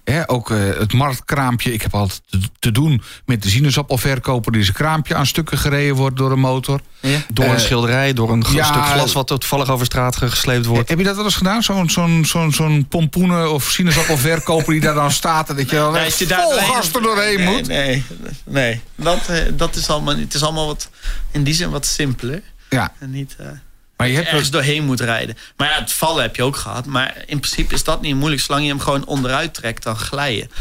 Hè, 0.03 0.29
ook 0.29 0.51
eh, 0.51 0.57
het 0.77 0.93
marktkraampje. 0.93 1.73
Ik 1.73 1.81
heb 1.81 1.93
altijd 1.95 2.21
te, 2.29 2.39
te 2.59 2.71
doen 2.71 3.01
met 3.25 3.43
de 3.43 3.49
sinaasappelverkoper... 3.49 4.51
die 4.51 4.63
zijn 4.63 4.75
kraampje 4.75 5.15
aan 5.15 5.25
stukken 5.25 5.57
gereden 5.57 5.95
wordt 5.95 6.17
door 6.17 6.31
een 6.31 6.39
motor. 6.39 6.79
Door 7.33 7.45
een 7.45 7.51
Eh, 7.55 7.59
schilderij, 7.59 8.13
door 8.13 8.31
een 8.31 8.45
ja, 8.51 8.63
stuk 8.63 8.85
glas 8.85 9.13
wat 9.13 9.27
toevallig 9.27 9.69
over 9.69 9.85
straat 9.85 10.15
ge- 10.15 10.29
gesleept 10.29 10.65
wordt. 10.65 10.89
Heb 10.89 10.97
je 10.97 11.03
dat 11.03 11.15
wel 11.15 11.25
eens 11.25 11.35
gedaan? 11.35 11.63
Zo'n 11.63 11.89
zo'n 11.89 12.25
zo'n 12.25 12.51
zo'n 12.51 12.85
pompoenen 12.89 13.53
of 13.53 13.63
sinaasappelverkoper 13.69 14.71
die 14.71 14.81
daar 14.81 14.93
dan 14.93 15.11
staat... 15.11 15.49
en 15.49 15.55
dat 15.55 15.69
je 15.69 15.89
Nee, 15.93 16.11
je 16.17 16.25
daar 16.27 16.41
vol 16.41 16.51
doorheen- 16.51 16.67
gas 16.73 16.93
er 16.93 17.01
doorheen 17.01 17.37
nee, 17.37 17.47
moet? 17.55 17.67
Nee, 17.67 18.03
nee. 18.45 18.81
Dat, 18.95 19.27
eh, 19.27 19.37
dat 19.55 19.75
is 19.75 19.87
allemaal, 19.87 20.17
het 20.17 20.33
is 20.33 20.43
allemaal 20.43 20.65
wat, 20.65 20.89
in 21.31 21.43
die 21.43 21.53
zin 21.53 21.69
wat 21.69 21.85
simpeler. 21.85 22.41
Ja, 22.69 22.93
En 22.99 23.11
niet 23.11 23.35
eh, 23.39 23.47
maar 23.97 24.07
je 24.07 24.15
hebt 24.15 24.27
ergens 24.27 24.49
doorheen 24.49 24.83
moet 24.85 24.99
rijden. 24.99 25.37
Maar 25.57 25.69
ja, 25.69 25.79
het 25.79 25.91
vallen 25.91 26.21
heb 26.21 26.35
je 26.35 26.43
ook 26.43 26.55
gehad. 26.55 26.85
Maar 26.85 27.23
in 27.25 27.39
principe 27.39 27.73
is 27.73 27.83
dat 27.83 28.01
niet 28.01 28.15
moeilijk. 28.15 28.41
Zolang 28.41 28.63
je 28.63 28.69
hem 28.69 28.79
gewoon 28.79 29.05
onderuit 29.05 29.53
trekt, 29.53 29.83
dan 29.83 29.95
glijden. 29.95 30.51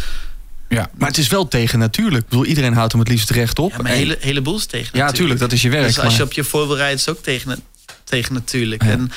Ja, 0.69 0.91
Maar 0.95 1.09
het 1.09 1.19
is 1.19 1.29
wel 1.29 1.49
tegen 1.49 1.79
natuurlijk. 1.79 2.23
Ik 2.23 2.29
bedoel, 2.29 2.45
iedereen 2.45 2.75
houdt 2.75 2.93
hem 2.93 3.01
het 3.01 3.11
liefst 3.11 3.31
rechtop. 3.31 3.71
Ja, 3.71 3.77
maar 3.77 3.87
En- 3.87 3.93
een 3.93 3.99
hele, 3.99 4.17
heleboel 4.21 4.57
is 4.57 4.67
tegen 4.67 4.99
ja, 4.99 5.05
natuurlijk, 5.05 5.41
dat 5.41 5.53
is 5.53 5.63
je 5.63 5.69
werk. 5.69 5.87
Dus 5.87 5.99
als 5.99 6.17
je 6.17 6.23
op 6.23 6.33
je 6.33 6.45
voorwiel 6.45 6.77
rijdt, 6.77 7.01
is 7.01 7.07
het 7.07 7.17
ook 7.17 7.23
tegen, 7.23 7.63
tegen 8.05 8.35
natuurlijk. 8.35 8.83
Ja. 8.83 8.91
En 8.91 9.11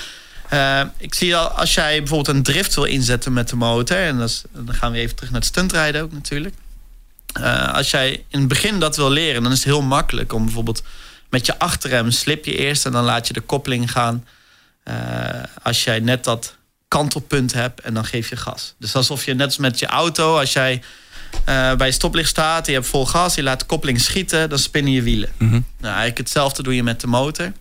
eh, 0.50 0.82
ik 0.98 1.14
zie 1.14 1.36
al, 1.36 1.48
als 1.48 1.74
jij 1.74 1.98
bijvoorbeeld 1.98 2.36
een 2.38 2.44
drift 2.44 2.76
wil 2.76 2.84
inzetten 2.84 3.34
met 3.34 3.50
de 3.50 3.56
motor... 3.56 3.98
en 3.98 4.18
dat 4.18 4.30
is, 4.30 4.44
dan 4.52 4.74
gaan 4.74 4.92
we 4.92 4.98
even 4.98 5.16
terug 5.16 5.32
naar 5.32 5.40
het 5.40 5.50
stuntrijden 5.50 6.02
ook 6.02 6.12
natuurlijk. 6.12 6.56
Eh, 7.34 7.74
als 7.74 7.92
jij 7.92 8.26
in 8.30 8.40
het 8.40 8.48
begin 8.48 8.80
dat 8.80 8.96
wil 8.96 9.10
leren, 9.10 9.44
dan 9.44 9.52
is 9.52 9.58
het 9.58 9.68
heel 9.68 9.82
makkelijk 9.82 10.34
om 10.34 10.46
bijvoorbeeld 10.46 10.84
met 11.30 11.46
je 11.46 11.60
achterrem 11.60 12.12
slip 12.12 12.46
je 12.46 12.58
eerst 12.58 12.86
en 12.86 12.92
dan 12.92 13.04
laat 13.04 13.28
je 13.28 13.34
de 13.34 13.42
koppeling 13.42 13.92
gaan. 13.92 14.26
Eh, 14.84 14.96
als 15.64 15.84
jij 15.84 16.00
net 16.00 16.24
dat 16.24 16.56
kantelpunt 16.88 17.54
hebt 17.54 17.82
en 17.82 17.94
dan 17.94 18.06
geef 18.06 18.30
je 18.30 18.36
gas. 18.36 18.76
Dus 18.78 18.96
alsof 18.96 19.26
je 19.26 19.34
net 19.34 19.46
als 19.46 19.58
met 19.58 19.80
je 19.80 19.86
auto, 19.86 20.38
als 20.38 20.54
jij 20.54 20.82
eh, 21.46 21.76
bij 21.76 21.88
je 21.88 21.94
stoplicht 21.94 22.30
staat, 22.30 22.66
je 22.66 22.74
hebt 22.74 22.88
vol 22.88 23.06
gas, 23.06 23.36
je 23.36 23.44
laat 23.44 23.60
de 23.60 23.66
koppeling 23.66 24.02
schieten, 24.02 24.50
dan 24.50 24.60
spinnen 24.60 24.94
je 24.94 25.02
wielen. 25.02 25.30
Mhm. 25.38 25.52
Nou, 25.52 25.64
eigenlijk 25.80 26.18
hetzelfde 26.18 26.64
doe 26.64 26.76
je 26.76 26.84
met 26.84 27.02
de 27.02 27.08
motor. 27.08 27.52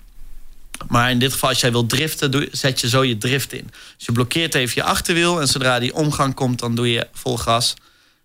Maar 0.88 1.10
in 1.10 1.18
dit 1.18 1.32
geval, 1.32 1.48
als 1.48 1.60
jij 1.60 1.70
wil 1.72 1.86
driften, 1.86 2.30
doe, 2.30 2.48
zet 2.52 2.80
je 2.80 2.88
zo 2.88 3.04
je 3.04 3.18
drift 3.18 3.52
in. 3.52 3.70
Dus 3.96 4.06
je 4.06 4.12
blokkeert 4.12 4.54
even 4.54 4.72
je 4.74 4.82
achterwiel 4.82 5.40
en 5.40 5.48
zodra 5.48 5.78
die 5.78 5.94
omgang 5.94 6.34
komt, 6.34 6.58
dan 6.58 6.74
doe 6.74 6.90
je 6.90 7.08
vol 7.12 7.38
gas 7.38 7.74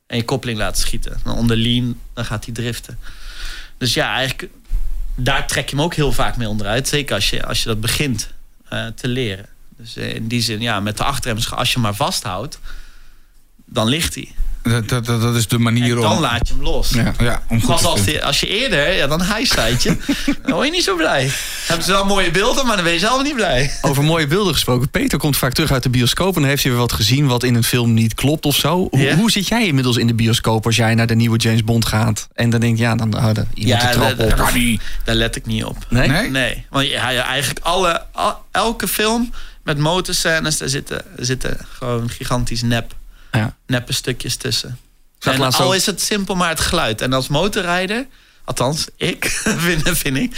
en 0.07 0.17
je 0.17 0.25
koppeling 0.25 0.57
laat 0.57 0.77
schieten. 0.77 1.19
Dan 1.23 1.35
onder 1.35 1.57
lean, 1.57 1.99
dan 2.13 2.25
gaat 2.25 2.45
hij 2.45 2.53
driften. 2.53 2.99
Dus 3.77 3.93
ja, 3.93 4.15
eigenlijk, 4.15 4.51
daar 5.15 5.47
trek 5.47 5.69
je 5.69 5.75
hem 5.75 5.85
ook 5.85 5.93
heel 5.93 6.11
vaak 6.11 6.37
mee 6.37 6.49
onderuit. 6.49 6.87
Zeker 6.87 7.15
als 7.15 7.29
je, 7.29 7.45
als 7.45 7.63
je 7.63 7.67
dat 7.67 7.81
begint 7.81 8.29
eh, 8.69 8.87
te 8.87 9.07
leren. 9.07 9.45
Dus 9.77 9.95
eh, 9.95 10.15
in 10.15 10.27
die 10.27 10.41
zin, 10.41 10.61
ja, 10.61 10.79
met 10.79 10.97
de 10.97 11.03
achterrem, 11.03 11.43
als 11.49 11.67
je 11.67 11.73
hem 11.73 11.83
maar 11.83 11.95
vasthoudt, 11.95 12.59
dan 13.65 13.87
ligt 13.87 14.15
hij. 14.15 14.31
Dat, 14.69 14.89
dat, 14.89 15.06
dat 15.06 15.21
dat 15.21 15.36
is 15.36 15.47
de 15.47 15.58
manier 15.60 15.95
En 15.95 16.01
dan 16.01 16.12
om... 16.12 16.19
laat 16.19 16.47
je 16.47 16.54
hem 16.54 16.63
los. 16.63 16.89
Ja, 16.89 17.13
ja, 17.19 17.43
om 17.49 17.60
goed 17.60 17.69
Pas 17.69 17.82
te 17.82 17.88
als, 17.88 18.04
die- 18.04 18.23
als 18.23 18.39
je 18.39 18.47
eerder, 18.47 18.91
ja, 18.93 19.08
dan 19.08 19.21
hijstaat 19.21 19.84
je. 19.84 19.97
dan 20.45 20.54
word 20.54 20.65
je 20.65 20.71
niet 20.71 20.84
zo 20.84 20.95
blij. 20.95 21.30
Hebben 21.67 21.86
ze 21.86 21.91
wel 21.91 22.06
mooie 22.06 22.32
beelden, 22.32 22.65
maar 22.65 22.75
dan 22.75 22.84
ben 22.86 22.93
je 22.93 22.99
zelf 22.99 23.23
niet 23.23 23.36
blij. 23.36 23.71
Over 23.82 24.04
mooie 24.04 24.28
beelden 24.28 24.54
gesproken. 24.54 24.89
Peter 24.89 25.17
komt 25.17 25.38
vaak 25.38 25.54
terug 25.54 25.71
uit 25.71 25.84
de 25.84 25.89
bioscoop... 25.89 26.36
en 26.36 26.41
dan 26.41 26.49
heeft 26.49 26.63
hij 26.63 26.71
weer 26.71 26.82
wat 26.82 26.93
gezien 26.93 27.28
wat 27.28 27.43
in 27.43 27.56
een 27.56 27.63
film 27.63 27.93
niet 27.93 28.13
klopt 28.13 28.45
of 28.45 28.56
zo. 28.56 28.88
Hoe, 28.91 29.13
hoe 29.13 29.32
zit 29.32 29.47
jij 29.47 29.65
inmiddels 29.67 29.97
in 29.97 30.08
de 30.08 30.13
bioscoop 30.13 30.65
als 30.65 30.75
jij 30.75 30.95
naar 30.95 31.08
de 31.08 31.15
nieuwe 31.15 31.38
James 31.38 31.63
Bond 31.63 31.86
gaat... 31.86 32.28
en 32.34 32.49
dan 32.49 32.60
denk 32.60 32.78
je, 32.78 32.84
ja, 32.84 32.95
dan 32.95 33.13
houden 33.15 33.47
iemand 33.54 33.82
Ja, 33.82 33.88
de 33.91 33.93
trap 34.15 34.39
op. 34.41 34.80
Daar 35.04 35.15
let 35.15 35.36
ik 35.36 35.45
niet 35.45 35.63
op. 35.63 35.78
Nee? 35.89 36.08
Nee? 36.08 36.30
Nee, 36.30 36.65
want 36.69 36.88
ja, 36.88 37.10
ja, 37.10 37.23
eigenlijk 37.25 37.65
alle, 37.65 38.01
al- 38.12 38.43
elke 38.51 38.88
film 38.88 39.34
met 39.63 39.78
motorscènes, 39.78 40.58
daar 40.58 40.69
zitten, 40.69 41.01
zitten 41.15 41.58
gewoon 41.78 42.10
gigantisch 42.10 42.62
nep, 42.62 42.93
Ja. 43.37 43.55
neppe 43.67 43.93
stukjes 43.93 44.35
tussen. 44.35 44.77
En 45.19 45.41
al 45.41 45.61
ook- 45.65 45.73
is 45.75 45.85
het 45.85 46.01
simpel 46.01 46.35
maar 46.35 46.49
het 46.49 46.59
geluid. 46.59 47.01
En 47.01 47.13
als 47.13 47.27
motorrijder, 47.27 48.05
althans 48.43 48.87
ik, 48.97 49.25
vind, 49.65 49.97
vind 49.97 50.17
ik, 50.17 50.35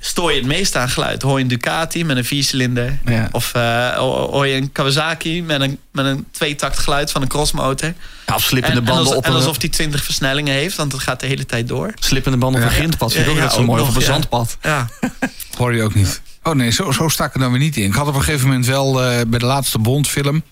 stoor 0.00 0.32
je 0.32 0.38
het 0.38 0.46
meest 0.46 0.76
aan 0.76 0.88
geluid. 0.88 1.22
Hoor 1.22 1.36
je 1.36 1.42
een 1.42 1.48
Ducati 1.48 2.04
met 2.04 2.16
een 2.16 2.24
viercilinder. 2.24 2.98
Ja. 3.04 3.28
Of 3.32 3.54
eh, 3.54 3.96
hoor 3.96 4.46
je 4.46 4.54
een 4.56 4.72
Kawasaki 4.72 5.42
met 5.42 5.60
een, 5.60 5.78
met 5.92 6.04
een 6.06 6.26
tweetakt 6.30 6.78
geluid 6.78 7.10
van 7.10 7.22
een 7.22 7.28
crossmotor. 7.28 7.94
Ja, 8.26 8.34
of 8.34 8.42
slippende 8.42 8.76
En, 8.80 8.86
en, 8.86 8.88
banden 8.92 9.06
als- 9.06 9.16
op 9.16 9.24
en 9.24 9.32
alsof 9.32 9.58
die 9.58 9.70
20 9.70 10.04
versnellingen 10.04 10.54
heeft, 10.54 10.76
want 10.76 10.92
het 10.92 11.02
gaat 11.02 11.20
de 11.20 11.26
hele 11.26 11.46
tijd 11.46 11.68
door. 11.68 11.92
slippende 12.00 12.38
banden 12.38 12.62
op 12.62 12.68
een 12.68 12.74
grindpad. 12.74 13.12
Vind 13.12 13.26
ik 13.26 13.26
Ja, 13.26 13.32
ook 13.32 13.38
ja, 13.38 13.44
net 13.44 13.52
zo 13.54 13.60
ook 13.60 13.66
mooi. 13.66 13.78
nog, 13.80 13.88
Of 13.88 13.94
op 13.96 14.00
een 14.02 14.06
ja. 14.08 14.12
zandpad. 14.14 14.56
Ja, 14.62 14.88
Hoor 15.58 15.74
je 15.74 15.82
ook 15.82 15.94
niet. 15.94 16.20
Oh 16.42 16.54
nee, 16.54 16.70
zo, 16.70 16.90
zo 16.92 17.08
stak 17.08 17.34
ik 17.34 17.40
dan 17.40 17.50
weer 17.50 17.60
niet 17.60 17.76
in. 17.76 17.84
Ik 17.84 17.92
had 17.94 18.06
op 18.06 18.14
een 18.14 18.22
gegeven 18.22 18.46
moment 18.46 18.66
wel 18.66 19.02
eh, 19.02 19.20
bij 19.26 19.38
de 19.38 19.46
laatste 19.46 19.78
Bondfilm... 19.78 20.42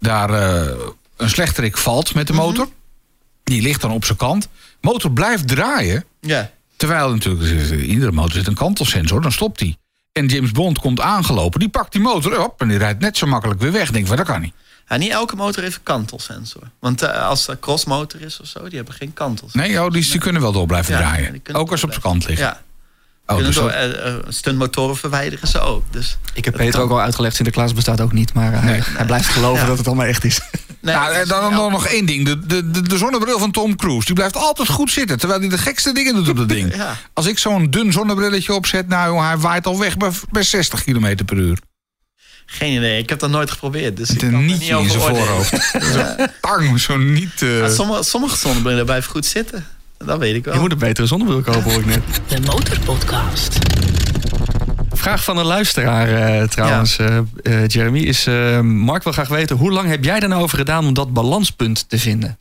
daar 0.00 0.30
eh, 0.30 0.72
een 1.16 1.30
slechterik 1.30 1.76
valt 1.76 2.14
met 2.14 2.26
de 2.26 2.32
motor. 2.32 2.68
Die 3.44 3.62
ligt 3.62 3.80
dan 3.80 3.90
op 3.90 4.04
zijn 4.04 4.18
kant. 4.18 4.48
Motor 4.80 5.10
blijft 5.10 5.48
draaien. 5.48 6.04
ja. 6.20 6.50
Terwijl 6.76 7.10
natuurlijk, 7.12 7.70
in 7.70 7.84
iedere 7.84 8.12
motor 8.12 8.32
zit 8.32 8.46
een 8.46 8.54
kantelsensor. 8.54 9.20
Dan 9.20 9.32
stopt 9.32 9.60
hij. 9.60 9.76
En 10.12 10.26
James 10.26 10.50
Bond 10.52 10.78
komt 10.78 11.00
aangelopen, 11.00 11.60
die 11.60 11.68
pakt 11.68 11.92
die 11.92 12.00
motor 12.00 12.44
op 12.44 12.60
en 12.60 12.68
die 12.68 12.78
rijdt 12.78 13.00
net 13.00 13.16
zo 13.16 13.26
makkelijk 13.26 13.60
weer 13.60 13.72
weg. 13.72 13.90
Denk 13.90 14.06
van, 14.06 14.16
dat 14.16 14.26
kan 14.26 14.40
niet. 14.40 14.52
Ja, 14.88 14.96
niet 14.96 15.10
elke 15.10 15.36
motor 15.36 15.62
heeft 15.62 15.76
een 15.76 15.82
kantelsensor. 15.82 16.62
Want 16.80 17.02
eh, 17.02 17.28
als 17.28 17.48
er 17.48 17.58
crossmotor 17.58 18.20
is 18.20 18.40
of 18.40 18.46
zo, 18.46 18.64
die 18.68 18.76
hebben 18.76 18.94
geen 18.94 19.12
kantels. 19.12 19.52
Nee, 19.54 19.84
oh, 19.84 19.90
die, 19.90 20.10
die 20.10 20.20
kunnen 20.20 20.42
wel 20.42 20.52
door 20.52 20.66
blijven 20.66 20.92
Ja, 20.94 20.98
draaien. 21.00 21.32
die 21.44 21.54
Ook 21.54 21.70
als 21.70 21.80
ze 21.80 21.86
op 21.86 21.90
blijven- 21.92 22.10
kant 22.10 22.26
liggen. 22.28 22.46
Ja, 22.46 22.60
Oh, 23.26 23.34
kunnen 23.34 23.44
dus 23.46 23.54
door, 23.62 23.70
eh, 23.70 24.06
eh, 24.08 24.14
stuntmotoren 24.28 24.96
verwijderen 24.96 25.48
ze 25.48 25.60
ook. 25.60 25.92
Dus, 25.92 26.16
Ik 26.34 26.44
heb 26.44 26.54
Peter 26.56 26.72
kan. 26.72 26.82
ook 26.82 26.90
al 26.90 27.00
uitgelegd, 27.00 27.34
Sinterklaas 27.36 27.72
bestaat 27.72 28.00
ook 28.00 28.12
niet. 28.12 28.32
Maar 28.34 28.52
eh, 28.52 28.60
hij, 28.62 28.82
hij 28.84 29.06
blijft 29.06 29.28
geloven 29.28 29.60
Ja. 29.62 29.66
dat 29.66 29.78
het 29.78 29.86
allemaal 29.86 30.06
echt 30.06 30.24
is. 30.24 30.40
Nee, 30.86 30.94
nou, 30.94 31.14
en 31.14 31.28
dan, 31.28 31.52
dan 31.54 31.70
nog 31.72 31.86
één 31.86 32.06
ding. 32.06 32.24
De, 32.24 32.46
de, 32.46 32.70
de, 32.70 32.82
de 32.82 32.96
zonnebril 32.96 33.38
van 33.38 33.50
Tom 33.50 33.76
Cruise. 33.76 34.04
Die 34.06 34.14
blijft 34.14 34.36
altijd 34.36 34.68
goed 34.68 34.90
zitten. 34.90 35.18
Terwijl 35.18 35.40
hij 35.40 35.48
de 35.48 35.58
gekste 35.58 35.92
dingen 35.92 36.14
doet 36.14 36.28
op 36.28 36.36
dat 36.36 36.48
ding. 36.48 36.74
Ja. 36.76 36.96
Als 37.12 37.26
ik 37.26 37.38
zo'n 37.38 37.70
dun 37.70 37.92
zonnebrilletje 37.92 38.54
opzet. 38.54 38.88
Nou, 38.88 39.22
hij 39.24 39.36
waait 39.38 39.66
al 39.66 39.78
weg 39.78 39.96
bij, 39.96 40.10
bij 40.30 40.42
60 40.42 40.84
km 40.84 41.24
per 41.24 41.36
uur. 41.36 41.58
Geen 42.46 42.72
idee, 42.76 42.98
ik 43.02 43.08
heb 43.08 43.18
dat 43.18 43.30
nooit 43.30 43.50
geprobeerd. 43.50 43.96
Dus 43.96 44.08
Met 44.08 44.22
ik 44.22 44.30
kan 44.30 44.38
een 44.38 44.46
nietje 44.46 44.74
niet 44.76 44.84
in 44.84 44.90
zijn 45.00 45.02
voorhoofd. 45.16 45.52
Tang, 46.40 46.80
zo 46.80 46.96
niet. 46.96 47.42
eh, 47.42 47.58
Ja, 47.58 47.68
sommige, 47.68 48.02
sommige 48.02 48.36
zonnebrillen 48.36 48.84
blijven 48.84 49.10
goed 49.10 49.26
zitten. 49.26 49.66
Dat 49.98 50.18
weet 50.18 50.34
ik 50.34 50.44
wel. 50.44 50.54
Je 50.54 50.60
moet 50.60 50.72
een 50.72 50.78
betere 50.78 51.06
zonnebril 51.06 51.40
kopen, 51.40 51.62
hoor 51.62 51.80
ik 51.80 51.86
net. 51.86 52.02
De 52.28 52.40
Motorpodcast. 52.40 53.58
Vraag 55.06 55.24
van 55.24 55.36
een 55.38 55.44
luisteraar 55.44 56.08
eh, 56.08 56.48
trouwens, 56.48 56.96
eh, 56.98 57.18
eh, 57.42 57.66
Jeremy, 57.68 57.98
is... 58.00 58.24
Mark 58.62 59.02
wil 59.02 59.12
graag 59.12 59.28
weten, 59.28 59.56
hoe 59.56 59.70
lang 59.70 59.88
heb 59.88 60.04
jij 60.04 60.20
er 60.20 60.28
nou 60.28 60.42
over 60.42 60.58
gedaan 60.58 60.86
om 60.86 60.94
dat 60.94 61.12
balanspunt 61.12 61.88
te 61.88 61.98
vinden? 61.98 62.38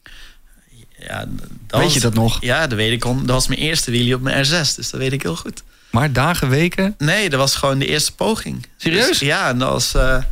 Ja, 1.00 1.18
dat 1.18 1.28
Weet 1.68 1.82
was- 1.84 1.94
je 1.94 2.00
dat 2.00 2.14
nog? 2.14 2.38
Ja, 2.42 2.68
dat 2.68 2.78
weet 2.78 2.92
ik. 2.92 3.02
Dat 3.02 3.26
was 3.26 3.48
mijn 3.48 3.60
eerste 3.60 3.92
wheelie 3.92 4.16
op 4.16 4.22
mijn 4.22 4.46
R6, 4.46 4.50
dus 4.50 4.90
dat 4.90 4.92
weet 5.00 5.14
ik 5.14 5.22
heel 5.22 5.36
goed. 5.36 5.64
Maar 5.90 6.12
dagen, 6.14 6.50
weken? 6.50 6.96
Nee, 6.98 7.30
dat 7.30 7.40
was 7.40 7.56
gewoon 7.56 7.80
de 7.80 7.88
eerste 7.88 8.16
poging. 8.16 8.66
Serieus? 8.78 9.08
Dus, 9.08 9.20
ja, 9.20 9.50
en 9.50 9.58
dat 9.60 9.70
was... 9.70 9.94
eh, 9.96 10.24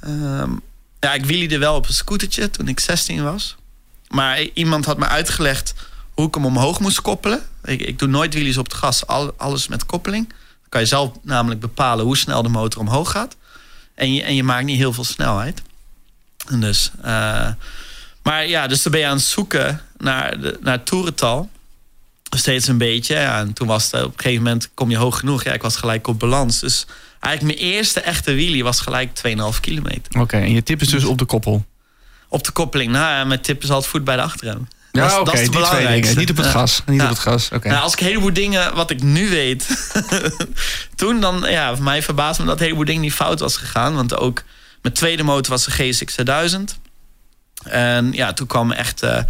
ehm, 0.00 0.50
ja, 1.00 1.14
ik 1.14 1.24
wheeliede 1.24 1.58
wel 1.58 1.74
op 1.74 1.88
een 1.88 1.94
scootertje 1.94 2.50
toen 2.50 2.68
ik 2.68 2.80
16 2.80 3.22
was. 3.22 3.56
Maar 4.08 4.40
iemand 4.54 4.84
had 4.84 4.98
me 4.98 5.06
uitgelegd 5.06 5.74
hoe 6.14 6.26
ik 6.26 6.34
hem 6.34 6.44
omhoog 6.44 6.80
moest 6.80 7.00
koppelen. 7.00 7.42
Ik, 7.64 7.80
ik 7.80 7.98
doe 7.98 8.08
nooit 8.08 8.32
wheelies 8.34 8.58
op 8.58 8.64
het 8.64 8.74
gas, 8.74 9.06
al, 9.06 9.34
alles 9.36 9.68
met 9.68 9.86
koppeling. 9.86 10.32
Kan 10.70 10.80
je 10.80 10.86
zelf 10.86 11.10
namelijk 11.22 11.60
bepalen 11.60 12.04
hoe 12.04 12.16
snel 12.16 12.42
de 12.42 12.48
motor 12.48 12.80
omhoog 12.80 13.10
gaat. 13.10 13.36
En 13.94 14.14
je, 14.14 14.22
en 14.22 14.34
je 14.34 14.42
maakt 14.42 14.64
niet 14.64 14.76
heel 14.76 14.92
veel 14.92 15.04
snelheid. 15.04 15.62
En 16.46 16.60
dus, 16.60 16.90
eh, 17.02 17.48
maar 18.22 18.46
ja, 18.46 18.66
dus 18.66 18.82
dan 18.82 18.92
ben 18.92 19.00
je 19.00 19.06
aan 19.06 19.16
het 19.16 19.24
zoeken 19.24 19.80
naar, 19.96 20.40
de, 20.40 20.58
naar 20.60 20.76
het 20.76 20.86
toerental. 20.86 21.50
Steeds 22.36 22.66
een 22.66 22.78
beetje. 22.78 23.14
Ja, 23.14 23.38
en 23.38 23.52
toen 23.52 23.66
was 23.66 23.90
het 23.90 24.02
op 24.02 24.12
een 24.12 24.20
gegeven 24.20 24.42
moment, 24.42 24.70
kom 24.74 24.90
je 24.90 24.96
hoog 24.96 25.18
genoeg. 25.18 25.44
Ja, 25.44 25.52
ik 25.52 25.62
was 25.62 25.76
gelijk 25.76 26.06
op 26.06 26.18
balans. 26.18 26.60
Dus 26.60 26.86
eigenlijk 27.20 27.58
mijn 27.58 27.72
eerste 27.72 28.00
echte 28.00 28.34
wheelie 28.34 28.64
was 28.64 28.80
gelijk 28.80 29.22
2,5 29.28 29.60
kilometer. 29.60 30.20
Oké, 30.20 30.36
en 30.36 30.52
je 30.52 30.62
tip 30.62 30.80
is 30.80 30.88
dus 30.88 31.04
op 31.04 31.18
de 31.18 31.24
koppel. 31.24 31.64
Op 32.28 32.44
de 32.44 32.52
koppeling. 32.52 32.92
Nou 32.92 33.04
ja, 33.04 33.24
mijn 33.24 33.40
tip 33.40 33.62
is 33.62 33.70
altijd 33.70 33.90
voet 33.90 34.04
bij 34.04 34.16
de 34.16 34.22
achterrem. 34.22 34.68
Ja, 34.92 35.08
Dat 35.08 35.10
is- 35.10 35.24
dat 35.24 35.34
dingen. 35.34 35.50
belangrijkste. 35.50 36.18
Niet 36.18 36.30
op 36.30 36.36
het 36.36 36.46
gas. 36.46 36.82
Niet 36.86 36.98
Ja. 37.00 37.04
op 37.04 37.10
het 37.10 37.18
gas, 37.18 37.48
oké. 37.52 37.68
Nou, 37.68 37.82
als 37.82 37.92
ik 37.92 38.00
een 38.00 38.06
heleboel 38.06 38.32
dingen 38.32 38.74
wat 38.74 38.90
ik 38.90 39.02
nu 39.02 39.28
weet. 39.28 39.92
toen 40.96 41.20
dan, 41.20 41.44
ja, 41.48 41.74
voor 41.74 41.84
mij 41.84 42.02
verbaasde 42.02 42.42
me 42.42 42.48
dat 42.48 42.56
een 42.58 42.62
heleboel 42.64 42.84
dingen 42.84 43.00
niet 43.00 43.12
fout 43.12 43.40
was 43.40 43.56
gegaan. 43.56 43.94
Want 43.94 44.16
ook 44.16 44.42
mijn 44.82 44.94
tweede 44.94 45.22
motor 45.22 45.52
was 45.52 45.64
de 45.64 45.70
GSX 45.70 46.12
2000. 46.12 46.78
En 47.64 48.12
ja, 48.12 48.32
toen 48.32 48.46
kwamen 48.46 48.76
echt 48.76 49.02
eh, 49.02 49.22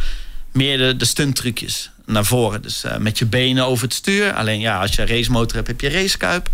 meer 0.52 0.78
de, 0.78 0.96
de 0.96 1.04
stunttrucjes 1.04 1.90
naar 2.06 2.24
voren. 2.24 2.62
Dus 2.62 2.84
eh, 2.84 2.96
met 2.96 3.18
je 3.18 3.26
benen 3.26 3.66
over 3.66 3.84
het 3.84 3.94
stuur. 3.94 4.32
Alleen 4.32 4.60
ja, 4.60 4.80
als 4.80 4.94
je 4.94 5.02
een 5.02 5.08
racemotor 5.08 5.56
hebt, 5.56 5.66
heb 5.68 5.80
je 5.80 5.88
racekuip. 5.90 6.48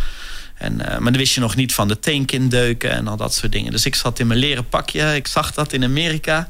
En, 0.55 0.81
eh, 0.81 0.99
maar 0.99 1.13
dan 1.13 1.21
wist 1.21 1.35
je 1.35 1.41
nog 1.41 1.57
niet 1.57 1.75
van 1.75 1.89
de 1.89 1.99
tank 1.99 2.31
indeuken 2.33 2.91
en 2.91 3.09
al 3.09 3.17
dat 3.17 3.35
soort 3.35 3.53
dingen. 3.53 3.73
Dus 3.73 3.85
ik 3.87 3.95
zat 3.95 4.19
in 4.19 4.27
mijn 4.27 4.41
leren 4.41 4.69
pakje. 4.69 5.15
Ik 5.15 5.27
zag 5.27 5.53
dat 5.53 5.73
in 5.73 5.85
Amerika. 5.85 6.49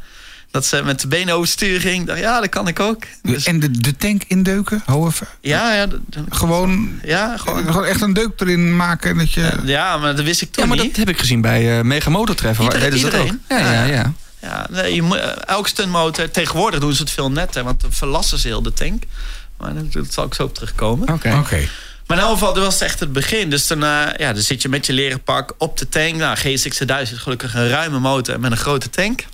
Dat 0.56 0.66
ze 0.66 0.82
met 0.84 1.00
de 1.00 1.08
benen 1.08 1.28
over 1.34 1.40
het 1.44 1.50
stuur 1.52 1.80
ging. 1.80 2.00
Ik 2.00 2.06
dacht, 2.06 2.18
ja, 2.18 2.40
dat 2.40 2.48
kan 2.48 2.68
ik 2.68 2.80
ook. 2.80 3.02
Dus, 3.22 3.44
En 3.44 3.60
de, 3.60 3.70
de 3.70 3.96
tank 3.96 4.22
indeuken? 4.26 4.82
Hou 4.86 5.06
even. 5.06 5.26
ja, 5.40 5.74
ja, 5.74 5.86
Gewoon, 6.28 7.00
ja, 7.04 7.36
gewoon. 7.36 7.64
gewoon 7.66 7.84
echt 7.84 8.00
een 8.00 8.12
deuk 8.12 8.40
erin 8.40 8.76
maken. 8.76 9.10
en 9.10 9.18
Dat 9.18 9.32
je, 9.32 9.52
Ja, 9.64 9.96
maar 9.96 10.16
dat 10.16 10.24
wist 10.24 10.42
ik 10.42 10.52
toen 10.52 10.62
Ja, 10.62 10.68
maar 10.68 10.78
niet. 10.78 10.86
dat 10.96 10.96
heb 11.06 11.08
ik 11.14 11.18
gezien 11.20 11.40
bij 11.40 11.78
eh 11.78 11.84
Mega. 11.84 12.10
Waar 12.10 12.20
Iedereen- 12.20 12.80
deden 12.80 12.98
ze 12.98 13.08
dat 13.10 13.20
ook? 13.20 13.30
Ja, 13.48 13.58
ja, 13.58 13.72
Ja. 13.72 13.84
ja. 13.84 14.12
Ja, 14.40 14.66
nee, 14.70 14.94
je 14.94 15.02
moet, 15.02 15.16
eh, 15.16 15.30
elke 15.46 15.68
stuntmotor, 15.68 16.30
tegenwoordig 16.30 16.80
doen 16.80 16.92
ze 16.92 17.02
het 17.02 17.10
veel 17.10 17.30
netter, 17.30 17.64
want 17.64 17.80
dan 17.80 17.92
verlassen 17.92 18.38
ze 18.38 18.46
heel 18.48 18.62
de 18.62 18.72
tank. 18.72 19.02
Maar 19.58 19.74
dat, 19.74 19.92
dat 19.92 20.12
zal 20.12 20.24
ik 20.24 20.34
zo 20.34 20.42
op 20.42 20.54
terugkomen. 20.54 21.12
Oké. 21.12 21.28
Maar 22.06 22.16
in 22.16 22.22
elk 22.22 22.32
geval, 22.32 22.54
dat 22.54 22.64
was 22.64 22.80
echt 22.80 23.00
het 23.00 23.12
begin. 23.12 23.50
Dus 23.50 23.66
dan, 23.66 23.84
eh, 23.84 24.02
ja, 24.16 24.32
dan 24.32 24.42
zit 24.42 24.62
je 24.62 24.68
met 24.68 24.86
je 24.86 24.92
leren 24.92 25.22
pak 25.22 25.54
op 25.58 25.78
de 25.78 25.88
tank. 25.88 26.14
Nou, 26.14 26.36
GSX 26.36 26.76
1000 26.78 27.16
is 27.16 27.22
gelukkig 27.22 27.54
een 27.54 27.68
ruime 27.68 27.98
motor 27.98 28.40
met 28.40 28.50
een 28.50 28.56
grote 28.56 28.90
tank. 28.90 29.24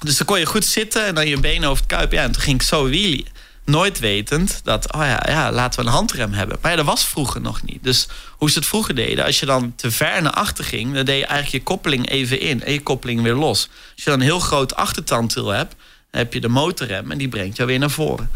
Dus 0.00 0.16
dan 0.16 0.26
kon 0.26 0.38
je 0.38 0.46
goed 0.46 0.64
zitten 0.64 1.06
en 1.06 1.14
dan 1.14 1.28
je 1.28 1.40
benen 1.40 1.68
over 1.68 1.82
het 1.82 1.92
kuip. 1.92 2.12
Ja, 2.12 2.22
en 2.22 2.32
toen 2.32 2.42
ging 2.42 2.60
ik 2.60 2.66
zo 2.66 2.82
wheelie. 2.82 3.26
Nooit 3.64 3.98
wetend 3.98 4.60
dat, 4.64 4.92
oh 4.92 5.00
ja, 5.00 5.22
ja, 5.28 5.52
laten 5.52 5.80
we 5.80 5.86
een 5.86 5.92
handrem 5.92 6.32
hebben. 6.32 6.58
Maar 6.60 6.70
ja, 6.70 6.76
dat 6.76 6.86
was 6.86 7.06
vroeger 7.06 7.40
nog 7.40 7.62
niet. 7.62 7.78
Dus 7.82 8.08
hoe 8.30 8.50
ze 8.50 8.58
het 8.58 8.68
vroeger 8.68 8.94
deden, 8.94 9.24
als 9.24 9.40
je 9.40 9.46
dan 9.46 9.72
te 9.76 9.90
ver 9.90 10.22
naar 10.22 10.32
achter 10.32 10.64
ging... 10.64 10.94
dan 10.94 11.04
deed 11.04 11.18
je 11.18 11.26
eigenlijk 11.26 11.64
je 11.64 11.72
koppeling 11.72 12.08
even 12.08 12.40
in 12.40 12.64
en 12.64 12.72
je 12.72 12.82
koppeling 12.82 13.22
weer 13.22 13.34
los. 13.34 13.68
Als 13.94 14.04
je 14.04 14.10
dan 14.10 14.20
een 14.20 14.26
heel 14.26 14.40
groot 14.40 14.76
achtertandwiel 14.76 15.48
hebt... 15.48 15.74
dan 16.10 16.20
heb 16.20 16.32
je 16.32 16.40
de 16.40 16.48
motorrem 16.48 17.10
en 17.10 17.18
die 17.18 17.28
brengt 17.28 17.56
jou 17.56 17.68
weer 17.68 17.78
naar 17.78 17.90
voren. 17.90 18.30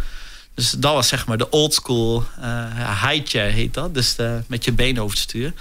Dus 0.55 0.70
dat 0.70 0.92
was 0.92 1.09
zeg 1.09 1.27
maar 1.27 1.38
de 1.38 1.50
old 1.50 1.74
school 1.74 2.24
eh 2.40 3.11
high 3.11 3.33
heet 3.33 3.74
dat. 3.74 3.94
Dus 3.94 4.14
de, 4.14 4.42
met 4.46 4.64
je 4.64 4.72
benen 4.72 5.03
over 5.03 5.16
het 5.16 5.29
stuur. 5.29 5.53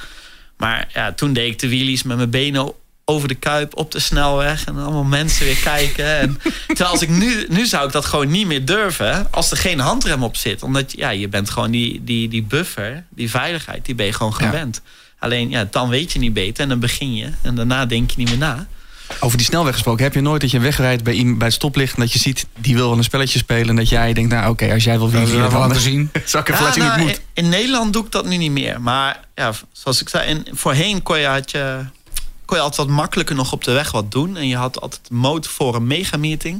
Maar 0.58 0.89
ja, 0.94 1.13
toen 1.13 1.34
deed 1.34 1.52
ik 1.52 1.60
de 1.60 1.68
wheelies 1.68 2.04
met 2.04 2.18
mijn 2.18 2.30
benen 2.30 2.74
over 3.06 3.28
de 3.28 3.36
kuip 3.36 3.78
op 3.78 3.92
de 3.92 4.00
snelweg. 4.00 4.66
En 4.66 4.78
allemaal 4.78 5.04
mensen 5.04 5.46
weer 5.46 5.56
kijken. 5.63 6.06
En, 6.20 6.39
terwijl 6.68 6.89
als 6.89 7.02
ik 7.02 7.10
nu, 7.10 7.46
nu 7.50 7.66
zou 7.66 7.86
ik 7.86 7.92
dat 7.92 8.06
gewoon 8.06 8.30
niet 8.32 8.48
meer 8.48 8.66
durven. 8.66 9.28
Als 9.32 9.52
er 9.52 9.58
geen 9.58 9.80
handrem 9.80 10.24
op 10.24 10.36
zit. 10.38 10.63
Omdat 10.63 10.92
ja, 10.98 11.10
je 11.10 11.28
bent 11.28 11.50
gewoon 11.50 11.72
die, 11.72 12.04
die, 12.04 12.28
die 12.30 12.44
buffer, 12.44 13.04
die 13.10 13.30
veiligheid, 13.30 13.86
die 13.86 13.96
ben 13.96 14.06
je 14.06 14.13
gewoon 14.13 14.34
Ja. 14.39 14.46
gewend. 14.46 14.82
Alleen 15.20 15.50
ja, 15.50 15.68
dan 15.72 15.89
weet 15.89 16.12
je 16.12 16.20
niet 16.20 16.34
beter 16.34 16.63
en 16.63 16.70
dan 16.70 16.80
begin 16.80 17.16
je. 17.16 17.30
En 17.42 17.56
daarna 17.56 17.86
denk 17.86 18.10
je 18.12 18.18
niet 18.18 18.30
meer 18.30 18.38
na. 18.38 18.68
Over 19.20 19.38
die 19.38 19.46
snelweg 19.46 19.74
gesproken, 19.74 20.04
heb 20.04 20.13
je 20.13 20.22
nooit 20.22 20.42
dat 20.42 20.52
je 20.52 20.60
wegrijdt 20.60 21.04
bij, 21.04 21.13
iemand- 21.13 21.38
bij 21.38 21.48
het 21.48 21.56
stoplicht... 21.56 21.94
en 21.96 22.00
dat 22.02 22.13
je 22.13 22.20
ziet, 22.20 22.46
die 22.60 22.76
wil 22.76 22.89
wel 22.89 22.98
een 22.98 23.04
spelletje 23.04 23.39
spelen... 23.39 23.70
en 23.70 23.76
dat 23.76 23.89
jij 23.89 24.13
denkt, 24.13 24.32
nou 24.34 24.50
oké, 24.50 24.74
als 24.74 24.84
jij 24.84 24.98
wil 24.98 25.12
Dat 25.12 25.22
wielen... 25.30 25.44
we 25.46 25.50
dan 25.52 25.60
laten 25.68 25.82
zien. 25.82 26.10
zal 26.26 26.39
ik 26.42 26.48
even 26.50 26.60
Ja, 26.60 26.66
laten 26.68 26.82
zien 26.82 26.89
hoe 26.92 26.98
nou, 27.00 27.10
het 27.10 27.18
moet. 27.20 27.28
in, 27.34 27.44
in 27.44 27.50
Nederland 27.50 27.94
doe 27.94 28.06
ik 28.06 28.12
dat 28.12 28.26
nu 28.26 28.38
niet 28.38 28.52
meer. 28.52 28.82
Maar 28.82 29.20
ja, 29.36 29.52
zoals 29.72 30.02
ik 30.02 30.10
zei, 30.10 30.30
in, 30.30 30.48
voorheen 30.52 31.04
kon 31.04 31.20
je, 31.20 31.26
had 31.26 31.52
je, 31.52 31.80
kon 32.45 32.58
je 32.58 32.63
altijd 32.63 32.88
wat 32.88 32.95
makkelijker 32.95 33.36
nog 33.36 33.51
op 33.51 33.63
de 33.63 33.71
weg 33.71 33.91
wat 33.91 34.12
doen. 34.12 34.38
En 34.38 34.47
je 34.47 34.56
had 34.56 34.82
altijd 34.82 35.10
motor 35.10 35.51
voor 35.51 35.75
een 35.75 35.88
megameeting. 35.88 36.56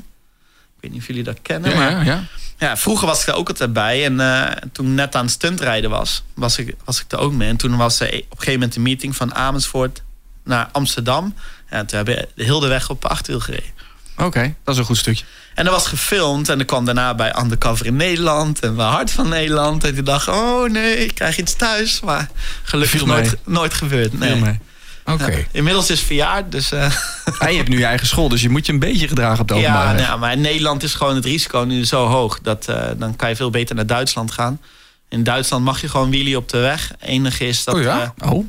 Ik 0.76 0.82
weet 0.82 0.92
niet 0.92 1.02
of 1.02 1.08
jullie 1.08 1.24
dat 1.24 1.42
kennen. 1.42 1.70
Ja, 1.72 1.78
maar 1.78 1.92
ja, 1.92 2.02
ja. 2.02 2.24
ja, 2.58 2.78
vroeger 2.78 3.08
was 3.08 3.22
ik 3.22 3.28
er 3.28 3.36
ook 3.36 3.48
altijd 3.48 3.74
bij. 3.74 4.06
En 4.06 4.20
eh, 4.20 4.52
toen 4.72 4.86
ik 4.86 4.92
net 4.92 5.16
aan 5.16 5.24
het 5.24 5.34
stuntrijden 5.34 5.90
was, 5.90 6.24
was 6.34 6.58
ik, 6.58 6.76
was 6.86 7.02
ik 7.02 7.12
er 7.12 7.18
ook 7.18 7.34
mee. 7.34 7.50
En 7.50 7.58
toen 7.58 7.78
was 7.78 8.00
er 8.00 8.08
op 8.08 8.14
een 8.14 8.26
gegeven 8.30 8.54
moment 8.54 8.76
een 8.76 8.82
meeting 8.82 9.16
van 9.16 9.36
Amersfoort 9.36 10.02
naar 10.44 10.70
Amsterdam. 10.72 11.36
En 11.66 11.86
toen 11.86 11.98
hebben 11.98 12.16
we 12.16 12.28
de 12.36 12.44
hele 12.44 12.68
weg 12.68 12.90
op 12.90 13.06
achterwiel 13.06 13.42
gereden. 13.42 13.72
Oké, 14.18 14.56
dat 14.64 14.74
is 14.74 14.80
een 14.80 14.86
goed 14.86 14.98
stukje. 14.98 15.26
En 15.54 15.66
dat 15.66 15.74
was 15.74 15.88
gefilmd 15.88 16.50
en 16.50 16.58
dat 16.58 16.68
kwam 16.68 16.86
daarna 16.86 17.16
bij 17.16 17.36
Undercover 17.40 17.86
in 17.86 17.96
Nederland 17.96 18.60
en 18.60 18.76
bij 18.76 18.86
Hart 18.86 19.12
van 19.12 19.30
Nederland. 19.30 19.84
En 19.84 19.96
toen 19.96 20.04
dacht 20.04 20.28
oh 20.28 20.70
nee, 20.70 20.98
ik 20.98 21.16
krijg 21.16 21.38
iets 21.38 21.56
thuis. 21.56 22.00
Maar 22.00 22.30
gelukkig 22.64 23.06
nooit, 23.06 23.38
nooit 23.46 23.74
gebeurd. 23.74 24.20
Nee. 24.20 24.60
Oké. 25.06 25.46
Inmiddels 25.52 25.90
is 25.90 25.98
het 25.98 26.08
verjaard, 26.08 26.52
dus... 26.52 26.72
En 26.72 27.52
je 27.52 27.58
hebt 27.58 27.70
nu 27.70 27.78
je 27.78 27.86
eigen 27.86 28.08
school, 28.08 28.30
dus 28.30 28.42
je 28.42 28.50
moet 28.50 28.66
je 28.66 28.72
een 28.74 28.80
beetje 28.80 29.08
gedragen 29.08 29.40
op 29.42 29.48
de 29.48 29.54
openbare 29.54 30.00
ja, 30.00 30.08
nou 30.08 30.20
maar 30.20 30.32
in 30.32 30.42
Nederland 30.42 30.84
is 30.84 30.94
gewoon 30.94 31.16
het 31.16 31.26
risico 31.26 31.60
nu 31.60 31.86
zo 31.86 32.06
hoog. 32.08 32.40
Dat, 32.42 32.68
eh, 32.68 32.90
dan 32.98 33.16
kan 33.16 33.30
je 33.30 33.36
veel 33.36 33.50
beter 33.50 33.76
naar 33.76 33.86
Duitsland 33.88 34.32
gaan. 34.32 34.62
In 35.10 35.24
Duitsland 35.24 35.64
mag 35.64 35.82
je 35.82 35.90
gewoon 35.90 36.10
wheelie 36.10 36.38
op 36.38 36.50
de 36.50 36.58
weg. 36.58 36.92
Enige 37.00 37.48
is 37.48 37.64
dat 37.64 37.76
Oh 37.76 37.82
ja? 37.82 38.14
eh, 38.18 38.32
Oh, 38.32 38.46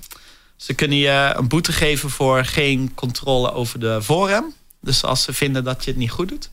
ze 0.56 0.74
kunnen 0.74 0.98
je 0.98 1.32
een 1.36 1.48
boete 1.48 1.72
geven 1.72 2.10
voor 2.10 2.44
geen 2.44 2.92
controle 2.94 3.52
over 3.52 3.80
de 3.80 3.98
voorrem. 4.02 4.44
Dus 4.80 5.04
als 5.04 5.22
ze 5.22 5.32
vinden 5.32 5.64
dat 5.64 5.84
je 5.84 5.90
het 5.90 5.98
niet 5.98 6.10
goed 6.10 6.28
doet. 6.28 6.50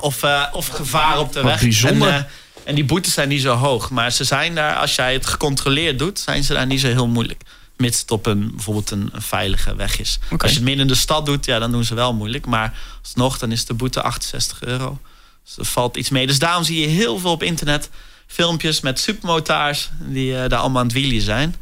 Of, 0.00 0.22
of 0.52 0.66
gevaar 0.68 1.18
op 1.18 1.32
de 1.32 1.42
Wat 1.42 1.50
weg. 1.50 1.60
bijzonder. 1.60 2.08
En, 2.12 2.26
en 2.64 2.74
die 2.74 2.84
boetes 2.84 3.12
zijn 3.12 3.28
niet 3.28 3.42
zo 3.42 3.54
hoog. 3.54 3.90
Maar 3.90 4.12
ze 4.12 4.24
zijn 4.24 4.54
daar, 4.54 4.74
als 4.76 4.94
jij 4.94 5.12
het 5.12 5.26
gecontroleerd 5.26 5.98
doet, 5.98 6.18
zijn 6.18 6.44
ze 6.44 6.52
daar 6.52 6.66
niet 6.66 6.80
zo 6.80 6.86
heel 6.86 7.06
moeilijk. 7.08 7.42
Mits 7.76 8.00
het 8.00 8.10
op 8.10 8.26
een, 8.26 8.50
bijvoorbeeld 8.54 8.90
een, 8.90 9.08
een 9.12 9.22
veilige 9.22 9.74
weg 9.74 9.98
is. 9.98 10.18
Als 10.38 10.50
je 10.50 10.56
het 10.56 10.64
midden 10.64 10.82
in 10.82 10.92
de 10.92 10.98
stad 10.98 11.26
doet, 11.26 11.44
ja, 11.44 11.58
dan 11.58 11.70
doen 11.70 11.84
ze 11.84 11.94
wel 11.94 12.14
moeilijk. 12.14 12.46
Maar 12.46 12.78
alsnog, 13.02 13.38
dan 13.38 13.52
is 13.52 13.64
de 13.64 13.74
boete 13.74 14.02
68 14.02 14.62
euro. 14.62 15.00
Dus 15.44 15.58
er 15.58 15.64
valt 15.64 15.96
iets 15.96 16.10
mee. 16.10 16.26
Dus 16.26 16.38
daarom 16.38 16.64
zie 16.64 16.80
je 16.80 16.86
heel 16.86 17.18
veel 17.18 17.30
op 17.30 17.42
internet 17.42 17.90
filmpjes 18.26 18.80
met 18.80 19.00
supermotaars 19.00 19.90
die 20.00 20.38
eh, 20.38 20.48
daar 20.48 20.58
allemaal 20.58 20.80
aan 20.80 20.86
het 20.86 20.96
wielen 20.96 21.20
zijn. 21.20 21.54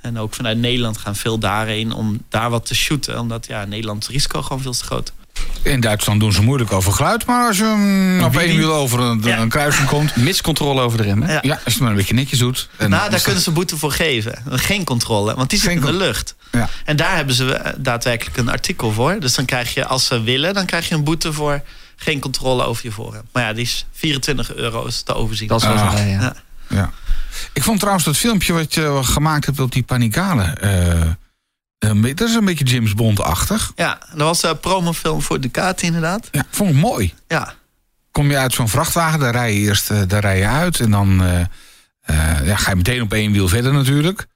En 0.00 0.18
ook 0.18 0.34
vanuit 0.34 0.58
Nederland 0.58 0.98
gaan 0.98 1.16
veel 1.16 1.38
daarheen 1.38 1.92
om 1.92 2.22
daar 2.28 2.50
wat 2.50 2.66
te 2.66 2.74
shooten. 2.74 3.20
Omdat 3.20 3.46
ja, 3.46 3.62
in 3.62 3.68
Nederland 3.68 4.02
het 4.02 4.12
risico 4.12 4.42
gewoon 4.42 4.62
veel 4.62 4.72
te 4.72 4.84
groot. 4.84 5.12
In 5.62 5.80
Duitsland 5.80 6.20
doen 6.20 6.32
ze 6.32 6.42
moeilijk 6.42 6.72
over 6.72 6.92
geluid, 6.92 7.26
maar 7.26 7.46
als 7.46 7.58
je 7.58 7.64
mm, 7.64 8.22
op 8.24 8.36
één 8.36 8.56
wiel 8.56 8.72
over 8.74 9.00
een, 9.00 9.20
Ja. 9.24 9.38
een 9.38 9.48
kruising 9.48 9.88
komt... 9.88 10.16
Miscontrole 10.30 10.80
over 10.80 10.98
de 10.98 11.04
rem, 11.04 11.22
hè? 11.22 11.32
Ja. 11.32 11.38
Ja, 11.42 11.52
als 11.52 11.62
je 11.64 11.70
het 11.70 11.80
maar 11.80 11.90
een 11.90 11.96
beetje 11.96 12.14
netjes 12.14 12.38
doet. 12.38 12.68
En 12.76 12.90
Nou, 12.90 13.10
daar 13.10 13.20
kunnen 13.22 13.42
ze 13.42 13.50
boete 13.50 13.76
voor 13.76 13.92
geven. 13.92 14.42
Geen 14.50 14.84
controle, 14.84 15.34
want 15.34 15.50
die 15.50 15.58
zit 15.58 15.68
Geen 15.68 15.78
in 15.78 15.84
de 15.84 15.92
lucht. 15.92 16.34
Ja. 16.52 16.68
En 16.84 16.96
daar 16.96 17.16
hebben 17.16 17.34
ze 17.34 17.54
eh, 17.54 17.72
daadwerkelijk 17.76 18.36
een 18.36 18.48
artikel 18.48 18.92
voor. 18.92 19.20
Dus 19.20 19.34
dan 19.34 19.44
krijg 19.44 19.74
je, 19.74 19.86
als 19.86 20.06
ze 20.06 20.22
willen, 20.22 20.54
dan 20.54 20.66
krijg 20.66 20.88
je 20.88 20.94
een 20.94 21.04
boete 21.04 21.32
voor 21.32 21.62
geen 21.96 22.20
controle 22.20 22.64
over 22.64 22.84
je 22.86 22.92
voorrem. 22.92 23.22
Maar 23.32 23.42
ja, 23.42 23.52
die 23.52 23.64
is 23.64 23.86
24 23.92 24.54
euro 24.54 24.84
is 24.86 25.02
te 25.02 25.14
overzien. 25.14 25.48
Dat 25.48 25.60
is 25.62 25.66
wel 25.68 25.76
Ah. 25.76 25.92
ja. 25.98 26.04
Ja. 26.06 26.34
Ja. 26.68 26.90
Ik 27.52 27.62
vond 27.62 27.78
trouwens 27.78 28.04
dat 28.04 28.16
filmpje 28.16 28.52
wat 28.52 28.74
je 28.74 29.00
gemaakt 29.02 29.46
hebt 29.46 29.60
op 29.60 29.72
die 29.72 29.82
Panikale... 29.82 30.42
eh, 30.42 31.00
dat 31.78 32.28
is 32.28 32.34
een 32.34 32.44
beetje 32.44 32.64
James 32.64 32.94
Bond-achtig. 32.94 33.72
Ja, 33.74 33.98
dat 34.10 34.20
was 34.20 34.42
een 34.42 34.60
promofilm 34.60 35.22
voor 35.22 35.40
Ducati 35.40 35.86
inderdaad. 35.86 36.28
Ja, 36.32 36.44
vond 36.50 36.70
ik 36.70 36.76
mooi. 36.76 37.14
Ja, 37.28 37.54
Kom 38.14 38.30
je 38.30 38.36
uit 38.36 38.52
zo'n 38.52 38.68
vrachtwagen, 38.68 39.20
daar 39.20 39.32
rij 39.32 39.54
je 39.54 39.60
eerst 39.60 39.90
eh, 39.90 40.02
daar 40.06 40.20
rij 40.20 40.38
je 40.38 40.46
uit... 40.46 40.80
en 40.80 40.90
dan 40.90 41.22
eh, 41.22 41.40
eh, 42.00 42.46
ja, 42.46 42.56
ga 42.56 42.70
je 42.70 42.76
meteen 42.76 43.02
op 43.02 43.12
één 43.12 43.32
wiel 43.32 43.48
verder 43.48 43.72
natuurlijk... 43.72 44.26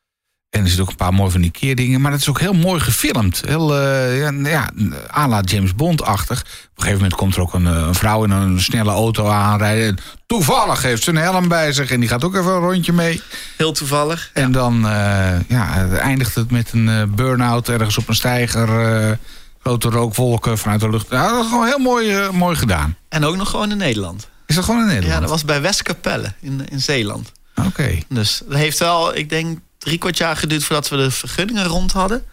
En 0.50 0.60
er 0.60 0.66
zitten 0.66 0.84
ook 0.84 0.90
een 0.90 0.96
paar 0.96 1.14
mooie 1.14 1.30
van 1.30 1.40
die 1.40 1.50
keerdingen. 1.50 2.00
Maar 2.00 2.12
het 2.12 2.20
is 2.20 2.28
ook 2.28 2.40
heel 2.40 2.52
mooi 2.52 2.80
gefilmd. 2.80 3.42
Heel, 3.46 3.76
eh, 3.76 4.18
ja, 4.18 4.32
ja, 4.42 4.70
à 5.16 5.28
la 5.28 5.40
James 5.40 5.74
Bond-achtig. 5.74 6.40
Op 6.40 6.46
een 6.46 6.82
gegeven 6.82 6.96
moment 6.96 7.14
komt 7.14 7.34
er 7.34 7.40
ook 7.40 7.54
een, 7.54 7.66
eh, 7.66 7.72
een 7.86 7.94
vrouw 7.94 8.24
in 8.24 8.30
een 8.30 8.60
snelle 8.60 8.90
auto 8.90 9.26
aanrijden. 9.28 9.86
En 9.86 9.98
toevallig 10.26 10.82
heeft 10.82 11.02
ze 11.02 11.10
een 11.10 11.16
helm 11.16 11.48
bij 11.48 11.72
zich. 11.72 11.90
En 11.90 12.00
die 12.00 12.08
gaat 12.08 12.24
ook 12.24 12.34
even 12.34 12.52
een 12.52 12.60
rondje 12.60 12.92
mee. 12.92 13.22
heel 13.56 13.72
toevallig. 13.72 14.30
En 14.32 14.52
dan 14.52 14.88
eh, 14.88 15.40
ja, 15.48 15.88
eindigt 15.88 16.34
het 16.34 16.50
met 16.50 16.72
een 16.72 16.88
eh, 16.88 17.02
burn-out 17.08 17.68
ergens 17.68 17.98
op 17.98 18.08
een 18.08 18.14
steiger. 18.14 19.18
grote 19.60 19.88
rookwolken 19.88 20.58
vanuit 20.58 20.80
de 20.80 20.90
lucht. 20.90 21.06
Ja, 21.10 21.30
dat 21.30 21.44
is 21.44 21.50
gewoon 21.50 21.66
heel 21.66 21.78
mooi, 21.78 22.30
mooi 22.32 22.56
gedaan. 22.56 22.96
En 23.08 23.24
ook 23.24 23.36
nog 23.36 23.50
gewoon 23.50 23.70
in 23.70 23.76
Nederland. 23.76 24.28
Is 24.46 24.54
dat 24.54 24.64
gewoon 24.64 24.80
in 24.80 24.86
Nederland? 24.86 25.14
Ja, 25.14 25.20
dat 25.20 25.30
was 25.30 25.44
bij 25.44 25.60
Westkapelle 25.60 26.32
in, 26.40 26.68
in 26.68 26.80
Zeeland. 26.80 27.32
Oké. 27.66 27.98
Dus 28.08 28.42
dat 28.48 28.58
heeft 28.58 28.78
wel, 28.78 29.16
ik 29.16 29.28
denk, 29.28 29.58
drie 29.88 30.00
kwart 30.00 30.16
jaar 30.16 30.36
geduurd 30.36 30.64
voordat 30.64 30.88
we 30.88 30.96
de 30.96 31.10
vergunningen 31.10 31.64
rond 31.64 31.92
hadden. 31.92 32.24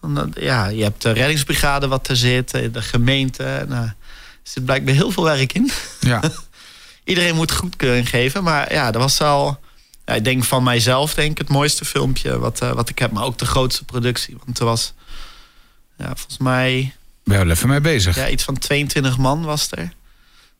Omdat, 0.00 0.28
ja, 0.34 0.66
je 0.66 0.82
hebt 0.82 1.02
de 1.02 1.10
reddingsbrigade 1.10 1.88
wat 1.88 2.08
er 2.08 2.16
zit, 2.16 2.54
eh, 2.54 2.72
de 2.72 2.82
gemeente. 2.82 3.64
Nou, 3.68 3.84
er 3.84 3.94
zit 4.42 4.64
blijkbaar 4.64 4.94
heel 4.94 5.10
veel 5.10 5.24
werk 5.24 5.52
in. 5.52 5.70
Ja. 6.00 6.22
Iedereen 7.04 7.34
moet 7.34 7.52
goedkeuring 7.52 8.08
geven. 8.08 8.42
Maar 8.42 8.72
ja, 8.72 8.90
dat 8.90 9.02
was 9.02 9.18
wel, 9.18 9.60
ja, 10.04 10.14
ik 10.14 10.24
denk 10.24 10.44
van 10.44 10.62
mijzelf, 10.62 11.14
denk 11.14 11.30
ik, 11.30 11.38
het 11.38 11.48
mooiste 11.48 11.84
filmpje 11.84 12.38
wat, 12.38 12.60
eh, 12.60 12.72
wat 12.72 12.88
ik 12.88 12.98
heb. 12.98 13.10
Maar 13.12 13.24
ook 13.24 13.38
de 13.38 13.46
grootste 13.46 13.84
productie. 13.84 14.36
Want 14.44 14.58
er 14.58 14.64
was, 14.64 14.92
ja, 15.98 16.06
volgens 16.06 16.38
mij, 16.38 16.94
Ben 17.24 17.38
je 17.38 17.44
wel 17.44 17.52
even 17.54 17.68
mee 17.68 17.80
bezig. 17.80 18.16
ja, 18.16 18.28
iets 18.28 18.44
van 18.44 18.58
22 18.58 19.18
man 19.18 19.42
was 19.42 19.70
er. 19.70 19.92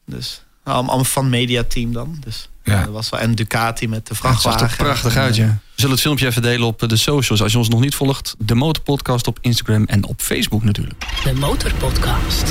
Dus 0.06 0.42
allemaal 0.64 0.88
allemaal 0.88 1.04
van 1.04 1.28
mediateam 1.28 1.92
dan. 1.92 2.16
Dus 2.24 2.48
Ja. 2.64 2.80
dat 2.84 2.92
was 2.92 3.11
wel 3.11 3.20
en 3.20 3.34
Ducati 3.34 3.88
met 3.88 4.06
de 4.06 4.14
Het 4.14 4.22
zag 4.22 4.40
vrachtwagen. 4.40 4.68
er 4.78 4.84
prachtig 4.84 5.16
uit, 5.16 5.36
ja. 5.36 5.46
We 5.46 5.86
zullen 5.86 5.90
het 5.90 6.00
filmpje 6.00 6.26
even 6.26 6.42
delen 6.42 6.66
op 6.66 6.78
de 6.88 6.96
socials. 6.96 7.42
Als 7.42 7.52
je 7.52 7.58
ons 7.58 7.68
nog 7.68 7.80
niet 7.80 7.94
volgt, 7.94 8.34
de 8.38 8.54
Motorpodcast 8.54 9.26
op 9.26 9.38
Instagram 9.40 9.84
en 9.84 10.04
op 10.06 10.20
Facebook 10.20 10.62
natuurlijk. 10.64 11.04
De 11.24 11.32
Motorpodcast. 11.32 12.44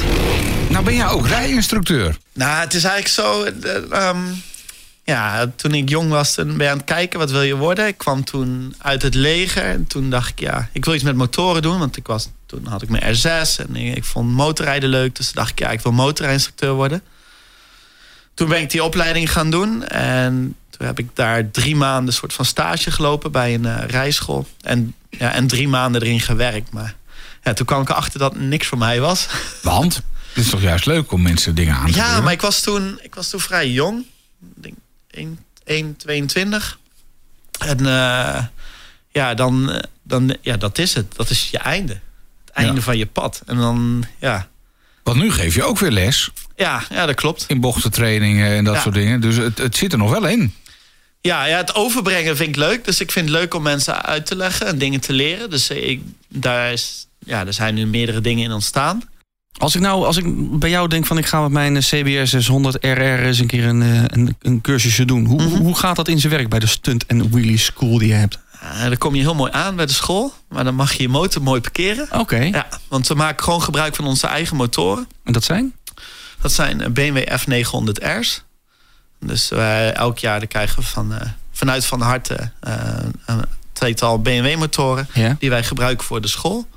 Nou 0.70 0.84
ben 0.86 0.96
jij 0.96 1.08
ook 1.08 1.28
rijinstructeur. 1.28 2.18
Nou, 2.34 2.60
het 2.60 2.74
is 2.74 2.84
eigenlijk 2.84 3.14
zo. 3.14 3.44
eh, 3.44 4.08
ehm, 4.08 4.18
ja, 5.04 5.52
toen 5.56 5.74
ik 5.74 5.90
jong 5.90 6.10
was, 6.10 6.34
toen 6.34 6.58
ben 6.58 6.66
je 6.66 6.72
aan 6.72 6.78
het 6.78 6.86
kijken 6.86 7.20
wat 7.20 7.32
wil 7.32 7.42
je 7.42 7.56
worden. 7.56 7.88
Ik 7.88 7.98
kwam 7.98 8.24
toen 8.24 8.76
uit 8.78 9.02
het 9.02 9.14
leger. 9.16 9.64
En 9.64 9.88
toen 9.88 10.10
dacht 10.10 10.30
ik, 10.30 10.40
ja, 10.40 10.70
ik 10.72 10.86
wil 10.86 10.94
iets 10.94 11.04
met 11.04 11.16
motoren 11.16 11.62
doen. 11.62 11.80
Want 11.80 11.98
ik 11.98 12.08
was, 12.08 12.30
toen 12.46 12.66
had 12.68 12.82
ik 12.82 12.90
mijn 12.90 13.16
R6 13.18 13.68
en 13.68 13.76
ik, 13.76 13.96
ik 13.96 14.04
vond 14.04 14.30
motorrijden 14.32 14.90
leuk. 14.90 15.16
Dus 15.16 15.26
toen 15.26 15.36
dacht 15.36 15.52
ik, 15.52 15.60
ja, 15.60 15.70
ik 15.70 15.80
wil 15.82 15.92
motorrijinstructeur 15.92 16.74
worden. 16.74 17.02
Toen 18.40 18.50
ben 18.50 18.62
ik 18.62 18.70
die 18.70 18.84
opleiding 18.84 19.32
gaan 19.32 19.52
doen. 19.52 19.84
En 19.88 20.56
toen 20.70 20.88
heb 20.88 21.00
ik 21.00 21.10
daar 21.14 21.52
drie 21.52 21.76
maanden 21.76 22.08
een 22.08 22.14
soort 22.14 22.34
van 22.34 22.46
stage 22.46 22.92
gelopen 22.92 23.32
bij 23.32 23.54
een 23.54 23.66
eh, 23.66 23.88
rijschool. 23.88 24.48
En, 24.62 24.96
ja, 25.10 25.32
en 25.32 25.48
drie 25.48 25.68
maanden 25.68 26.02
erin 26.02 26.20
gewerkt. 26.20 26.72
Maar 26.72 26.96
ja, 27.44 27.54
toen 27.54 27.66
kwam 27.66 27.82
ik 27.82 27.90
erachter 27.90 28.20
dat 28.20 28.36
niks 28.36 28.68
voor 28.68 28.78
mij 28.78 29.00
was. 29.00 29.28
Want 29.62 29.96
het 29.96 30.44
is 30.44 30.50
toch 30.50 30.62
juist 30.62 30.86
leuk 30.86 31.12
om 31.12 31.22
mensen 31.22 31.56
dingen 31.56 31.76
aan 31.76 31.92
te 31.92 31.98
Ja, 31.98 32.22
maar 32.22 32.32
ik 32.32 32.42
was 32.42 32.62
toen, 32.62 33.00
ik 33.02 33.16
was 33.16 33.30
toen 33.30 33.40
vrij 33.40 33.70
jong. 33.70 34.06
Ik 34.56 34.64
denk 34.64 34.76
1, 35.12 35.40
1 35.64 35.96
22. 35.96 36.80
En 37.60 37.80
eh, 37.80 38.44
ja, 39.12 39.34
dan, 39.34 39.72
eh, 39.72 39.80
dan, 40.04 40.38
ja, 40.42 40.58
dat 40.58 40.78
is 40.78 40.94
het. 40.94 41.16
Dat 41.16 41.30
is 41.30 41.50
je 41.50 41.58
einde. 41.58 42.00
Het 42.46 42.54
einde 42.54 42.74
Ja. 42.76 42.82
van 42.82 42.98
je 42.98 43.06
pad. 43.06 43.42
En 43.46 43.58
dan, 43.58 44.06
ja. 44.20 44.48
Want 45.04 45.18
nu 45.18 45.32
geef 45.32 45.56
je 45.56 45.64
ook 45.64 45.80
weer 45.80 45.92
les 45.92 46.32
Ja, 46.60 46.84
ja, 46.90 47.06
dat 47.06 47.16
klopt. 47.16 47.46
in 47.48 47.60
bochtentrainingen 47.60 48.48
en 48.56 48.64
dat 48.64 48.76
Ja. 48.76 48.82
soort 48.82 48.96
dingen. 48.96 49.22
Dus 49.22 49.36
het, 49.36 49.58
het 49.58 49.76
zit 49.76 49.92
er 49.92 49.98
nog 49.98 50.10
wel 50.12 50.28
in. 50.28 50.54
Ja, 51.22 51.46
ja, 51.46 51.58
het 51.58 51.76
overbrengen 51.76 52.38
vind 52.38 52.50
ik 52.50 52.56
leuk. 52.56 52.86
Dus 52.86 53.00
ik 53.02 53.12
vind 53.12 53.30
het 53.30 53.36
leuk 53.38 53.54
om 53.54 53.62
mensen 53.64 54.06
uit 54.06 54.26
te 54.26 54.36
leggen 54.36 54.68
en 54.68 54.78
dingen 54.78 55.00
te 55.00 55.14
leren. 55.14 55.50
Dus 55.50 55.70
ik, 55.70 56.02
daar, 56.28 56.72
is, 56.72 57.08
ja, 57.20 57.46
er 57.46 57.54
zijn 57.54 57.74
nu 57.76 57.86
meerdere 57.86 58.22
dingen 58.22 58.44
in 58.44 58.52
ontstaan. 58.52 59.02
Als 59.58 59.76
ik 59.76 59.82
nou, 59.82 60.06
als 60.06 60.18
ik 60.18 60.26
bij 60.60 60.70
jou 60.70 60.88
denk 60.88 61.06
van 61.06 61.18
ik 61.18 61.26
ga 61.26 61.42
met 61.42 61.52
mijn 61.52 61.76
eh, 61.76 61.82
CBR 61.82 62.26
600 62.26 62.78
RR 62.86 63.02
eens 63.26 63.40
een 63.40 63.48
keer 63.48 63.66
een, 63.66 63.82
eh, 63.82 64.04
een, 64.08 64.36
een 64.42 64.62
cursusje 64.62 65.06
doen. 65.06 65.26
Hoe, 65.26 65.42
Mhm. 65.44 65.56
hoe 65.56 65.76
gaat 65.78 65.96
dat 65.96 66.08
in 66.08 66.20
zijn 66.20 66.34
werk 66.34 66.50
bij 66.50 66.60
de 66.60 66.68
stunt 66.68 67.06
en 67.06 67.30
wheelie 67.32 67.58
school 67.58 67.98
die 67.98 68.08
je 68.08 68.14
hebt? 68.14 68.40
Uh, 68.64 68.84
dan 68.84 68.98
kom 68.98 69.16
je 69.16 69.22
heel 69.22 69.36
mooi 69.36 69.52
aan 69.52 69.76
bij 69.76 69.86
de 69.86 69.94
school. 69.94 70.34
Maar 70.50 70.64
dan 70.64 70.76
mag 70.76 70.94
je 70.94 71.02
je 71.02 71.10
motor 71.10 71.42
mooi 71.42 71.62
parkeren. 71.62 72.08
Oké, 72.20 72.38
Ja, 72.40 72.68
want 72.88 73.08
we 73.08 73.14
maken 73.14 73.44
gewoon 73.44 73.62
gebruik 73.62 73.96
van 73.96 74.06
onze 74.06 74.28
eigen 74.28 74.56
motoren. 74.56 75.08
en 75.24 75.34
dat 75.34 75.44
zijn? 75.44 75.74
Dat 76.42 76.52
zijn 76.52 76.94
BMW 76.94 77.18
F900R's. 77.40 78.44
Dus 79.20 79.50
wij 79.50 79.94
elk 79.94 80.20
jaar 80.20 80.48
krijgen 80.48 80.80
we 80.80 80.86
van, 80.88 81.14
eh, 81.14 81.28
vanuit 81.52 81.86
Van 81.86 82.02
Harte 82.02 82.52
eh, 82.60 82.74
een 83.26 83.42
tweetal 83.74 84.22
BMW-motoren 84.22 85.08
Ja. 85.14 85.36
die 85.40 85.50
wij 85.50 85.64
gebruiken 85.64 86.06
voor 86.06 86.22
de 86.22 86.28
school. 86.28 86.68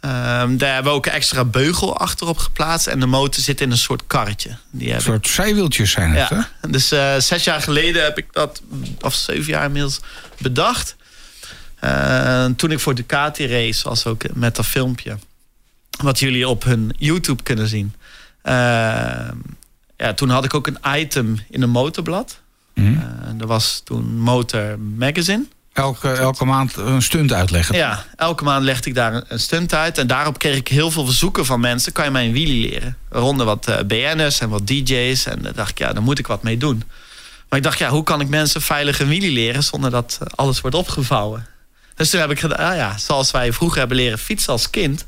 Ehm, 0.00 0.56
daar 0.56 0.74
hebben 0.74 0.92
we 0.92 0.98
ook 0.98 1.06
een 1.06 1.12
extra 1.12 1.44
beugel 1.44 1.96
achterop 1.98 2.38
geplaatst. 2.38 2.86
En 2.86 3.00
de 3.00 3.06
motor 3.06 3.42
zit 3.42 3.60
in 3.60 3.70
een 3.70 3.78
soort 3.78 4.02
karretje. 4.06 4.56
Die 4.70 4.94
Een 4.94 5.00
soort 5.00 5.28
zijwieltjes 5.28 5.90
zijn 5.90 6.12
het, 6.12 6.28
hè? 6.28 6.70
Dus 6.70 6.92
eh, 6.92 7.16
zes 7.18 7.44
jaar 7.44 7.62
geleden 7.62 8.02
heb 8.02 8.18
ik 8.18 8.26
dat, 8.32 8.62
of 9.00 9.14
zeven 9.14 9.52
jaar 9.52 9.64
inmiddels, 9.64 10.00
bedacht. 10.38 10.96
Eh, 11.78 12.44
toen 12.56 12.70
ik 12.70 12.80
voor 12.80 12.94
Ducati 12.94 13.46
race, 13.46 13.88
was 13.88 14.06
ook 14.06 14.22
met 14.34 14.56
dat 14.56 14.66
filmpje. 14.66 15.18
Wat 16.02 16.18
jullie 16.18 16.48
op 16.48 16.64
hun 16.64 16.94
YouTube 16.98 17.42
kunnen 17.42 17.68
zien. 17.68 17.94
Eh, 18.42 18.54
ja, 19.96 20.12
toen 20.14 20.28
had 20.28 20.44
ik 20.44 20.54
ook 20.54 20.66
een 20.66 20.78
item 20.96 21.38
in 21.50 21.62
een 21.62 21.70
motorblad. 21.70 22.40
Mhm. 22.74 22.86
Eh, 22.94 23.02
dat 23.36 23.48
was 23.48 23.80
toen 23.84 24.18
Motor 24.20 24.78
Magazine. 24.78 25.44
Elke, 25.72 26.08
elke 26.12 26.44
maand 26.44 26.76
een 26.76 27.02
stunt 27.02 27.32
uitleggen. 27.32 27.76
Ja, 27.76 28.04
elke 28.16 28.44
maand 28.44 28.64
legde 28.64 28.88
ik 28.88 28.94
daar 28.94 29.22
een- 29.28 29.40
stunt 29.40 29.74
uit. 29.74 29.98
En 29.98 30.06
daarop 30.06 30.38
kreeg 30.38 30.56
ik 30.56 30.68
heel 30.68 30.90
veel 30.90 31.04
verzoeken 31.04 31.46
van 31.46 31.60
mensen. 31.60 31.92
Kan 31.92 32.04
je 32.04 32.10
mij 32.10 32.24
een 32.26 32.32
wheelie 32.32 32.70
leren? 32.70 32.96
Waaronder 33.08 33.46
wat 33.46 33.66
eh, 33.66 33.78
BN'ers 33.86 34.40
en 34.40 34.48
wat 34.48 34.66
DJ's. 34.66 35.26
En 35.26 35.42
dan 35.42 35.52
dacht 35.54 35.70
ik, 35.70 35.78
ja, 35.78 35.92
daar 35.92 36.02
moet 36.02 36.18
ik 36.18 36.26
wat 36.26 36.42
mee 36.42 36.56
doen. 36.56 36.82
Maar 37.48 37.58
ik 37.58 37.64
dacht, 37.64 37.78
ja, 37.78 37.88
hoe 37.88 38.02
kan 38.04 38.20
ik 38.20 38.28
mensen 38.28 38.62
veilig 38.62 39.00
een 39.00 39.06
wheelie 39.06 39.32
leren... 39.32 39.62
zonder 39.62 39.90
dat 39.90 40.18
alles 40.34 40.60
wordt 40.60 40.76
opgevouwen? 40.76 41.46
Dus 41.94 42.10
toen 42.10 42.20
heb 42.20 42.30
ik 42.30 42.40
gedaan, 42.40 42.70
ah 42.70 42.76
ja, 42.76 42.98
zoals 42.98 43.30
wij 43.30 43.52
vroeger 43.52 43.78
hebben 43.78 43.96
leren 43.96 44.18
fietsen 44.18 44.52
als 44.52 44.70
kind... 44.70 45.06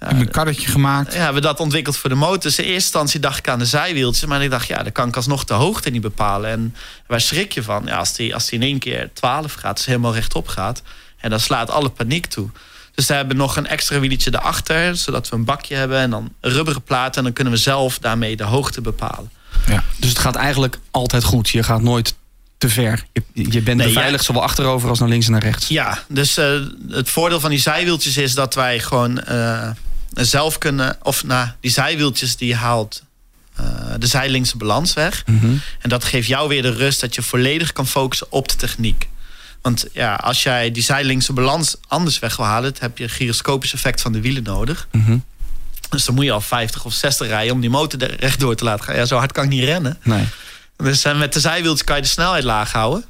Ik 0.00 0.06
heb 0.08 0.20
een 0.20 0.30
karretje 0.30 0.68
gemaakt. 0.68 1.12
Ja, 1.12 1.18
hebben 1.18 1.42
we 1.42 1.48
dat 1.48 1.60
ontwikkeld 1.60 1.96
voor 1.96 2.10
de 2.10 2.16
motor. 2.16 2.40
Dus 2.40 2.58
in 2.58 2.64
eerste 2.64 2.74
instantie 2.74 3.20
dacht 3.20 3.38
ik 3.38 3.48
aan 3.48 3.58
de 3.58 3.66
zijwieltjes. 3.66 4.28
Maar 4.28 4.42
ik 4.42 4.50
dacht, 4.50 4.66
ja, 4.66 4.82
dan 4.82 4.92
kan 4.92 5.08
ik 5.08 5.16
alsnog 5.16 5.44
de 5.44 5.54
hoogte 5.54 5.90
niet 5.90 6.02
bepalen. 6.02 6.50
En 6.50 6.74
waar 7.06 7.20
schrik 7.20 7.52
je 7.52 7.62
van? 7.62 7.82
Ja, 7.86 7.96
als 7.96 8.12
die, 8.12 8.34
als 8.34 8.48
die 8.48 8.58
in 8.58 8.66
één 8.66 8.78
keer 8.78 9.10
12 9.12 9.54
gaat, 9.54 9.76
dus 9.76 9.86
helemaal 9.86 10.14
rechtop 10.14 10.48
gaat. 10.48 10.82
En 11.16 11.30
dan 11.30 11.40
slaat 11.40 11.70
alle 11.70 11.88
paniek 11.88 12.26
toe. 12.26 12.50
Dus 12.94 13.06
daar 13.06 13.16
hebben 13.16 13.36
we 13.36 13.42
nog 13.42 13.56
een 13.56 13.66
extra 13.66 14.00
wieltje 14.00 14.34
erachter. 14.34 14.96
Zodat 14.96 15.28
we 15.28 15.36
een 15.36 15.44
bakje 15.44 15.74
hebben 15.74 15.98
en 15.98 16.10
dan 16.10 16.32
een 16.40 16.50
rubberen 16.50 16.82
plaat. 16.82 17.16
En 17.16 17.22
dan 17.22 17.32
kunnen 17.32 17.52
we 17.52 17.58
zelf 17.58 17.98
daarmee 17.98 18.36
de 18.36 18.44
hoogte 18.44 18.80
bepalen. 18.80 19.30
Ja. 19.66 19.84
Dus 19.96 20.08
het 20.08 20.18
gaat 20.18 20.36
eigenlijk 20.36 20.78
altijd 20.90 21.24
goed. 21.24 21.48
Je 21.48 21.62
gaat 21.62 21.82
nooit 21.82 22.14
te 22.58 22.68
ver. 22.68 23.04
Je, 23.12 23.22
je 23.50 23.62
bent 23.62 23.76
Nee, 23.76 23.86
beveiligd 23.86 24.24
zowel 24.24 24.42
achterover 24.42 24.88
als 24.88 24.98
naar 24.98 25.08
links 25.08 25.26
en 25.26 25.32
naar 25.32 25.42
rechts. 25.42 25.68
Ja, 25.68 25.98
dus 26.08 26.36
eh, 26.36 26.60
het 26.88 27.08
voordeel 27.08 27.40
van 27.40 27.50
die 27.50 27.58
zijwieltjes 27.58 28.16
is 28.16 28.34
dat 28.34 28.54
wij 28.54 28.78
gewoon 28.78 29.20
eh, 29.20 29.70
zelf 30.24 30.58
kunnen... 30.58 30.96
Of 31.02 31.24
nou, 31.24 31.48
die 31.60 31.70
zijwieltjes 31.70 32.36
die 32.36 32.54
haalt 32.54 33.02
eh, 33.54 33.66
de 33.98 34.06
zijlinkse 34.06 34.56
balans 34.56 34.92
weg. 34.92 35.22
Mhm. 35.26 35.54
En 35.80 35.88
dat 35.88 36.04
geeft 36.04 36.28
jou 36.28 36.48
weer 36.48 36.62
de 36.62 36.72
rust 36.72 37.00
dat 37.00 37.14
je 37.14 37.22
volledig 37.22 37.72
kan 37.72 37.86
focussen 37.86 38.26
op 38.30 38.48
de 38.48 38.56
techniek. 38.56 39.08
Want 39.62 39.86
ja, 39.92 40.14
als 40.14 40.42
jij 40.42 40.70
die 40.70 40.82
zijlinkse 40.82 41.32
balans 41.32 41.76
anders 41.88 42.18
weg 42.18 42.36
wil 42.36 42.46
halen... 42.46 42.72
dan 42.72 42.82
heb 42.82 42.98
je 42.98 43.04
een 43.04 43.10
gyroscopisch 43.10 43.72
effect 43.72 44.00
van 44.00 44.12
de 44.12 44.20
wielen 44.20 44.42
nodig. 44.42 44.88
Mhm. 44.92 45.18
Dus 45.88 46.04
dan 46.04 46.14
moet 46.14 46.24
je 46.24 46.32
al 46.32 46.40
50 46.40 46.84
of 46.84 46.92
60 46.92 47.26
rijden 47.28 47.54
om 47.54 47.60
die 47.60 47.70
motor 47.70 48.02
er 48.02 48.20
rechtdoor 48.20 48.54
te 48.54 48.64
laten 48.64 48.84
gaan. 48.84 48.96
Ja, 48.96 49.04
zo 49.04 49.16
hard 49.16 49.32
kan 49.32 49.44
ik 49.44 49.50
niet 49.50 49.64
rennen. 49.64 49.98
Nee. 50.02 50.24
Dus 50.76 51.04
eh, 51.04 51.18
met 51.18 51.32
de 51.32 51.40
zijwieltjes 51.40 51.84
kan 51.84 51.96
je 51.96 52.02
de 52.02 52.08
snelheid 52.08 52.44
laag 52.44 52.72
houden. 52.72 53.04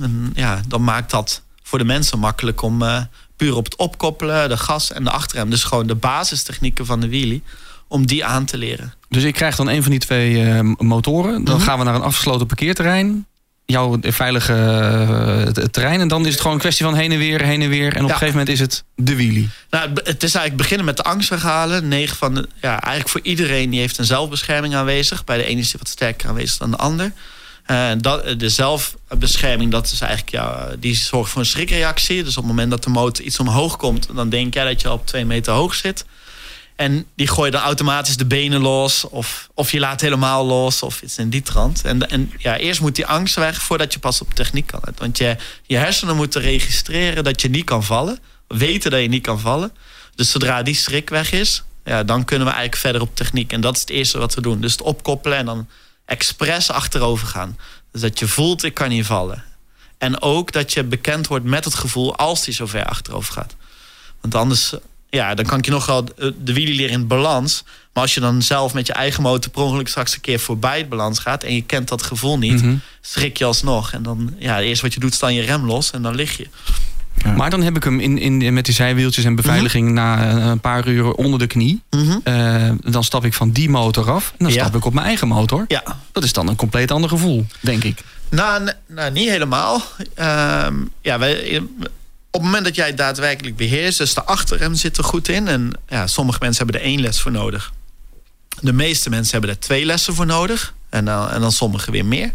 En 0.00 0.32
ja, 0.34 0.60
dan 0.68 0.84
maakt 0.84 1.10
dat 1.10 1.42
voor 1.62 1.78
de 1.78 1.84
mensen 1.84 2.18
makkelijk 2.18 2.62
om 2.62 2.82
eh, 2.82 3.02
puur 3.36 3.54
op 3.56 3.64
het 3.64 3.76
opkoppelen, 3.76 4.48
de 4.48 4.56
gas 4.56 4.92
en 4.92 5.04
de 5.04 5.10
achterrem. 5.10 5.50
Dus 5.50 5.64
gewoon 5.64 5.86
de 5.86 5.94
basistechnieken 5.94 6.86
van 6.86 7.00
de 7.00 7.08
wheelie, 7.08 7.42
om 7.88 8.06
die 8.06 8.24
aan 8.24 8.44
te 8.44 8.58
leren. 8.58 8.94
Dus 9.08 9.22
ik 9.22 9.34
krijg 9.34 9.56
dan 9.56 9.68
een 9.68 9.82
van 9.82 9.90
die 9.90 10.00
twee 10.00 10.42
eh, 10.50 10.60
motoren. 10.78 11.44
Dan 11.44 11.56
Mhm. 11.56 11.64
gaan 11.64 11.78
we 11.78 11.84
naar 11.84 11.94
een 11.94 12.02
afgesloten 12.02 12.46
parkeerterrein. 12.46 13.26
Jouw 13.64 13.98
veilige 14.00 14.52
eh, 14.54 15.64
terrein. 15.64 16.00
En 16.00 16.08
dan 16.08 16.20
is 16.26 16.30
het 16.30 16.38
gewoon 16.40 16.52
een 16.52 16.60
kwestie 16.62 16.84
van 16.84 16.94
heen 16.94 17.12
en 17.12 17.18
weer, 17.18 17.42
heen 17.42 17.62
en 17.62 17.68
weer. 17.68 17.94
En 17.96 18.02
op 18.02 18.08
Ja. 18.08 18.14
een 18.14 18.18
gegeven 18.18 18.26
moment 18.38 18.48
is 18.48 18.60
het 18.60 18.84
de 18.94 19.16
wheelie. 19.16 19.48
Nou, 19.70 19.88
het 19.92 20.22
is 20.22 20.34
eigenlijk 20.34 20.56
beginnen 20.56 20.86
met 20.86 20.96
de 20.96 21.02
angstverhalen. 21.02 21.88
9 21.88 22.16
van 22.16 22.34
de, 22.34 22.48
ja, 22.60 22.70
eigenlijk 22.80 23.08
voor 23.08 23.20
iedereen 23.22 23.70
die 23.70 23.80
heeft 23.80 23.98
een 23.98 24.04
zelfbescherming 24.04 24.74
aanwezig. 24.74 25.24
Bij 25.24 25.36
de 25.36 25.44
ene 25.44 25.60
is 25.60 25.70
die 25.70 25.78
wat 25.78 25.88
sterker 25.88 26.28
aanwezig 26.28 26.56
dan 26.56 26.70
de 26.70 26.76
ander. 26.76 27.12
Eh, 27.66 27.90
dat, 27.98 28.40
de 28.40 28.48
zelfbescherming, 28.48 29.70
dat 29.70 29.90
is 29.90 30.00
eigenlijk, 30.00 30.30
ja, 30.30 30.68
die 30.78 30.96
zorgt 30.96 31.30
voor 31.30 31.40
een 31.40 31.46
schrikreactie. 31.46 32.24
Dus 32.24 32.36
op 32.36 32.42
het 32.42 32.52
moment 32.52 32.70
dat 32.70 32.84
de 32.84 32.90
motor 32.90 33.24
iets 33.24 33.38
omhoog 33.38 33.76
komt, 33.76 34.08
dan 34.14 34.28
denk 34.28 34.54
jij 34.54 34.64
dat 34.64 34.80
je 34.80 34.92
op 34.92 35.06
twee 35.06 35.24
meter 35.24 35.52
hoog 35.52 35.74
zit. 35.74 36.04
En 36.76 37.06
die 37.14 37.28
gooi 37.28 37.50
dan 37.50 37.60
automatisch 37.60 38.16
de 38.16 38.26
benen 38.26 38.60
los. 38.60 39.08
Of, 39.08 39.48
of 39.54 39.72
je 39.72 39.78
laat 39.78 40.00
helemaal 40.00 40.46
los. 40.46 40.82
Of 40.82 41.02
iets 41.02 41.18
in 41.18 41.30
die 41.30 41.42
trant. 41.42 41.84
En, 41.84 42.10
en 42.10 42.32
ja, 42.38 42.56
eerst 42.56 42.80
moet 42.80 42.94
die 42.94 43.06
angst 43.06 43.34
weg 43.34 43.62
voordat 43.62 43.92
je 43.92 43.98
pas 43.98 44.20
op 44.20 44.34
techniek 44.34 44.66
kan. 44.66 44.80
Want 44.96 45.18
je, 45.18 45.36
je 45.62 45.76
hersenen 45.76 46.16
moeten 46.16 46.40
registreren 46.40 47.24
dat 47.24 47.40
je 47.40 47.48
niet 47.48 47.64
kan 47.64 47.84
vallen. 47.84 48.18
Weten 48.48 48.90
dat 48.90 49.00
je 49.00 49.08
niet 49.08 49.22
kan 49.22 49.40
vallen. 49.40 49.72
Dus 50.14 50.30
zodra 50.30 50.62
die 50.62 50.74
schrik 50.74 51.10
weg 51.10 51.32
is, 51.32 51.62
ja, 51.84 52.04
dan 52.04 52.24
kunnen 52.24 52.46
we 52.46 52.52
eigenlijk 52.52 52.82
verder 52.82 53.00
op 53.00 53.16
techniek. 53.16 53.52
En 53.52 53.60
dat 53.60 53.74
is 53.74 53.80
het 53.80 53.90
eerste 53.90 54.18
wat 54.18 54.34
we 54.34 54.40
doen. 54.40 54.60
Dus 54.60 54.72
het 54.72 54.82
opkoppelen 54.82 55.38
en 55.38 55.46
dan 55.46 55.68
expres 56.06 56.70
achterover 56.70 57.26
gaan. 57.26 57.58
Dus 57.92 58.00
dat 58.00 58.18
je 58.18 58.28
voelt, 58.28 58.62
ik 58.62 58.74
kan 58.74 58.88
niet 58.88 59.06
vallen. 59.06 59.44
En 59.98 60.22
ook 60.22 60.52
dat 60.52 60.72
je 60.72 60.84
bekend 60.84 61.26
wordt 61.26 61.44
met 61.44 61.64
het 61.64 61.74
gevoel 61.74 62.16
als 62.16 62.44
die 62.44 62.54
zo 62.54 62.66
ver 62.66 62.84
achterover 62.84 63.32
gaat. 63.32 63.56
Want 64.20 64.34
anders, 64.34 64.74
ja, 65.10 65.34
dan 65.34 65.44
kan 65.46 65.58
ik 65.58 65.64
je 65.64 65.70
nog 65.70 65.86
wel 65.86 66.04
de 66.38 66.52
wielie 66.52 66.74
leren 66.74 66.92
in 66.92 67.06
balans. 67.06 67.62
Maar 67.92 68.02
als 68.02 68.14
je 68.14 68.20
dan 68.20 68.42
zelf 68.42 68.74
met 68.74 68.86
je 68.86 68.92
eigen 68.92 69.22
motor 69.22 69.50
per 69.50 69.62
ongeluk 69.62 69.88
straks 69.88 70.14
een 70.14 70.20
keer 70.20 70.38
voorbij 70.40 70.78
het 70.78 70.88
balans 70.88 71.18
gaat... 71.18 71.42
en 71.42 71.54
je 71.54 71.62
kent 71.62 71.88
dat 71.88 72.02
gevoel 72.02 72.38
niet, 72.38 72.62
Mhm. 72.62 72.76
schrik 73.00 73.36
je 73.36 73.44
alsnog. 73.44 73.92
En 73.92 74.02
dan, 74.02 74.34
ja, 74.38 74.60
eerst 74.60 74.82
wat 74.82 74.94
je 74.94 75.00
doet, 75.00 75.18
dan 75.20 75.34
je 75.34 75.42
rem 75.42 75.66
los 75.66 75.90
en 75.90 76.02
dan 76.02 76.14
lig 76.14 76.36
je. 76.36 76.48
Maar 77.36 77.50
dan 77.50 77.62
heb 77.62 77.76
ik 77.76 77.84
hem 77.84 78.00
in, 78.00 78.18
in, 78.18 78.54
met 78.54 78.64
die 78.64 78.74
zijwieltjes 78.74 79.24
en 79.24 79.34
beveiliging 79.34 79.90
na 79.92 80.28
eh, 80.38 80.46
een 80.46 80.60
paar 80.60 80.88
uur 80.88 81.12
onder 81.12 81.38
de 81.38 81.46
knie. 81.46 81.82
Eh, 82.24 82.70
dan 82.84 83.04
stap 83.04 83.24
ik 83.24 83.34
van 83.34 83.50
die 83.50 83.70
motor 83.70 84.10
af. 84.10 84.28
En 84.30 84.44
dan 84.44 84.52
Ja. 84.54 84.60
stap 84.62 84.74
ik 84.76 84.84
op 84.84 84.94
mijn 84.94 85.06
eigen 85.06 85.28
motor. 85.28 85.64
Ja, 85.68 85.82
Dat 86.12 86.24
is 86.24 86.32
dan 86.32 86.48
een 86.48 86.56
compleet 86.56 86.90
ander 86.90 87.10
gevoel, 87.10 87.46
denk 87.60 87.84
ik. 87.84 87.98
Nou, 88.30 88.70
nou 88.86 89.10
niet 89.12 89.28
helemaal. 89.28 89.82
Ehm, 90.14 90.74
ja, 91.02 91.18
wij, 91.18 91.62
op 92.30 92.42
het 92.42 92.42
moment 92.42 92.64
dat 92.64 92.74
jij 92.74 92.86
het 92.86 92.96
daadwerkelijk 92.96 93.56
beheerst, 93.56 93.98
dus 93.98 94.14
de 94.14 94.24
achterrem 94.24 94.74
zit 94.74 94.96
er 94.96 95.04
goed 95.04 95.28
in. 95.28 95.48
En 95.48 95.72
ja, 95.88 96.06
sommige 96.06 96.38
mensen 96.40 96.64
hebben 96.64 96.82
er 96.82 96.86
één 96.88 97.00
les 97.00 97.20
voor 97.20 97.32
nodig. 97.32 97.72
De 98.60 98.72
meeste 98.72 99.10
mensen 99.10 99.32
hebben 99.32 99.50
er 99.50 99.58
twee 99.58 99.84
lessen 99.84 100.14
voor 100.14 100.26
nodig. 100.26 100.74
En 100.88 101.04
dan, 101.04 101.30
en 101.30 101.40
dan 101.40 101.52
sommigen 101.52 101.92
weer 101.92 102.04
meer. 102.06 102.32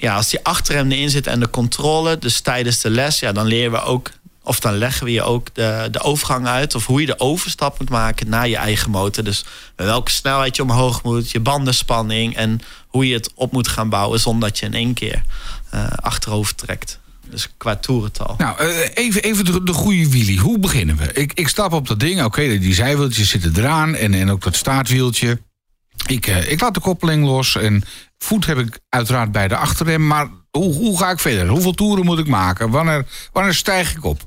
Ja, 0.00 0.14
als 0.14 0.30
die 0.30 0.44
achterrem 0.44 0.90
erin 0.90 1.10
zit 1.10 1.26
en 1.26 1.40
de 1.40 1.50
controle, 1.50 2.18
dus 2.18 2.40
tijdens 2.40 2.80
de 2.80 2.90
les, 2.90 3.18
ja, 3.18 3.32
dan 3.32 3.46
leren 3.46 3.72
we 3.72 3.80
ook, 3.80 4.10
of 4.42 4.60
dan 4.60 4.78
leggen 4.78 5.04
we 5.04 5.12
je 5.12 5.22
ook 5.22 5.54
de, 5.54 5.88
de 5.90 6.00
overgang 6.00 6.46
uit. 6.46 6.74
Of 6.74 6.86
hoe 6.86 7.00
je 7.00 7.06
de 7.06 7.20
overstap 7.20 7.78
moet 7.78 7.90
maken 7.90 8.28
naar 8.28 8.48
je 8.48 8.56
eigen 8.56 8.90
motor. 8.90 9.24
Dus 9.24 9.44
welke 9.76 10.10
snelheid 10.10 10.56
je 10.56 10.62
omhoog 10.62 11.02
moet, 11.02 11.30
je 11.30 11.40
bandenspanning 11.40 12.36
en 12.36 12.60
hoe 12.86 13.08
je 13.08 13.14
het 13.14 13.30
op 13.34 13.52
moet 13.52 13.68
gaan 13.68 13.88
bouwen 13.88 14.20
zonder 14.20 14.48
dat 14.48 14.58
je 14.58 14.66
in 14.66 14.74
één 14.74 14.94
keer 14.94 15.22
eh, 15.70 15.86
achterover 15.96 16.54
trekt. 16.54 16.98
Dus 17.30 17.48
qua 17.56 17.76
toerental. 17.76 18.34
Nou, 18.38 18.58
eh, 18.58 18.78
even, 18.94 19.22
even 19.22 19.44
de, 19.44 19.62
de 19.62 19.72
goede 19.72 20.08
wheelie. 20.10 20.38
Hoe 20.38 20.58
beginnen 20.58 20.96
we? 20.96 21.12
Ik, 21.12 21.32
ik 21.32 21.48
stap 21.48 21.72
op 21.72 21.88
dat 21.88 22.00
ding. 22.00 22.24
Oké, 22.24 22.58
die 22.58 22.74
zijwieltjes 22.74 23.30
zitten 23.30 23.52
eraan. 23.56 23.94
En, 23.94 24.14
en 24.14 24.30
ook 24.30 24.42
dat 24.42 24.56
staartwieltje. 24.56 25.38
Ik, 26.06 26.26
eh, 26.26 26.50
ik 26.50 26.60
laat 26.60 26.74
de 26.74 26.80
koppeling 26.80 27.24
los. 27.24 27.56
En 27.56 27.84
voet 28.18 28.46
heb 28.46 28.58
ik 28.58 28.78
uiteraard 28.88 29.32
bij 29.32 29.48
de 29.48 29.56
achterrem. 29.56 30.06
Maar 30.06 30.28
hoe, 30.50 30.74
hoe 30.74 30.98
ga 30.98 31.10
ik 31.10 31.18
verder? 31.18 31.48
Hoeveel 31.48 31.74
toeren 31.74 32.04
moet 32.04 32.18
ik 32.18 32.28
maken? 32.28 32.70
Wanneer, 32.70 33.06
wanneer 33.32 33.54
stijg 33.54 33.96
ik 33.96 34.04
op? 34.04 34.20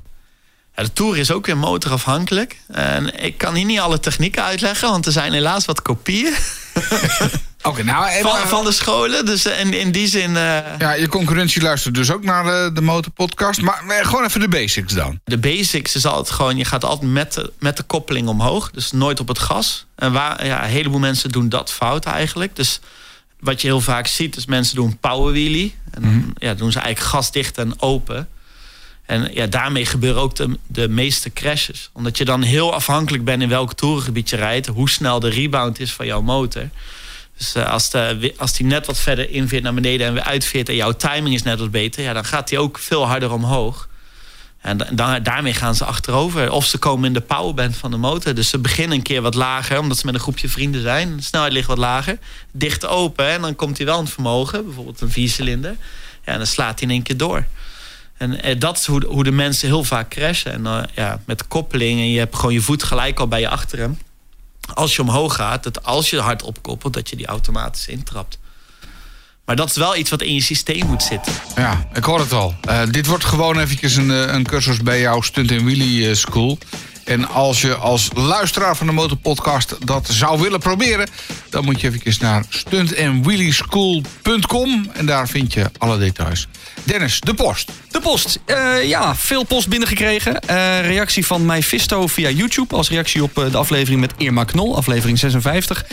Ja, 0.76 0.82
de 0.82 0.92
Tour 0.92 1.18
is 1.18 1.30
ook 1.30 1.46
weer 1.46 1.56
motorafhankelijk. 1.56 2.60
En 2.68 3.22
ik 3.24 3.38
kan 3.38 3.54
hier 3.54 3.64
niet 3.64 3.80
alle 3.80 4.00
technieken 4.00 4.42
uitleggen, 4.44 4.90
want 4.90 5.06
er 5.06 5.12
zijn 5.12 5.32
helaas 5.32 5.64
wat 5.64 5.82
kopieën 5.82 6.34
Oké, 7.62 7.82
nou... 7.82 8.20
van, 8.20 8.36
eh, 8.36 8.46
van 8.46 8.64
de 8.64 8.72
scholen. 8.72 9.26
Dus 9.26 9.46
in, 9.46 9.74
in 9.74 9.92
die 9.92 10.06
zin, 10.06 10.36
eh, 10.36 10.58
Ja, 10.78 10.92
je 10.92 11.08
concurrentie 11.08 11.62
luistert 11.62 11.94
dus 11.94 12.10
ook 12.10 12.24
naar 12.24 12.44
de, 12.44 12.70
de 12.74 12.80
motorpodcast. 12.80 13.60
Maar 13.60 13.84
eh, 13.88 14.06
gewoon 14.06 14.24
even 14.24 14.40
de 14.40 14.48
basics 14.48 14.92
dan. 14.92 15.20
de 15.24 15.38
basics 15.38 15.94
is 15.94 16.06
altijd 16.06 16.30
gewoon, 16.30 16.56
je 16.56 16.64
gaat 16.64 16.84
altijd 16.84 17.10
met 17.10 17.32
de, 17.32 17.52
met 17.58 17.76
de 17.76 17.82
koppeling 17.82 18.28
omhoog. 18.28 18.70
Dus 18.70 18.92
nooit 18.92 19.20
op 19.20 19.28
het 19.28 19.38
gas. 19.38 19.86
En 19.94 20.12
waar, 20.12 20.46
ja, 20.46 20.64
een 20.64 20.70
heleboel 20.70 20.98
mensen 20.98 21.30
doen 21.30 21.48
dat 21.48 21.72
fout 21.72 22.04
eigenlijk. 22.04 22.56
Dus 22.56 22.80
wat 23.40 23.60
je 23.60 23.66
heel 23.66 23.80
vaak 23.80 24.06
ziet, 24.06 24.36
is 24.36 24.46
mensen 24.46 24.74
doen 24.74 24.98
power 24.98 25.32
wheelie. 25.32 25.74
En 25.90 26.02
dan 26.02 26.34
ja, 26.38 26.54
doen 26.54 26.72
ze 26.72 26.78
eigenlijk 26.78 27.14
gasdicht 27.14 27.58
en 27.58 27.80
open. 27.80 28.28
En 29.06 29.30
ja, 29.34 29.46
daarmee 29.46 29.86
gebeuren 29.86 30.22
ook 30.22 30.36
de, 30.36 30.58
de 30.66 30.88
meeste 30.88 31.32
crashes. 31.32 31.90
Omdat 31.92 32.18
je 32.18 32.24
dan 32.24 32.42
heel 32.42 32.74
afhankelijk 32.74 33.24
bent 33.24 33.42
in 33.42 33.48
welk 33.48 33.74
toerengebied 33.74 34.30
je 34.30 34.36
rijdt. 34.36 34.66
Hoe 34.66 34.90
snel 34.90 35.20
de 35.20 35.28
rebound 35.28 35.80
is 35.80 35.92
van 35.92 36.06
jouw 36.06 36.22
motor. 36.22 36.68
Dus 37.42 37.54
eh, 37.54 37.70
als, 37.70 37.90
de, 37.90 38.34
als 38.36 38.52
die 38.52 38.66
net 38.66 38.86
wat 38.86 38.98
verder 38.98 39.30
inveert 39.30 39.62
naar 39.62 39.74
beneden 39.74 40.06
en 40.06 40.12
weer 40.12 40.22
uitveert... 40.22 40.68
en 40.68 40.74
jouw 40.74 40.92
timing 40.92 41.34
is 41.34 41.42
net 41.42 41.58
wat 41.58 41.70
beter... 41.70 42.02
Ja, 42.02 42.12
dan 42.12 42.24
gaat 42.24 42.48
die 42.48 42.58
ook 42.58 42.78
veel 42.78 43.06
harder 43.06 43.32
omhoog. 43.32 43.88
En 44.60 44.76
da- 44.76 44.88
dan, 44.92 45.22
daarmee 45.22 45.54
gaan 45.54 45.74
ze 45.74 45.84
achterover. 45.84 46.50
Of 46.50 46.66
ze 46.66 46.78
komen 46.78 47.06
in 47.06 47.12
de 47.12 47.20
powerband 47.20 47.76
van 47.76 47.90
de 47.90 47.96
motor. 47.96 48.34
Dus 48.34 48.48
ze 48.48 48.58
beginnen 48.58 48.96
een 48.96 49.02
keer 49.02 49.22
wat 49.22 49.34
lager, 49.34 49.78
omdat 49.78 49.98
ze 49.98 50.06
met 50.06 50.14
een 50.14 50.20
groepje 50.20 50.48
vrienden 50.48 50.82
zijn. 50.82 51.16
De 51.16 51.22
snelheid 51.22 51.52
ligt 51.52 51.66
wat 51.66 51.78
lager. 51.78 52.18
Dicht 52.52 52.86
open 52.86 53.26
en 53.26 53.40
dan 53.40 53.56
komt 53.56 53.76
hij 53.76 53.86
wel 53.86 54.00
het 54.00 54.10
vermogen. 54.10 54.64
Bijvoorbeeld 54.64 55.00
een 55.00 55.10
viercilinder. 55.10 55.76
Ja, 56.24 56.32
en 56.32 56.38
dan 56.38 56.46
slaat 56.46 56.78
hij 56.78 56.88
in 56.88 56.94
één 56.94 57.02
keer 57.02 57.16
door. 57.16 57.44
En 58.16 58.42
eh, 58.42 58.58
dat 58.58 58.76
is 58.76 58.86
hoe, 58.86 59.06
hoe 59.06 59.24
de 59.24 59.32
mensen 59.32 59.68
heel 59.68 59.84
vaak 59.84 60.08
crashen. 60.08 60.52
En 60.52 60.66
eh, 60.66 60.82
ja, 60.94 61.20
met 61.26 61.48
koppeling 61.48 62.00
en 62.00 62.10
je 62.10 62.18
hebt 62.18 62.36
gewoon 62.36 62.54
je 62.54 62.60
voet 62.60 62.82
gelijk 62.82 63.18
al 63.18 63.28
bij 63.28 63.40
je 63.40 63.48
achterrem. 63.48 63.98
Als 64.74 64.96
je 64.96 65.02
omhoog 65.02 65.34
gaat, 65.34 65.62
dat 65.62 65.84
als 65.84 66.10
je 66.10 66.20
hard 66.20 66.42
opkoppelt, 66.42 66.92
dat 66.92 67.10
je 67.10 67.16
die 67.16 67.26
automatisch 67.26 67.86
intrapt. 67.86 68.38
Maar 69.44 69.56
dat 69.56 69.68
is 69.68 69.76
wel 69.76 69.96
iets 69.96 70.10
wat 70.10 70.22
in 70.22 70.34
je 70.34 70.42
systeem 70.42 70.86
moet 70.86 71.02
zitten. 71.02 71.32
Ja, 71.56 71.88
ik 71.94 72.04
hoor 72.04 72.20
het 72.20 72.32
al. 72.32 72.54
Eh, 72.60 72.82
dit 72.90 73.06
wordt 73.06 73.24
gewoon 73.24 73.58
eventjes 73.58 73.96
een, 73.96 74.10
eh, 74.10 74.34
een 74.34 74.46
cursus 74.46 74.82
bij 74.82 75.00
jouw 75.00 75.20
Stunt 75.20 75.50
en 75.50 75.64
Wheelie 75.64 76.08
eh, 76.08 76.14
School. 76.14 76.58
En 77.04 77.28
als 77.28 77.60
je 77.60 77.74
als 77.74 78.08
luisteraar 78.14 78.76
van 78.76 78.86
de 78.86 78.92
Motorpodcast 78.92 79.86
dat 79.86 80.08
zou 80.10 80.40
willen 80.40 80.60
proberen... 80.60 81.08
dan 81.50 81.64
moet 81.64 81.80
je 81.80 81.86
eventjes 81.86 82.18
naar 82.18 82.44
stuntanwheelieschool.com 82.48 84.90
en 84.92 85.06
daar 85.06 85.28
vind 85.28 85.52
je 85.52 85.70
alle 85.78 85.98
details. 85.98 86.48
Dennis, 86.84 87.20
de 87.20 87.34
post. 87.34 87.70
De 87.90 88.00
post. 88.00 88.38
Eh, 88.44 88.88
ja, 88.88 89.16
veel 89.16 89.44
post 89.44 89.68
binnengekregen. 89.68 90.40
Eh 90.40 90.80
reactie 90.86 91.26
van 91.26 91.46
Mephisto 91.46 92.06
via 92.06 92.30
YouTube. 92.30 92.74
Als 92.74 92.90
reactie 92.90 93.22
op 93.22 93.38
eh, 93.38 93.50
de 93.50 93.56
aflevering 93.56 94.00
met 94.00 94.12
Irma 94.16 94.44
Knol, 94.44 94.76
aflevering 94.76 95.18
56. 95.18 95.84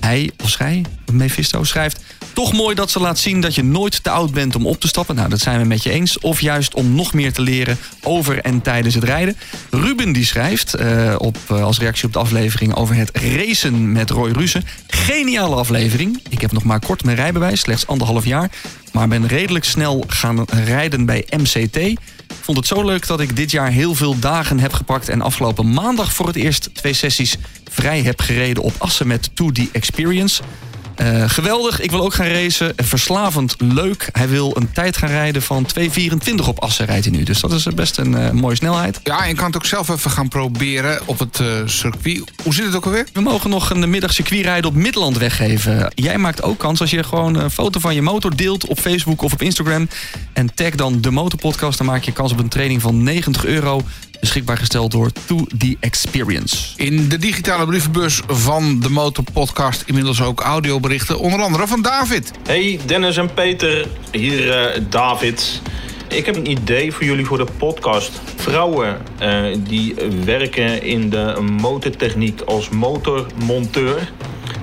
Hij, 0.00 0.30
of 0.42 0.50
zij, 0.50 0.84
Mephisto, 1.12 1.64
schrijft... 1.64 2.00
Toch 2.32 2.52
mooi 2.52 2.74
dat 2.74 2.90
ze 2.90 3.00
laat 3.00 3.18
zien 3.18 3.40
dat 3.40 3.54
je 3.54 3.64
nooit 3.64 4.02
te 4.02 4.10
oud 4.10 4.32
bent 4.32 4.56
om 4.56 4.66
op 4.66 4.80
te 4.80 4.88
stappen. 4.88 5.14
Nou, 5.14 5.28
dat 5.28 5.40
zijn 5.40 5.60
we 5.60 5.66
met 5.66 5.82
je 5.82 5.90
eens. 5.90 6.18
Of 6.18 6.40
juist 6.40 6.74
om 6.74 6.94
nog 6.94 7.12
meer 7.12 7.32
te 7.32 7.40
leren 7.40 7.78
over 8.02 8.40
en 8.40 8.62
tijdens 8.62 8.94
het 8.94 9.04
rijden. 9.04 9.36
Ruben 9.70 10.12
die 10.12 10.24
schrijft 10.24 10.74
eh, 10.74 11.14
op, 11.18 11.36
eh, 11.48 11.62
als 11.62 11.78
reactie 11.78 12.06
op 12.06 12.12
de 12.12 12.18
aflevering 12.18 12.74
over 12.74 12.94
het 12.94 13.10
racen 13.12 13.92
met 13.92 14.10
Roy 14.10 14.30
Russen. 14.30 14.64
Geniale 14.86 15.54
aflevering. 15.54 16.20
Ik 16.28 16.40
heb 16.40 16.52
nog 16.52 16.64
maar 16.64 16.80
kort 16.80 17.04
mijn 17.04 17.16
rijbewijs, 17.16 17.60
slechts 17.60 17.86
anderhalf 17.86 18.24
jaar. 18.24 18.50
Maar 18.92 19.08
ben 19.08 19.26
redelijk 19.26 19.64
snel 19.64 20.04
gaan 20.06 20.44
rijden 20.64 21.04
bij 21.04 21.26
MCT. 21.36 22.00
Vond 22.40 22.56
het 22.56 22.66
zo 22.66 22.84
leuk 22.84 23.06
dat 23.06 23.20
ik 23.20 23.36
dit 23.36 23.50
jaar 23.50 23.70
heel 23.70 23.94
veel 23.94 24.18
dagen 24.18 24.58
heb 24.58 24.72
gepakt... 24.72 25.08
en 25.08 25.20
afgelopen 25.20 25.72
maandag 25.72 26.12
voor 26.12 26.26
het 26.26 26.36
eerst 26.36 26.70
twee 26.72 26.92
sessies 26.92 27.36
vrij 27.70 28.02
heb 28.02 28.20
gereden 28.20 28.62
op 28.62 28.74
Assen 28.78 29.06
met 29.06 29.30
2D 29.30 29.70
Experience... 29.72 30.42
Eh, 31.00 31.24
geweldig, 31.26 31.80
ik 31.80 31.90
wil 31.90 32.02
ook 32.02 32.14
gaan 32.14 32.26
racen. 32.26 32.72
Verslavend 32.76 33.54
leuk. 33.58 34.08
Hij 34.12 34.28
wil 34.28 34.56
een 34.56 34.72
tijd 34.72 34.96
gaan 34.96 35.08
rijden 35.08 35.42
van 35.42 35.66
2.24 35.80 36.48
op 36.48 36.60
Assen 36.60 36.86
rijdt 36.86 37.04
hij 37.04 37.16
nu. 37.16 37.22
Dus 37.22 37.40
dat 37.40 37.52
is 37.52 37.62
best 37.64 37.98
een 37.98 38.14
eh, 38.14 38.30
mooie 38.30 38.56
snelheid. 38.56 39.00
Ja, 39.02 39.24
je 39.24 39.34
kan 39.34 39.46
het 39.46 39.56
ook 39.56 39.64
zelf 39.66 39.88
even 39.88 40.10
gaan 40.10 40.28
proberen 40.28 41.00
op 41.04 41.18
het 41.18 41.40
eh, 41.40 41.46
circuit. 41.64 42.22
Hoe 42.42 42.54
zit 42.54 42.64
het 42.64 42.74
ook 42.74 42.84
alweer? 42.84 43.06
We 43.12 43.20
mogen 43.20 43.50
nog 43.50 43.70
een 43.70 43.90
middag 43.90 44.12
circuitrijden 44.12 44.70
op 44.70 44.76
Midland 44.76 45.18
weggeven. 45.18 45.92
Jij 45.94 46.18
maakt 46.18 46.42
ook 46.42 46.58
kans 46.58 46.80
als 46.80 46.90
je 46.90 47.02
gewoon 47.02 47.34
een 47.34 47.50
foto 47.50 47.80
van 47.80 47.94
je 47.94 48.02
motor 48.02 48.36
deelt 48.36 48.66
op 48.66 48.78
Facebook 48.78 49.22
of 49.22 49.32
op 49.32 49.42
Instagram. 49.42 49.88
En 50.32 50.54
tag 50.54 50.70
dan 50.70 51.00
de 51.00 51.10
Motorpodcast. 51.10 51.78
Dan 51.78 51.86
maak 51.86 52.02
je 52.02 52.12
kans 52.12 52.32
op 52.32 52.38
een 52.38 52.48
training 52.48 52.82
van 52.82 53.02
90 53.02 53.44
euro. 53.44 53.82
Beschikbaar 54.20 54.56
gesteld 54.56 54.90
door 54.90 55.10
To 55.26 55.46
The 55.58 55.76
Experience. 55.80 56.56
In 56.76 57.08
de 57.08 57.18
digitale 57.18 57.66
brievenbus 57.66 58.22
van 58.26 58.80
de 58.80 58.90
Motorpodcast 58.90 59.82
inmiddels 59.86 60.22
ook 60.22 60.40
audioberichten. 60.40 61.18
Onder 61.18 61.40
andere 61.40 61.66
van 61.66 61.82
David. 61.82 62.30
Hey 62.46 62.80
Dennis 62.86 63.16
en 63.16 63.34
Peter, 63.34 63.86
hier 64.12 64.50
eh, 64.52 64.80
David. 64.88 65.62
Ik 66.08 66.26
heb 66.26 66.36
een 66.36 66.50
idee 66.50 66.92
voor 66.92 67.04
jullie 67.04 67.26
voor 67.26 67.38
de 67.38 67.46
podcast. 67.58 68.20
Vrouwen 68.36 68.98
eh, 69.18 69.44
die 69.58 69.94
werken 70.24 70.82
in 70.82 71.10
de 71.10 71.40
motortechniek 71.60 72.40
als 72.40 72.68
motormonteur. 72.68 74.12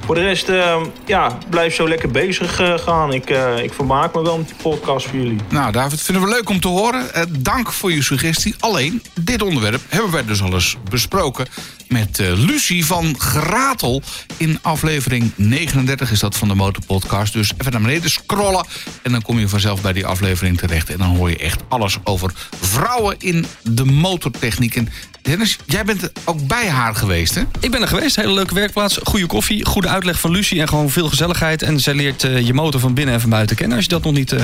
Voor 0.07 0.15
de 0.15 0.21
rest, 0.21 0.49
eh, 0.49 0.81
ja, 1.05 1.37
blijf 1.49 1.75
zo 1.75 1.87
lekker 1.87 2.11
bezig 2.11 2.59
eh, 2.59 2.77
gaan. 2.77 3.13
Ik, 3.13 3.29
eh, 3.29 3.63
ik 3.63 3.73
vermaak 3.73 4.13
me 4.13 4.21
wel 4.21 4.37
met 4.37 4.47
die 4.47 4.55
podcast 4.61 5.07
voor 5.07 5.17
jullie. 5.17 5.37
Nou, 5.49 5.71
David, 5.71 6.01
vinden 6.01 6.23
we 6.23 6.29
leuk 6.29 6.49
om 6.49 6.59
te 6.59 6.67
horen. 6.67 7.13
Eh, 7.13 7.23
dank 7.39 7.71
voor 7.71 7.91
je 7.91 8.03
suggestie. 8.03 8.55
Alleen, 8.59 9.01
dit 9.21 9.41
onderwerp 9.41 9.81
hebben 9.87 10.11
wij 10.11 10.25
dus 10.25 10.41
al 10.41 10.53
eens 10.53 10.77
besproken 10.89 11.47
met 11.87 12.17
Lucie 12.19 12.85
van 12.85 13.19
Gratel. 13.19 14.01
In 14.37 14.59
aflevering 14.61 15.31
39 15.35 16.11
is 16.11 16.19
dat 16.19 16.37
van 16.37 16.47
de 16.47 16.55
Motorpodcast. 16.55 17.33
Dus 17.33 17.51
even 17.57 17.71
naar 17.71 17.81
beneden 17.81 18.09
scrollen 18.09 18.65
en 19.01 19.11
dan 19.11 19.21
kom 19.21 19.39
je 19.39 19.47
vanzelf 19.47 19.81
bij 19.81 19.93
die 19.93 20.05
aflevering 20.05 20.57
terecht. 20.57 20.89
En 20.89 20.97
dan 20.97 21.15
hoor 21.15 21.29
je 21.29 21.37
echt 21.37 21.61
alles 21.67 21.97
over 22.03 22.31
vrouwen 22.61 23.15
in 23.19 23.45
de 23.63 23.85
motortechniek. 23.85 24.75
En 24.75 24.89
Dennis, 25.28 25.57
jij 25.65 25.84
bent 25.84 26.11
ook 26.25 26.47
bij 26.47 26.69
haar 26.69 26.95
geweest, 26.95 27.36
hè? 27.36 27.41
Ik 27.59 27.71
ben 27.71 27.82
er 27.82 27.88
geweest, 27.88 28.15
hele 28.15 28.34
leuke 28.34 28.53
werkplaats, 28.53 28.99
goede 29.03 29.25
koffie, 29.25 29.65
goede 29.65 29.88
uitleg 29.88 30.19
van 30.19 30.32
Lucie 30.32 30.61
en 30.61 30.67
gewoon 30.67 30.89
veel 30.89 31.09
gezelligheid. 31.09 31.61
En 31.61 31.80
zij 31.80 31.93
leert 31.93 32.23
eh, 32.23 32.45
je 32.45 32.53
motor 32.53 32.80
van 32.80 32.93
binnen 32.93 33.13
en 33.13 33.21
van 33.21 33.30
buiten 33.30 33.55
kennen 33.55 33.75
als 33.75 33.86
je 33.86 33.91
dat 33.91 34.03
nog 34.03 34.13
niet 34.13 34.32
eh, 34.32 34.43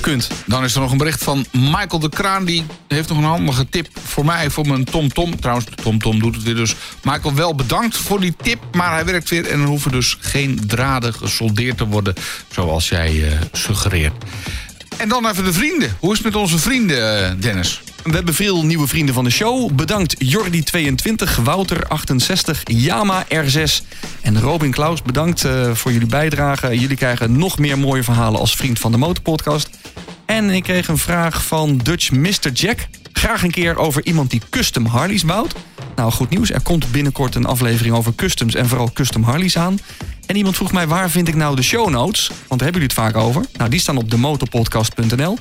kunt. 0.00 0.28
Dan 0.46 0.64
is 0.64 0.74
er 0.74 0.80
nog 0.80 0.90
een 0.92 0.98
bericht 0.98 1.24
van 1.24 1.46
Michael 1.52 1.98
de 1.98 2.08
Kraan. 2.08 2.44
Die 2.44 2.64
heeft 2.88 3.08
nog 3.08 3.18
een 3.18 3.24
handige 3.24 3.68
tip 3.68 3.88
voor 4.04 4.24
mij, 4.24 4.50
voor 4.50 4.66
mijn 4.66 4.84
TomTom. 4.84 5.40
Trouwens, 5.40 5.66
de 5.66 5.82
TomTom 5.82 6.18
doet 6.18 6.34
het 6.34 6.44
weer 6.44 6.54
dus. 6.54 6.74
Michael, 7.02 7.34
wel 7.34 7.54
bedankt 7.54 7.96
voor 7.96 8.20
die 8.20 8.34
tip. 8.42 8.58
Maar 8.72 8.92
hij 8.92 9.04
werkt 9.04 9.28
weer 9.28 9.46
en 9.46 9.60
er 9.60 9.66
hoeven 9.66 9.90
dus 9.90 10.16
geen 10.20 10.60
draden 10.66 11.14
gesoldeerd 11.14 11.76
te 11.76 11.86
worden. 11.86 12.14
Zoals 12.50 12.88
jij 12.88 13.28
eh, 13.28 13.38
suggereert. 13.52 14.24
En 14.96 15.08
dan 15.08 15.26
even 15.26 15.44
de 15.44 15.52
vrienden. 15.52 15.96
Hoe 16.00 16.12
is 16.12 16.18
het 16.18 16.26
met 16.26 16.36
onze 16.36 16.58
vrienden, 16.58 17.40
Dennis? 17.40 17.82
We 18.08 18.14
hebben 18.14 18.34
veel 18.34 18.64
nieuwe 18.64 18.86
vrienden 18.86 19.14
van 19.14 19.24
de 19.24 19.30
show. 19.30 19.72
Bedankt 19.72 20.16
Jordi22, 20.24 21.42
Wouter68, 21.44 22.62
Yama 22.64 23.26
R6 23.34 23.84
en 24.22 24.40
Robin 24.40 24.70
Klaus. 24.70 25.02
Bedankt 25.02 25.44
eh, 25.44 25.74
voor 25.74 25.92
jullie 25.92 26.06
bijdrage. 26.06 26.78
Jullie 26.78 26.96
krijgen 26.96 27.38
nog 27.38 27.58
meer 27.58 27.78
mooie 27.78 28.02
verhalen 28.02 28.40
als 28.40 28.56
vriend 28.56 28.78
van 28.78 28.92
de 28.92 28.98
Motorpodcast. 28.98 29.70
En 30.26 30.50
ik 30.50 30.62
kreeg 30.62 30.88
een 30.88 30.98
vraag 30.98 31.44
van 31.44 31.76
Dutch 31.76 32.10
Mr. 32.10 32.50
Jack. 32.52 32.86
Graag 33.12 33.42
een 33.42 33.50
keer 33.50 33.76
over 33.76 34.06
iemand 34.06 34.30
die 34.30 34.42
custom 34.50 34.86
Harleys 34.86 35.24
bouwt. 35.24 35.54
Nou, 35.96 36.12
goed 36.12 36.30
nieuws. 36.30 36.50
Er 36.50 36.62
komt 36.62 36.92
binnenkort 36.92 37.34
een 37.34 37.46
aflevering 37.46 37.94
over 37.94 38.14
customs 38.14 38.54
en 38.54 38.68
vooral 38.68 38.92
custom 38.92 39.22
Harleys 39.22 39.58
aan. 39.58 39.78
En 40.26 40.36
iemand 40.36 40.56
vroeg 40.56 40.72
mij 40.72 40.86
waar 40.86 41.10
vind 41.10 41.28
ik 41.28 41.34
nou 41.34 41.56
de 41.56 41.62
show 41.62 41.88
notes? 41.88 42.28
Want 42.28 42.60
daar 42.60 42.70
hebben 42.70 42.80
jullie 42.80 42.96
het 42.96 43.12
vaak 43.12 43.16
over. 43.16 43.44
Nou, 43.56 43.70
die 43.70 43.80
staan 43.80 43.96
op 43.96 44.10
demotorpodcast.nl. 44.10 45.38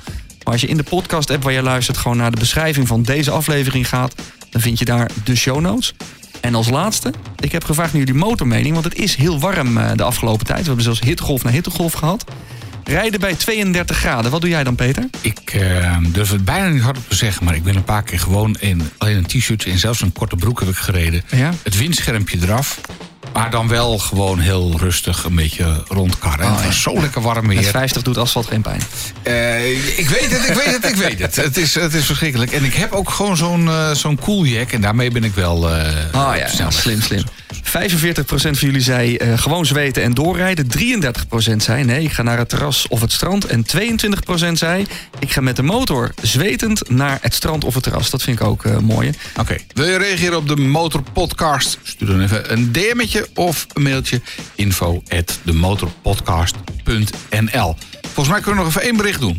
Maar 0.48 0.56
als 0.56 0.66
je 0.66 0.72
in 0.72 0.78
de 0.78 0.89
podcast 0.89 1.30
app 1.30 1.43
waar 1.43 1.54
je 1.54 1.62
luistert 1.62 1.98
gewoon 1.98 2.18
naar 2.18 2.32
de 2.32 2.39
beschrijving 2.39 2.88
van 2.88 3.04
deze 3.04 3.32
aflevering 3.32 3.88
gaat, 3.89 4.16
dan 4.50 4.62
vind 4.62 4.80
je 4.80 4.86
daar 4.86 5.10
de 5.24 5.36
show 5.36 5.60
notes. 5.60 5.93
En 6.41 6.56
als 6.56 6.70
laatste, 6.70 7.14
ik 7.39 7.52
heb 7.52 7.64
gevraagd 7.64 7.93
naar 7.93 8.04
jullie 8.04 8.22
motormening, 8.22 8.74
want 8.74 8.86
het 8.86 8.95
is 8.95 9.16
heel 9.16 9.39
warm 9.39 9.78
eh, 9.78 9.91
de 9.95 10.04
afgelopen 10.04 10.45
tijd. 10.45 10.60
We 10.60 10.66
hebben 10.66 10.84
zelfs 10.84 11.00
hittegolf 11.00 11.43
na 11.43 11.52
hittegolf 11.52 11.93
gehad. 11.93 12.24
Rijden 12.84 13.20
bij 13.20 13.36
32 13.36 13.98
graden. 13.98 14.32
Wat 14.32 14.41
doe 14.41 14.50
jij 14.50 14.64
dan, 14.64 14.76
Peter? 14.76 15.10
Ik 15.22 15.39
eh, 15.54 15.98
durf 16.08 16.32
het 16.32 16.45
bijna 16.45 16.68
niet 16.68 16.82
hardop 16.82 17.10
te 17.10 17.16
zeggen, 17.16 17.45
maar 17.45 17.56
ik 17.56 17.64
ben 17.64 17.76
een 17.76 17.84
paar 17.84 18.04
keer 18.04 18.20
gewoon 18.20 18.56
in 18.60 18.89
alleen 18.98 19.18
een 19.18 19.26
t-shirt 19.26 19.66
en 19.66 19.78
zelfs 19.78 20.02
een 20.02 20.14
korte 20.14 20.36
broek 20.36 20.60
heb 20.60 20.70
ik 20.70 20.76
gereden. 20.76 21.24
Ja? 21.32 21.54
Het 21.64 21.78
windschermpje 21.78 22.38
eraf. 22.41 22.82
Maar 23.34 23.50
dan 23.52 23.68
wel 23.68 23.98
gewoon 23.98 24.40
heel 24.40 24.74
rustig 24.80 25.24
een 25.24 25.36
beetje 25.36 25.84
rondkarren. 25.88 26.40
En 26.46 26.52
Oh, 26.52 26.56
het 26.56 26.66
was 26.66 26.76
ja. 26.84 26.92
zo 26.92 27.00
lekker 27.02 27.22
warm 27.22 27.46
Met 27.48 27.58
weer. 27.58 27.70
50 27.70 28.02
doet 28.02 28.18
asfalt 28.18 28.48
geen 28.48 28.62
pijn. 28.62 28.82
Eh, 29.24 29.98
ik 30.00 30.10
weet 30.10 30.32
het, 30.32 30.50
ik 30.50 30.54
weet 30.56 30.74
het, 30.82 30.86
ik 30.86 30.96
weet 30.96 31.20
het. 31.20 31.36
Het 31.36 31.58
is, 31.58 31.76
het 31.76 31.94
is 31.94 32.06
verschrikkelijk. 32.06 32.52
En 32.52 32.64
ik 32.64 32.74
heb 32.74 32.92
ook 32.92 33.10
gewoon 33.10 33.38
zo'n 33.38 33.68
eh 33.68 33.92
zo'n 33.92 34.20
koeljack. 34.20 34.72
En 34.72 34.82
daarmee 34.82 35.12
ben 35.12 35.24
ik 35.24 35.34
wel 35.36 35.70
eh 35.72 35.86
Ah 36.12 36.38
ja, 36.38 36.48
snel. 36.48 36.72
slim, 36.72 37.02
slim. 37.02 37.24
45% 37.68 37.70
van 38.30 38.53
jullie 38.59 38.82
zei 38.82 39.18
eh, 39.18 39.38
gewoon 39.38 39.65
zweten 39.65 40.03
en 40.03 40.13
doorrijden. 40.13 40.68
33% 40.68 40.72
zei 41.57 41.84
nee, 41.84 42.03
ik 42.03 42.11
ga 42.11 42.24
naar 42.24 42.38
het 42.38 42.49
terras 42.49 42.88
of 42.88 43.01
het 43.01 43.11
strand. 43.11 43.45
En 43.45 43.65
22% 43.65 43.70
zei 44.51 44.86
ik 45.20 45.32
ga 45.32 45.41
met 45.41 45.55
de 45.55 45.63
motor 45.63 46.13
zwetend 46.22 46.89
naar 46.89 47.18
het 47.22 47.34
strand 47.34 47.63
of 47.63 47.74
het 47.74 47.84
terras. 47.84 48.09
Dat 48.09 48.24
vind 48.24 48.39
ik 48.39 48.45
ook 48.45 48.65
eh 48.65 48.78
mooi. 48.78 49.11
Oké, 49.39 49.55
wil 49.74 49.86
je 49.86 49.97
reageren 49.97 50.38
op 50.38 50.47
de 50.47 50.55
Motorpodcast? 50.55 51.80
Stuur 51.84 52.07
dan 52.07 52.22
even 52.22 52.51
een 52.51 52.72
DM'tje 52.72 53.28
of 53.34 53.65
een 53.74 53.82
mailtje. 53.82 54.22
Info 54.55 55.03
at 55.09 55.39
demotorpodcast.nl 55.43 57.76
Volgens 58.01 58.28
mij 58.28 58.41
kunnen 58.41 58.59
we 58.59 58.65
nog 58.65 58.68
even 58.68 58.82
één 58.82 58.97
bericht 58.97 59.20
doen. 59.20 59.38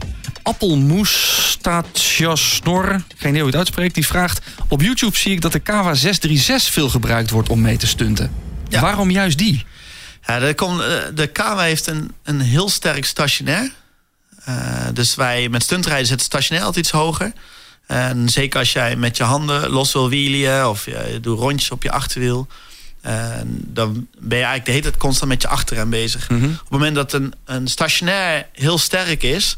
Appelmoestatiasnor, 0.49 3.03
geen 3.16 3.30
idee 3.30 3.40
hoe 3.40 3.51
het 3.51 3.57
uitspreekt, 3.57 3.94
die 3.94 4.07
vraagt... 4.07 4.46
op 4.68 4.80
YouTube 4.80 5.16
zie 5.16 5.32
ik 5.32 5.40
dat 5.40 5.53
de 5.53 5.59
Kawa 5.59 5.94
636 5.94 6.72
veel 6.72 6.88
gebruikt 6.88 7.30
wordt 7.30 7.49
om 7.49 7.61
mee 7.61 7.76
te 7.76 7.86
stunten. 7.86 8.30
Ja. 8.68 8.80
Waarom 8.80 9.11
juist 9.11 9.38
die? 9.38 9.64
Ja, 10.26 10.53
komt, 10.53 10.80
eh, 10.80 10.86
de 11.14 11.30
heeft 11.57 11.86
een, 11.86 12.12
een 12.22 12.40
heel 12.40 12.68
sterk 12.68 13.05
stationair. 13.05 13.72
Eh, 14.44 14.55
dus 14.92 15.14
wij 15.14 15.49
met 15.49 15.62
stuntrijden 15.62 16.07
zetten 16.07 16.26
stationair 16.26 16.64
altijd 16.64 16.84
iets 16.84 16.94
hoger. 16.94 17.32
En 17.86 18.28
zeker 18.28 18.59
als 18.59 18.72
jij 18.72 18.96
met 18.96 19.16
je 19.16 19.22
handen 19.22 19.70
los 19.70 19.92
wil 19.92 20.09
wielen 20.09 20.68
of 20.68 20.84
je 20.84 21.18
doet 21.20 21.38
rondjes 21.38 21.70
op 21.70 21.82
je 21.82 21.90
achterwiel. 21.90 22.49
dan 23.55 24.07
ben 24.18 24.38
je 24.38 24.44
eigenlijk 24.44 24.64
de 24.64 24.70
hele 24.70 24.82
tijd 24.82 24.96
constant 24.96 25.30
met 25.30 25.42
je 25.42 25.49
achterrem 25.49 25.90
bezig. 25.90 26.30
Op 26.30 26.40
het 26.40 26.70
moment 26.70 26.94
dat 26.94 27.12
een, 27.12 27.34
een 27.44 27.68
stationair 27.68 28.46
heel 28.53 28.78
sterk 28.78 29.22
is, 29.22 29.57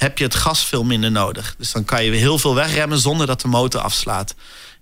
heb 0.00 0.18
je 0.18 0.24
het 0.24 0.34
gas 0.34 0.64
veel 0.64 0.84
minder 0.84 1.10
nodig. 1.10 1.54
Dus 1.58 1.72
dan 1.72 1.84
kan 1.84 2.04
je 2.04 2.10
heel 2.10 2.38
veel 2.38 2.54
wegremmen 2.54 2.98
zonder 2.98 3.26
dat 3.26 3.40
de 3.40 3.48
motor 3.48 3.80
afslaat. 3.80 4.34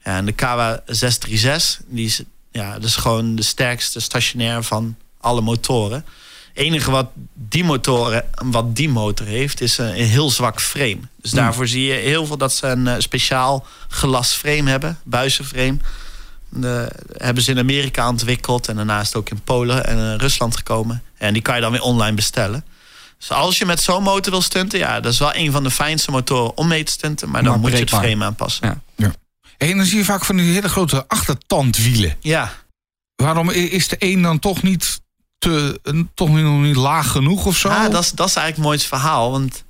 En 0.03 0.25
de 0.25 0.33
KW 0.33 0.61
636, 0.87 1.81
die 1.87 2.07
is, 2.07 2.23
ja, 2.53 2.73
dat 2.73 2.85
is 2.85 2.97
gewoon 2.97 3.35
de 3.35 3.43
sterkste 3.43 4.01
stationair 4.01 4.63
van 4.63 4.97
alle 5.21 5.41
motoren. 5.41 6.05
Het 6.53 6.67
enige 6.67 6.91
wat 6.91 7.07
die, 7.35 7.65
motoren, 7.65 8.25
wat 8.45 8.77
die 8.77 8.89
motor 8.89 9.27
heeft, 9.27 9.61
is 9.61 9.79
een, 9.79 9.93
heel 9.93 10.31
zwak 10.31 10.61
frame. 10.61 11.01
Dus 11.23 11.31
daarvoor 11.31 11.69
zie 11.69 11.85
je 11.85 11.95
heel 11.95 12.27
veel 12.27 12.39
dat 12.39 12.53
ze 12.53 12.67
een 12.67 12.87
eh, 12.87 12.95
speciaal 12.99 13.67
gelast 13.89 14.33
frame 14.33 14.71
hebben, 14.71 14.99
buizenframe. 15.05 15.77
De, 16.49 16.93
hebben 17.17 17.43
ze 17.43 17.51
in 17.51 17.59
Amerika 17.59 18.09
ontwikkeld 18.09 18.69
en 18.69 18.77
daarnaast 18.77 19.17
ook 19.17 19.31
in 19.31 19.41
Polen 19.41 19.87
en 19.87 19.99
in 19.99 20.19
Rusland 20.19 20.57
gekomen. 20.57 21.03
En 21.17 21.33
die 21.33 21.43
kan 21.43 21.55
je 21.55 21.61
dan 21.61 21.73
weer 21.73 21.83
online 21.83 22.17
bestellen. 22.17 22.65
Dus 23.19 23.31
als 23.31 23.59
je 23.59 23.67
met 23.67 23.81
zo'n 23.83 24.03
motor 24.03 24.33
wil 24.33 24.43
stunten, 24.43 24.79
ja, 24.79 25.01
dat 25.01 25.13
is 25.13 25.19
wel 25.19 25.35
een 25.35 25.53
van 25.53 25.63
de 25.63 25.71
fijnste 25.71 26.11
motoren 26.11 26.57
om 26.57 26.69
mee 26.69 26.83
te 26.85 26.93
stunten. 26.93 27.31
Maar 27.31 27.43
dan 27.43 27.51
Maar 27.51 27.61
moet 27.61 27.71
je 27.73 27.79
het 27.79 27.89
frame 27.89 28.25
aanpassen. 28.25 28.83
Ja. 28.97 29.13
En 29.59 29.77
dan 29.77 29.87
zie 29.87 29.99
je 29.99 30.05
vaak 30.05 30.25
van 30.25 30.37
die 30.37 30.53
hele 30.53 30.69
grote 30.69 31.05
achtertandwielen. 31.09 32.17
Ja, 32.21 32.53
Waarom 33.17 33.51
is 33.51 33.89
de 33.89 33.97
een 33.99 34.23
dan 34.23 34.39
toch 34.39 34.63
niet, 34.63 35.01
te, 35.39 35.81
toch 36.15 36.29
nog 36.29 36.61
niet 36.61 36.77
laag 36.77 37.11
genoeg 37.11 37.45
of 37.47 37.57
zo? 37.57 37.69
Ah, 37.69 37.91
dat, 37.91 38.03
is, 38.03 38.11
dat 38.11 38.29
is 38.29 38.35
eigenlijk 38.35 38.57
het 38.57 38.65
mooiste 38.65 38.89
verhaal. 38.89 39.31
Want 39.31 39.65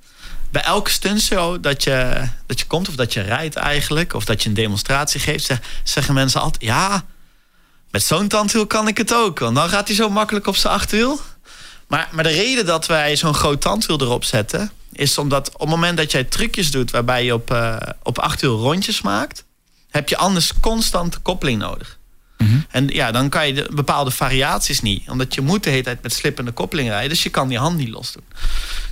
bij 0.51 0.61
elke 0.61 0.89
stuntshow 0.89 1.63
dat 1.63 1.83
je, 1.83 2.23
dat 2.45 2.59
je 2.59 2.65
komt, 2.65 2.87
of 2.89 2.95
dat 2.95 3.13
je 3.13 3.21
rijdt 3.21 3.55
eigenlijk, 3.55 4.13
of 4.13 4.25
dat 4.25 4.43
je 4.43 4.49
een 4.49 4.55
demonstratie 4.55 5.19
geeft, 5.19 5.45
zeg- 5.45 5.61
zeggen 5.83 6.13
mensen 6.13 6.41
altijd: 6.41 6.63
ja, 6.63 7.03
met 7.91 8.03
zo'n 8.03 8.27
tandwiel 8.27 8.67
kan 8.67 8.87
ik 8.87 8.97
het 8.97 9.13
ook. 9.13 9.39
Want 9.39 9.55
dan 9.55 9.69
gaat 9.69 9.87
hij 9.87 9.95
zo 9.95 10.09
makkelijk 10.09 10.47
op 10.47 10.55
zijn 10.55 10.73
achterwiel. 10.73 11.21
Maar, 11.89 12.09
maar 12.11 12.23
de 12.23 12.29
reden 12.29 12.65
dat 12.65 12.85
wij 12.85 13.15
zo'n 13.15 13.33
groot 13.33 13.61
tandwiel 13.61 14.01
erop 14.01 14.23
zetten, 14.23 14.71
is 14.91 15.17
omdat 15.17 15.53
op 15.53 15.59
het 15.59 15.69
moment 15.69 15.97
dat 15.97 16.11
jij 16.11 16.23
trucjes 16.23 16.71
doet 16.71 16.91
waarbij 16.91 17.25
je 17.25 17.33
op, 17.33 17.51
eh, 17.51 17.77
op 18.03 18.19
achterwiel 18.19 18.59
rondjes 18.59 19.01
maakt, 19.01 19.45
heb 19.89 20.09
je 20.09 20.17
anders 20.17 20.53
constant 20.59 21.21
koppeling 21.21 21.59
nodig. 21.59 21.97
En 22.69 22.87
ja, 22.87 23.11
dan 23.11 23.29
kan 23.29 23.47
je 23.47 23.53
de 23.53 23.69
bepaalde 23.73 24.11
variaties 24.11 24.81
niet. 24.81 25.09
Omdat 25.09 25.33
je 25.33 25.41
moet 25.41 25.63
de 25.63 25.69
hele 25.69 25.83
tijd 25.83 26.01
met 26.01 26.13
slippende 26.13 26.51
koppeling 26.51 26.89
rijden. 26.89 27.09
Dus 27.09 27.23
je 27.23 27.29
kan 27.29 27.47
die 27.47 27.57
hand 27.57 27.77
niet 27.77 27.89
los 27.89 28.11
doen. 28.11 28.23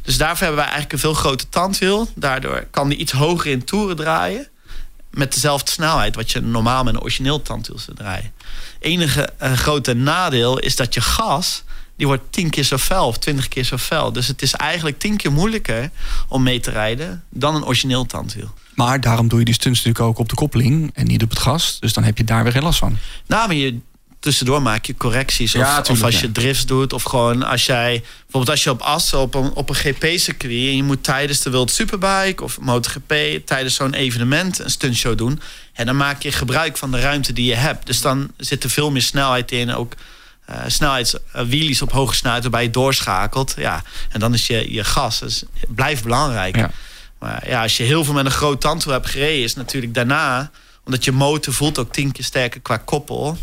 Dus 0.01 0.17
daarvoor 0.17 0.45
hebben 0.45 0.55
wij 0.55 0.71
eigenlijk 0.71 0.93
een 0.93 0.99
veel 0.99 1.13
groter 1.13 1.49
tandwiel. 1.49 2.09
Daardoor 2.15 2.67
kan 2.71 2.89
die 2.89 2.97
iets 2.97 3.11
hoger 3.11 3.51
in 3.51 3.63
toeren 3.63 3.95
draaien. 3.95 4.47
Met 5.11 5.33
dezelfde 5.33 5.71
snelheid 5.71 6.15
wat 6.15 6.31
je 6.31 6.41
normaal 6.41 6.83
met 6.83 6.93
een 6.93 7.01
origineel 7.01 7.41
tandwiel 7.41 7.79
zou 7.79 7.97
draaien. 7.97 8.31
Enige 8.79 9.29
eh, 9.37 9.53
grote 9.53 9.93
nadeel 9.93 10.59
is 10.59 10.75
dat 10.75 10.93
je 10.93 11.01
gas... 11.01 11.63
die 11.97 12.07
wordt 12.07 12.23
tien 12.29 12.49
keer 12.49 12.63
zo 12.63 12.77
fel 12.77 13.07
of 13.07 13.17
twintig 13.17 13.47
keer 13.47 13.63
zo 13.63 13.77
fel. 13.77 14.11
Dus 14.11 14.27
het 14.27 14.41
is 14.41 14.53
eigenlijk 14.53 14.99
tien 14.99 15.17
keer 15.17 15.31
moeilijker 15.31 15.89
om 16.27 16.43
mee 16.43 16.59
te 16.59 16.71
rijden... 16.71 17.23
dan 17.29 17.55
een 17.55 17.65
origineel 17.65 18.05
tandwiel. 18.05 18.53
Maar 18.75 19.01
daarom 19.01 19.27
doe 19.27 19.39
je 19.39 19.45
die 19.45 19.53
stunts 19.53 19.83
natuurlijk 19.83 20.05
ook 20.05 20.19
op 20.19 20.29
de 20.29 20.35
koppeling 20.35 20.91
en 20.93 21.05
niet 21.07 21.23
op 21.23 21.29
het 21.29 21.39
gas. 21.39 21.77
Dus 21.79 21.93
dan 21.93 22.03
heb 22.03 22.17
je 22.17 22.23
daar 22.23 22.43
weer 22.43 22.51
geen 22.51 22.63
last 22.63 22.79
van. 22.79 22.97
Nou, 23.25 23.47
maar 23.47 23.55
je, 23.55 23.79
tussendoor 24.19 24.61
maak 24.61 24.85
je 24.85 24.95
correcties. 24.97 25.55
Of, 25.55 25.61
Ja, 25.61 25.83
of 25.89 26.03
als 26.03 26.15
ja. 26.15 26.21
je 26.21 26.31
drifts 26.31 26.65
doet. 26.65 26.93
Of 26.93 27.03
gewoon 27.03 27.43
als 27.43 27.65
jij... 27.65 28.03
Bijvoorbeeld 28.21 28.49
als 28.49 28.63
je 28.63 28.69
op 28.69 28.81
assen 28.81 29.19
op 29.19 29.35
een, 29.35 29.53
op 29.53 29.69
een 29.69 29.75
GP-circuit... 29.75 30.51
en 30.51 30.75
je 30.75 30.83
moet 30.83 31.03
tijdens 31.03 31.41
de 31.41 31.51
World 31.51 31.71
Superbike 31.71 32.43
of 32.43 32.59
MotoGP... 32.59 33.13
tijdens 33.45 33.75
zo'n 33.75 33.93
evenement 33.93 34.59
een 34.59 34.69
stuntshow 34.69 35.17
doen... 35.17 35.41
en 35.73 35.85
dan 35.85 35.97
maak 35.97 36.21
je 36.21 36.31
gebruik 36.31 36.77
van 36.77 36.91
de 36.91 36.99
ruimte 36.99 37.33
die 37.33 37.45
je 37.45 37.55
hebt. 37.55 37.85
Dus 37.85 38.01
dan 38.01 38.31
zit 38.37 38.63
er 38.63 38.69
veel 38.69 38.91
meer 38.91 39.01
snelheid 39.01 39.51
in. 39.51 39.73
Ook 39.73 39.93
eh 40.47 40.59
snelheidswheelies 40.67 41.81
op 41.81 41.91
hoge 41.91 42.15
snelheid... 42.15 42.41
waarbij 42.41 42.63
je 42.63 42.69
doorschakelt. 42.69 43.53
Ja, 43.57 43.83
en 44.09 44.19
dan 44.19 44.33
is 44.33 44.47
je, 44.47 44.73
je 44.73 44.83
gas 44.83 45.19
dus, 45.19 45.43
blijft 45.67 46.03
belangrijk. 46.03 46.55
Ja. 46.55 46.71
Maar 47.19 47.49
ja, 47.49 47.61
als 47.61 47.77
je 47.77 47.83
heel 47.83 48.03
veel 48.03 48.13
met 48.13 48.25
een 48.25 48.31
groot 48.31 48.61
tandwiel 48.61 48.93
hebt 48.93 49.09
gereden, 49.09 49.43
is 49.43 49.55
natuurlijk 49.55 49.93
daarna, 49.93 50.51
omdat 50.85 51.03
je 51.03 51.11
motor 51.11 51.53
voelt 51.53 51.77
ook 51.77 51.93
tien 51.93 52.11
keer 52.11 52.23
sterker 52.23 52.61
qua 52.61 52.77
koppel, 52.77 53.37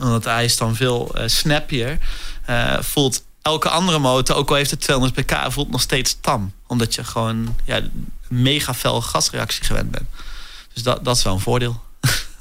omdat 0.00 0.24
hij 0.24 0.44
is 0.44 0.56
dan 0.56 0.76
veel 0.76 1.14
eh, 1.14 1.28
snappier, 1.28 1.98
eh, 2.44 2.80
voelt 2.80 3.24
elke 3.42 3.68
andere 3.68 3.98
motor, 3.98 4.36
ook 4.36 4.48
al 4.48 4.56
heeft 4.56 4.70
het 4.70 4.80
200 4.80 5.26
pk, 5.26 5.52
voelt 5.52 5.70
nog 5.70 5.80
steeds 5.80 6.16
tam. 6.20 6.52
Omdat 6.66 6.94
je 6.94 7.04
gewoon 7.04 7.56
ja, 7.64 7.80
mega 8.28 8.74
fel 8.74 9.02
gasreactie 9.02 9.64
gewend 9.64 9.90
bent. 9.90 10.08
Dus 10.72 10.82
dat, 10.82 11.04
dat 11.04 11.16
is 11.16 11.22
wel 11.22 11.34
een 11.34 11.40
voordeel. 11.40 11.82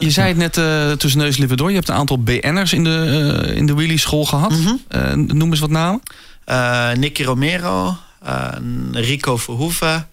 Je 0.04 0.12
zei 0.12 0.28
het 0.28 0.38
net 0.38 0.58
eh, 0.58 0.92
tussen 0.92 1.20
neus 1.20 1.34
en 1.34 1.40
lippen 1.40 1.58
door. 1.58 1.70
Je 1.70 1.76
hebt 1.76 1.90
een 1.90 1.96
aantal 1.96 2.24
BN'ers 2.24 2.74
in 2.74 2.84
de, 2.84 3.42
eh, 3.46 3.56
in 3.56 3.66
de 3.66 3.74
Wheelie 3.74 3.98
school 3.98 4.26
gehad. 4.26 4.54
Eh, 4.88 5.14
noem 5.14 5.50
eens 5.50 5.60
wat 5.60 5.70
namen. 5.70 6.02
Nicky 7.00 7.24
Romero, 7.24 7.98
Rico 8.92 9.38
Verhoeven, 9.38 10.08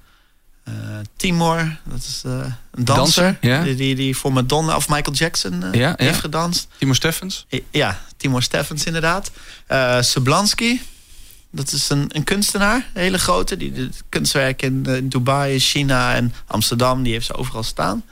Timor, 1.16 1.76
dat 1.84 1.98
is 1.98 2.22
een 2.24 2.84
danser. 2.84 2.94
Danser, 2.94 3.38
ja. 3.40 3.62
die, 3.62 3.74
die, 3.74 3.94
die 3.94 4.16
voor 4.16 4.32
Madonna 4.32 4.76
of 4.76 4.88
Michael 4.88 5.16
Jackson 5.16 5.60
Ja, 5.60 5.70
ja. 5.72 5.94
heeft 5.96 6.18
gedanst. 6.20 6.68
Timo 6.78 6.92
Steffens. 6.92 7.46
Ja, 7.70 8.00
Timor 8.16 8.42
Steffens 8.42 8.84
inderdaad. 8.84 9.30
Seblanski, 10.00 10.82
dat 11.50 11.72
is 11.72 11.88
een, 11.88 12.04
een 12.08 12.24
kunstenaar, 12.24 12.86
een 12.94 13.02
hele 13.02 13.18
grote. 13.18 13.56
Die 13.56 13.72
doet 13.72 14.02
kunstwerk 14.08 14.62
in, 14.62 14.86
Dubai, 15.02 15.58
China 15.58 16.14
en 16.14 16.34
Amsterdam. 16.46 17.02
Die 17.02 17.12
heeft 17.12 17.26
ze 17.26 17.34
overal 17.34 17.62
staan. 17.62 18.04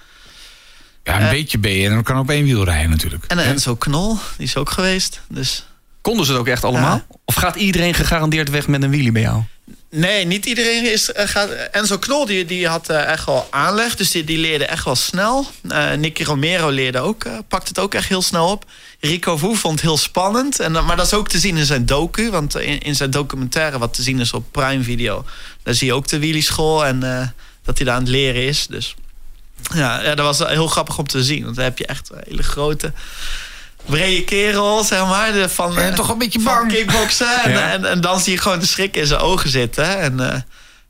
Ja, 1.09 1.17
een 1.17 1.23
Eh. 1.27 1.31
beetje 1.31 1.59
ben 1.59 1.73
je 1.73 1.87
en 1.87 1.93
dan 1.95 2.03
kan 2.03 2.19
op 2.19 2.31
één 2.31 2.45
wiel 2.45 2.65
rijden 2.65 2.91
natuurlijk. 2.91 3.25
En 3.29 3.39
Enzo 3.39 3.75
Knol, 3.77 4.19
die 4.37 4.47
is 4.47 4.57
ook 4.57 4.71
geweest. 4.71 5.21
Dus 5.29 5.63
Konden 6.01 6.27
ze 6.27 6.33
het 6.33 6.41
ook 6.41 6.47
echt 6.49 6.65
allemaal? 6.65 7.03
Of 7.25 7.35
gaat 7.35 7.57
iedereen 7.57 7.95
gegarandeerd 7.95 8.51
weg 8.51 8.67
met 8.67 8.83
een 8.83 8.91
wheelie 8.91 9.13
bij 9.13 9.23
jou? 9.23 9.43
Nee, 9.91 10.25
niet 10.25 10.47
iedereen 10.47 10.93
is, 10.93 11.13
eh, 11.13 11.27
gaat. 11.29 11.51
Enzo 11.51 11.99
Knol 11.99 12.27
die, 12.27 12.45
die 12.45 12.69
had 12.69 12.89
eh, 12.89 13.05
echt 13.05 13.25
wel 13.27 13.47
aanleg, 13.51 13.97
dus 13.97 14.11
die, 14.11 14.25
die 14.25 14.39
leerde 14.39 14.65
echt 14.67 14.85
wel 14.85 14.97
snel. 14.97 15.47
Eh 15.69 15.93
Nicky 15.93 16.23
Romero 16.23 16.69
leerde 16.69 16.99
ook, 17.01 17.27
pakt 17.49 17.69
het 17.69 17.79
ook 17.79 17.95
echt 17.95 18.09
heel 18.09 18.23
snel 18.23 18.49
op. 18.51 18.65
Rico 19.01 19.37
Voe 19.37 19.57
vond 19.57 19.75
het 19.75 19.83
heel 19.83 19.97
spannend. 19.99 20.61
En, 20.61 20.73
maar 20.73 20.97
dat 20.97 21.07
is 21.07 21.15
ook 21.15 21.29
te 21.29 21.39
zien 21.39 21.57
in 21.57 21.67
zijn 21.67 21.87
docu. 21.87 22.31
Want 22.31 22.57
in, 22.59 22.79
in 22.81 22.97
zijn 22.97 23.11
documentaire, 23.11 23.79
wat 23.79 23.95
te 23.95 24.03
zien 24.03 24.21
is 24.21 24.33
op 24.33 24.45
Prime 24.53 24.83
Video, 24.83 25.25
daar 25.63 25.75
zie 25.75 25.87
je 25.87 25.93
ook 25.95 26.09
de 26.09 26.19
wielieschool 26.19 26.87
en 26.87 27.01
dat 27.65 27.77
hij 27.77 27.87
daar 27.87 27.95
aan 27.97 28.01
het 28.03 28.11
leren 28.11 28.43
is. 28.47 28.67
Dus 28.67 28.95
ja, 29.75 30.03
ja, 30.03 30.15
dat 30.15 30.25
was 30.39 30.49
heel 30.49 30.67
grappig 30.69 30.99
om 30.99 31.07
te 31.07 31.25
zien. 31.25 31.45
Want 31.45 31.55
dan 31.57 31.65
heb 31.65 31.79
je 31.79 31.87
echt 31.87 32.11
een 32.13 32.21
hele 32.29 32.43
grote. 32.43 32.93
Brede 33.87 34.25
kerel, 34.25 34.85
zeg 34.85 35.07
maar. 35.07 35.33
De, 35.33 35.49
van, 35.49 35.79
En 35.79 35.89
eh, 35.91 35.95
toch 35.95 36.09
een 36.09 36.19
beetje 36.19 36.43
bang. 36.43 36.73
kickboksen. 36.73 37.43
En, 37.45 37.51
Ja. 37.51 37.73
en, 37.73 37.85
en 37.85 38.01
dan 38.01 38.21
zie 38.21 38.33
je 38.33 38.39
gewoon 38.39 38.59
de 38.59 38.67
schrik 38.67 38.97
in 38.97 39.07
zijn 39.07 39.21
ogen 39.21 39.51
zitten. 39.51 39.99
En 39.99 40.33
eh, 40.33 40.41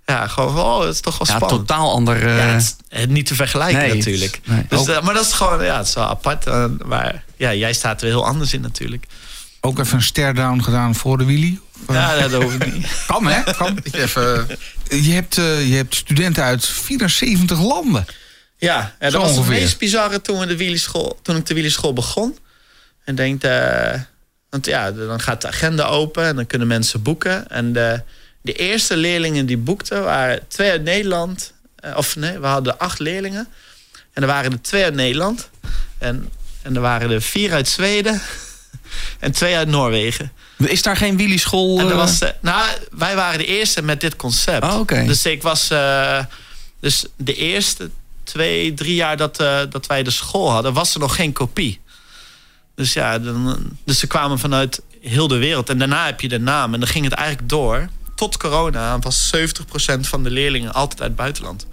ja, 0.06 0.26
gewoon 0.26 0.52
van, 0.54 0.64
oh, 0.64 0.80
dat 0.82 0.94
is 0.94 1.00
toch 1.00 1.18
wel 1.18 1.26
Ja, 1.30 1.36
spannend. 1.36 1.66
totaal 1.68 1.92
ander. 1.92 2.26
eh, 2.26 2.36
Ja, 2.38 2.44
het 2.44 2.76
is 2.90 3.06
niet 3.08 3.26
te 3.26 3.34
vergelijken 3.34 3.78
nee, 3.78 3.94
natuurlijk. 3.96 4.40
nee. 4.44 4.66
Dus, 4.68 4.78
Ook- 4.88 5.02
maar 5.02 5.14
dat 5.14 5.26
is 5.26 5.32
gewoon, 5.32 5.64
ja, 5.64 5.76
het 5.78 5.86
is 5.86 5.94
wel 5.94 6.04
apart. 6.08 6.44
maar 6.86 7.24
ja, 7.36 7.54
jij 7.54 7.72
staat 7.72 8.00
er 8.02 8.06
heel 8.06 8.26
anders 8.26 8.52
in 8.52 8.60
natuurlijk. 8.60 9.06
Ook 9.60 9.78
even 9.78 9.96
een 9.96 10.02
stare-down 10.02 10.60
gedaan 10.62 10.94
voor 10.94 11.18
de 11.18 11.24
eh, 11.24 11.94
Ja, 11.94 12.28
dat 12.28 12.42
hoef 12.42 12.54
ik 12.54 12.72
niet. 12.72 12.86
Kan 13.06 13.26
hè? 13.26 13.52
Kan. 13.52 13.78
Even, 13.92 14.46
je, 14.88 15.12
hebt, 15.12 15.34
je 15.34 15.72
hebt 15.74 15.94
studenten 15.94 16.42
uit 16.44 16.66
74 16.66 17.60
landen. 17.60 18.06
Ja, 18.58 18.94
dat 18.98 19.12
was 19.12 19.30
ongeveer. 19.30 19.52
het 19.52 19.62
meest 19.62 19.78
bizarre 19.78 20.20
toen, 20.20 20.38
we 20.38 20.46
de 20.46 20.56
wielerschool, 20.56 21.18
toen 21.22 21.36
ik 21.36 21.46
de 21.46 21.54
wielerschool 21.54 21.92
begon. 21.92 22.38
En 23.04 23.14
denk, 23.14 23.42
eh, 23.42 24.00
want 24.50 24.66
ja, 24.66 24.90
dan 24.92 25.20
gaat 25.20 25.40
de 25.40 25.48
agenda 25.48 25.84
open 25.84 26.24
en 26.24 26.36
dan 26.36 26.46
kunnen 26.46 26.68
mensen 26.68 27.02
boeken. 27.02 27.48
En 27.50 27.72
de, 27.72 28.02
de 28.40 28.52
eerste 28.52 28.96
leerlingen 28.96 29.46
die 29.46 29.56
boekten 29.56 30.02
waren 30.04 30.40
twee 30.48 30.70
uit 30.70 30.82
Nederland. 30.82 31.52
eh, 31.76 31.96
Of 31.96 32.16
nee, 32.16 32.38
we 32.38 32.46
hadden 32.46 32.78
acht 32.78 32.98
leerlingen. 32.98 33.48
En 34.12 34.22
er 34.22 34.28
waren 34.28 34.52
er 34.52 34.62
twee 34.62 34.84
uit 34.84 34.94
Nederland. 34.94 35.48
En, 35.98 36.28
en 36.62 36.74
er 36.74 36.80
waren 36.80 37.10
er 37.10 37.22
vier 37.22 37.52
uit 37.52 37.68
Zweden. 37.68 38.20
En 39.18 39.32
twee 39.32 39.56
uit 39.56 39.68
Noorwegen. 39.68 40.32
Is 40.58 40.82
daar 40.82 40.96
geen 40.96 41.16
wheelie 41.16 41.38
school? 41.38 41.78
En 41.78 41.82
dat 41.84 41.92
eh, 41.92 41.96
was, 41.98 42.18
nou, 42.40 42.68
wij 42.90 43.14
waren 43.14 43.38
de 43.38 43.46
eerste 43.46 43.82
met 43.82 44.00
dit 44.00 44.16
concept. 44.16 44.72
Oké. 44.74 45.04
Dus 45.04 45.24
ik 45.26 45.42
was. 45.42 45.68
dus 46.80 47.04
de 47.16 47.34
eerste 47.34 47.90
twee, 48.28 48.74
drie 48.74 48.94
jaar 48.94 49.16
dat, 49.16 49.40
eh, 49.40 49.58
dat 49.70 49.86
wij 49.86 50.02
de 50.02 50.10
school 50.10 50.50
hadden, 50.50 50.72
was 50.72 50.94
er 50.94 51.00
nog 51.00 51.14
geen 51.14 51.32
kopie. 51.32 51.80
Dus 52.74 52.92
ja, 52.92 53.18
dan, 53.18 53.58
dus 53.84 53.98
ze 53.98 54.06
kwamen 54.06 54.38
vanuit 54.38 54.82
heel 55.00 55.28
de 55.28 55.36
wereld. 55.36 55.68
En 55.68 55.78
daarna 55.78 56.06
heb 56.06 56.20
je 56.20 56.28
de 56.28 56.38
naam. 56.38 56.74
En 56.74 56.80
dan 56.80 56.88
ging 56.88 57.04
het 57.04 57.14
eigenlijk 57.14 57.48
door. 57.48 57.88
Tot 58.14 58.36
corona 58.36 58.98
was 58.98 59.30
70% 59.36 60.06
van 60.08 60.22
de 60.22 60.30
leerlingen 60.30 60.72
altijd 60.72 61.00
uit 61.00 61.08
het 61.08 61.18
buitenland. 61.18 61.66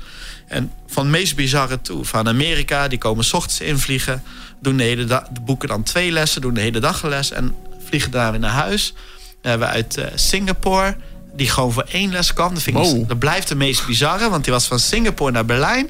En 0.48 0.72
van 0.88 1.04
het 1.04 1.12
meest 1.12 1.36
bizarre 1.36 1.82
toe. 1.82 2.06
Van 2.06 2.28
Amerika, 2.28 2.88
die 2.88 2.98
komen 2.98 3.24
's 3.26 3.34
ochtends 3.34 3.60
invliegen. 3.62 4.24
Doen 4.62 4.78
de 4.78 4.84
hele 4.84 5.06
dag, 5.06 5.24
boeken 5.42 5.68
dan 5.68 5.84
twee 5.84 6.12
lessen, 6.12 6.42
doen 6.42 6.54
de 6.54 6.62
hele 6.62 6.80
dag 6.80 7.04
een 7.04 7.10
les. 7.10 7.32
En 7.32 7.56
vliegen 7.86 8.12
daarna 8.12 8.32
weer 8.32 8.40
naar 8.40 8.52
huis. 8.52 8.94
We 9.42 9.50
hebben 9.50 9.68
uit 9.68 9.98
eh, 9.98 10.06
Singapore, 10.16 10.98
die 11.36 11.50
gewoon 11.50 11.72
voor 11.72 11.86
één 11.92 12.12
les 12.12 12.34
kwam. 12.34 12.54
Dat, 12.54 12.64
vind 12.64 12.78
ik, 12.78 12.84
Wow. 12.84 13.08
dat 13.08 13.20
blijft 13.20 13.48
de 13.48 13.56
meest 13.56 13.86
bizarre, 13.86 14.30
want 14.30 14.44
die 14.44 14.54
was 14.54 14.68
van 14.68 14.80
Singapore 14.80 15.32
naar 15.32 15.46
Berlijn 15.46 15.90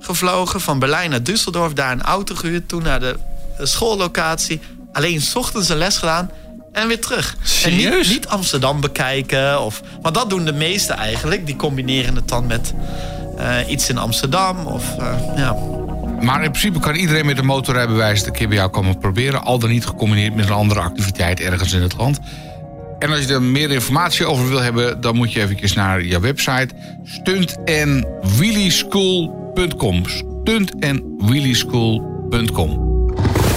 gevlogen. 0.00 0.60
Van 0.60 0.78
Berlijn 0.78 1.10
naar 1.10 1.20
Düsseldorf, 1.20 1.72
daar 1.72 1.92
een 1.92 2.02
auto 2.02 2.34
gehuurd. 2.34 2.68
Toen 2.68 2.82
naar 2.82 3.00
de, 3.00 3.16
de 3.58 3.66
schoollocatie. 3.66 4.60
Alleen 4.92 5.20
's 5.20 5.34
ochtends 5.34 5.68
een 5.68 5.76
les 5.76 5.96
gedaan 5.96 6.30
en 6.76 6.88
weer 6.88 7.00
terug. 7.00 7.36
En 7.40 7.46
Serieus? 7.46 8.06
niet, 8.06 8.16
niet 8.16 8.26
Amsterdam 8.26 8.80
bekijken. 8.80 9.62
Of, 9.62 9.82
want 10.00 10.14
dat 10.14 10.30
doen 10.30 10.44
de 10.44 10.52
meesten 10.52 10.96
eigenlijk. 10.96 11.46
Die 11.46 11.56
combineren 11.56 12.14
het 12.14 12.28
dan 12.28 12.46
met 12.46 12.74
eh, 13.38 13.56
iets 13.68 13.88
in 13.88 13.98
Amsterdam. 13.98 14.66
Of, 14.66 14.96
eh, 14.98 15.36
ja. 15.36 15.56
Maar 16.20 16.44
in 16.44 16.50
principe 16.50 16.78
kan 16.78 16.94
iedereen 16.94 17.26
met 17.26 17.38
een 17.38 17.44
motorrijbewijs 17.44 18.22
de 18.22 18.30
keer 18.30 18.48
bij 18.48 18.56
jou 18.56 18.70
komen 18.70 18.98
proberen. 18.98 19.42
Al 19.42 19.58
dan 19.58 19.70
niet 19.70 19.86
gecombineerd 19.86 20.34
met 20.34 20.46
een 20.46 20.52
andere 20.52 20.80
activiteit 20.80 21.40
ergens 21.40 21.72
in 21.72 21.82
het 21.82 21.96
land. 21.96 22.20
En 22.98 23.10
als 23.10 23.24
je 23.24 23.34
er 23.34 23.42
meer 23.42 23.70
informatie 23.70 24.26
over 24.26 24.48
wil 24.48 24.60
hebben, 24.60 25.00
dan 25.00 25.16
moet 25.16 25.32
je 25.32 25.40
eventjes 25.40 25.74
naar 25.74 26.04
je 26.04 26.20
website 26.20 26.68
stuntenwheelieschool.com. 27.04 30.02
Stuntenwheelieschool.com. 30.06 32.84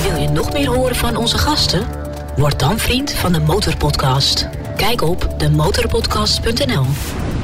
Wil 0.04 0.16
je 0.22 0.30
nog 0.34 0.54
meer 0.54 0.68
horen 0.68 0.96
van 0.96 1.16
onze 1.16 1.38
gasten? 1.38 1.88
Word 2.36 2.60
dan 2.60 2.80
vriend 2.80 3.14
van 3.14 3.34
de 3.34 3.40
Motorpodcast. 3.40 4.50
Kijk 4.80 5.02
op 5.02 5.34
demotorpodcast.nl. 5.38 6.86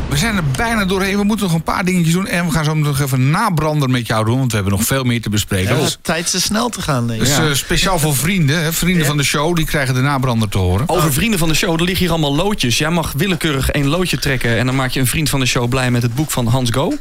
We 0.10 0.18
zijn 0.18 0.36
er 0.36 0.44
bijna 0.58 0.86
doorheen. 0.86 1.18
We 1.18 1.24
moeten 1.24 1.46
nog 1.46 1.56
een 1.56 1.64
paar 1.64 1.86
dingetjes 1.86 2.14
doen. 2.14 2.28
En 2.28 2.46
we 2.46 2.52
gaan 2.52 2.64
zo 2.66 2.74
nog 2.74 3.00
even 3.00 3.30
nabrander 3.30 3.90
met 3.90 4.08
jou 4.08 4.26
doen. 4.26 4.38
Want 4.38 4.50
we 4.52 4.56
hebben 4.58 4.78
nog 4.78 4.86
veel 4.88 5.04
meer 5.04 5.22
te 5.22 5.30
bespreken. 5.30 5.76
Ja, 5.76 5.82
Dus, 5.82 5.98
tijd 6.02 6.32
te 6.32 6.42
snel 6.42 6.70
te 6.70 6.82
gaan, 6.82 7.08
denk 7.08 7.22
ik. 7.22 7.28
dus, 7.28 7.38
eh, 7.38 7.54
speciaal 7.54 8.00
voor 8.00 8.16
vrienden. 8.16 8.64
Hè, 8.64 8.74
vrienden 8.74 9.06
van 9.06 9.18
de 9.18 9.24
show. 9.24 9.56
Die 9.56 9.66
krijgen 9.66 9.94
de 9.94 10.02
nabrander 10.02 10.50
te 10.50 10.58
horen. 10.58 10.90
Over 10.90 11.14
vrienden 11.14 11.40
van 11.40 11.48
de 11.48 11.54
show, 11.54 11.74
er 11.74 11.84
liggen 11.84 11.98
hier 11.98 12.10
allemaal 12.10 12.36
loodjes. 12.36 12.78
Jij 12.78 12.90
mag 12.90 13.14
willekeurig 13.18 13.70
één 13.70 13.88
loodje 13.88 14.18
trekken 14.18 14.58
en 14.58 14.66
dan 14.66 14.76
maak 14.76 14.92
je 14.92 15.00
een 15.00 15.08
vriend 15.08 15.30
van 15.30 15.40
de 15.40 15.46
show 15.46 15.70
blij 15.70 15.92
met 15.92 16.02
het 16.02 16.16
boek 16.16 16.32
van 16.32 16.48
Hans 16.48 16.70
Go. 16.70 16.94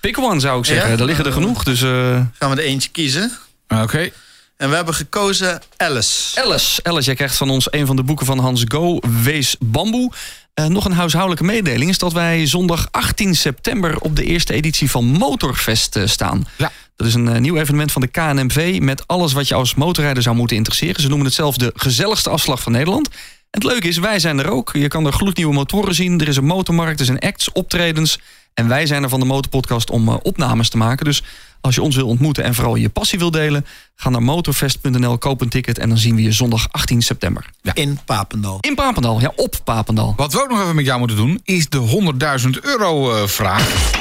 Pick 0.00 0.18
one 0.18 0.40
zou 0.40 0.58
ik 0.58 0.64
zeggen. 0.64 0.90
Ja? 0.92 0.98
Er 0.98 1.04
liggen 1.04 1.24
er 1.26 1.32
genoeg. 1.32 1.64
Dus 1.64 1.82
eh, 1.82 1.90
Gaan 2.38 2.50
we 2.50 2.56
er 2.56 2.58
eentje 2.58 2.88
kiezen. 2.90 3.32
Oké. 3.68 4.10
En 4.58 4.68
we 4.68 4.74
hebben 4.74 4.94
gekozen 4.94 5.62
Alice. 5.76 6.42
Alice. 6.42 6.82
Alice, 6.82 7.06
jij 7.06 7.14
krijgt 7.14 7.36
van 7.36 7.50
ons 7.50 7.72
een 7.72 7.86
van 7.86 7.96
de 7.96 8.02
boeken 8.02 8.26
van 8.26 8.38
Hans 8.38 8.64
Go, 8.68 8.98
Wees 9.22 9.56
Bamboe. 9.60 10.12
Eh, 10.54 10.66
nog 10.66 10.84
een 10.84 10.92
huishoudelijke 10.92 11.44
mededeling 11.44 11.90
is 11.90 11.98
dat 11.98 12.12
wij 12.12 12.46
zondag 12.46 12.88
18 12.90 13.34
september 13.34 13.98
op 13.98 14.16
de 14.16 14.24
eerste 14.24 14.52
editie 14.52 14.90
van 14.90 15.04
Motorfest 15.04 15.96
eh, 15.96 16.06
staan. 16.06 16.46
Ja. 16.56 16.72
Dat 16.96 17.06
is 17.06 17.14
een 17.14 17.28
eh, 17.28 17.40
nieuw 17.40 17.56
evenement 17.56 17.92
van 17.92 18.02
de 18.02 18.08
KNMV 18.08 18.78
met 18.80 19.06
alles 19.06 19.32
wat 19.32 19.48
je 19.48 19.54
als 19.54 19.74
motorrijder 19.74 20.22
zou 20.22 20.36
moeten 20.36 20.56
interesseren. 20.56 21.02
Ze 21.02 21.08
noemen 21.08 21.26
het 21.26 21.34
zelf 21.34 21.56
de 21.56 21.72
gezelligste 21.74 22.30
afslag 22.30 22.62
van 22.62 22.72
Nederland. 22.72 23.08
En 23.08 23.14
het 23.60 23.64
leuke 23.64 23.88
is, 23.88 23.98
wij 23.98 24.18
zijn 24.18 24.38
er 24.38 24.50
ook. 24.50 24.70
Je 24.72 24.88
kan 24.88 25.06
er 25.06 25.12
gloednieuwe 25.12 25.54
motoren 25.54 25.94
zien. 25.94 26.20
Er 26.20 26.28
is 26.28 26.36
een 26.36 26.44
motormarkt, 26.44 27.00
er 27.00 27.06
zijn 27.06 27.18
acts, 27.18 27.52
optredens. 27.52 28.18
En 28.58 28.68
wij 28.68 28.86
zijn 28.86 29.02
er 29.02 29.08
van 29.08 29.20
de 29.20 29.26
Motorpodcast 29.26 29.90
om 29.90 30.08
eh, 30.08 30.14
opnames 30.22 30.68
te 30.68 30.76
maken. 30.76 31.04
Dus 31.04 31.22
als 31.60 31.74
je 31.74 31.82
ons 31.82 31.96
wil 31.96 32.06
ontmoeten 32.06 32.44
en 32.44 32.54
vooral 32.54 32.74
je 32.74 32.88
passie 32.88 33.18
wil 33.18 33.30
delen... 33.30 33.66
ga 33.96 34.08
naar 34.10 34.22
motorfest.nl, 34.22 35.18
koop 35.18 35.40
een 35.40 35.48
ticket 35.48 35.78
en 35.78 35.88
dan 35.88 35.98
zien 35.98 36.14
we 36.14 36.22
je 36.22 36.32
zondag 36.32 36.66
18 36.70 37.02
september. 37.02 37.44
In 37.74 37.98
Papendal. 38.04 38.58
In 38.60 38.74
Papendal, 38.74 39.20
ja, 39.20 39.32
op 39.36 39.56
Papendal. 39.64 40.14
Wat 40.16 40.32
we 40.32 40.42
ook 40.42 40.48
nog 40.50 40.62
even 40.62 40.74
met 40.74 40.84
jou 40.84 40.98
moeten 40.98 41.16
doen, 41.16 41.40
is 41.44 41.68
de 41.68 42.10
100.000 42.44 42.48
euro 42.60 43.14
eh, 43.14 43.26
vraag. 43.28 43.92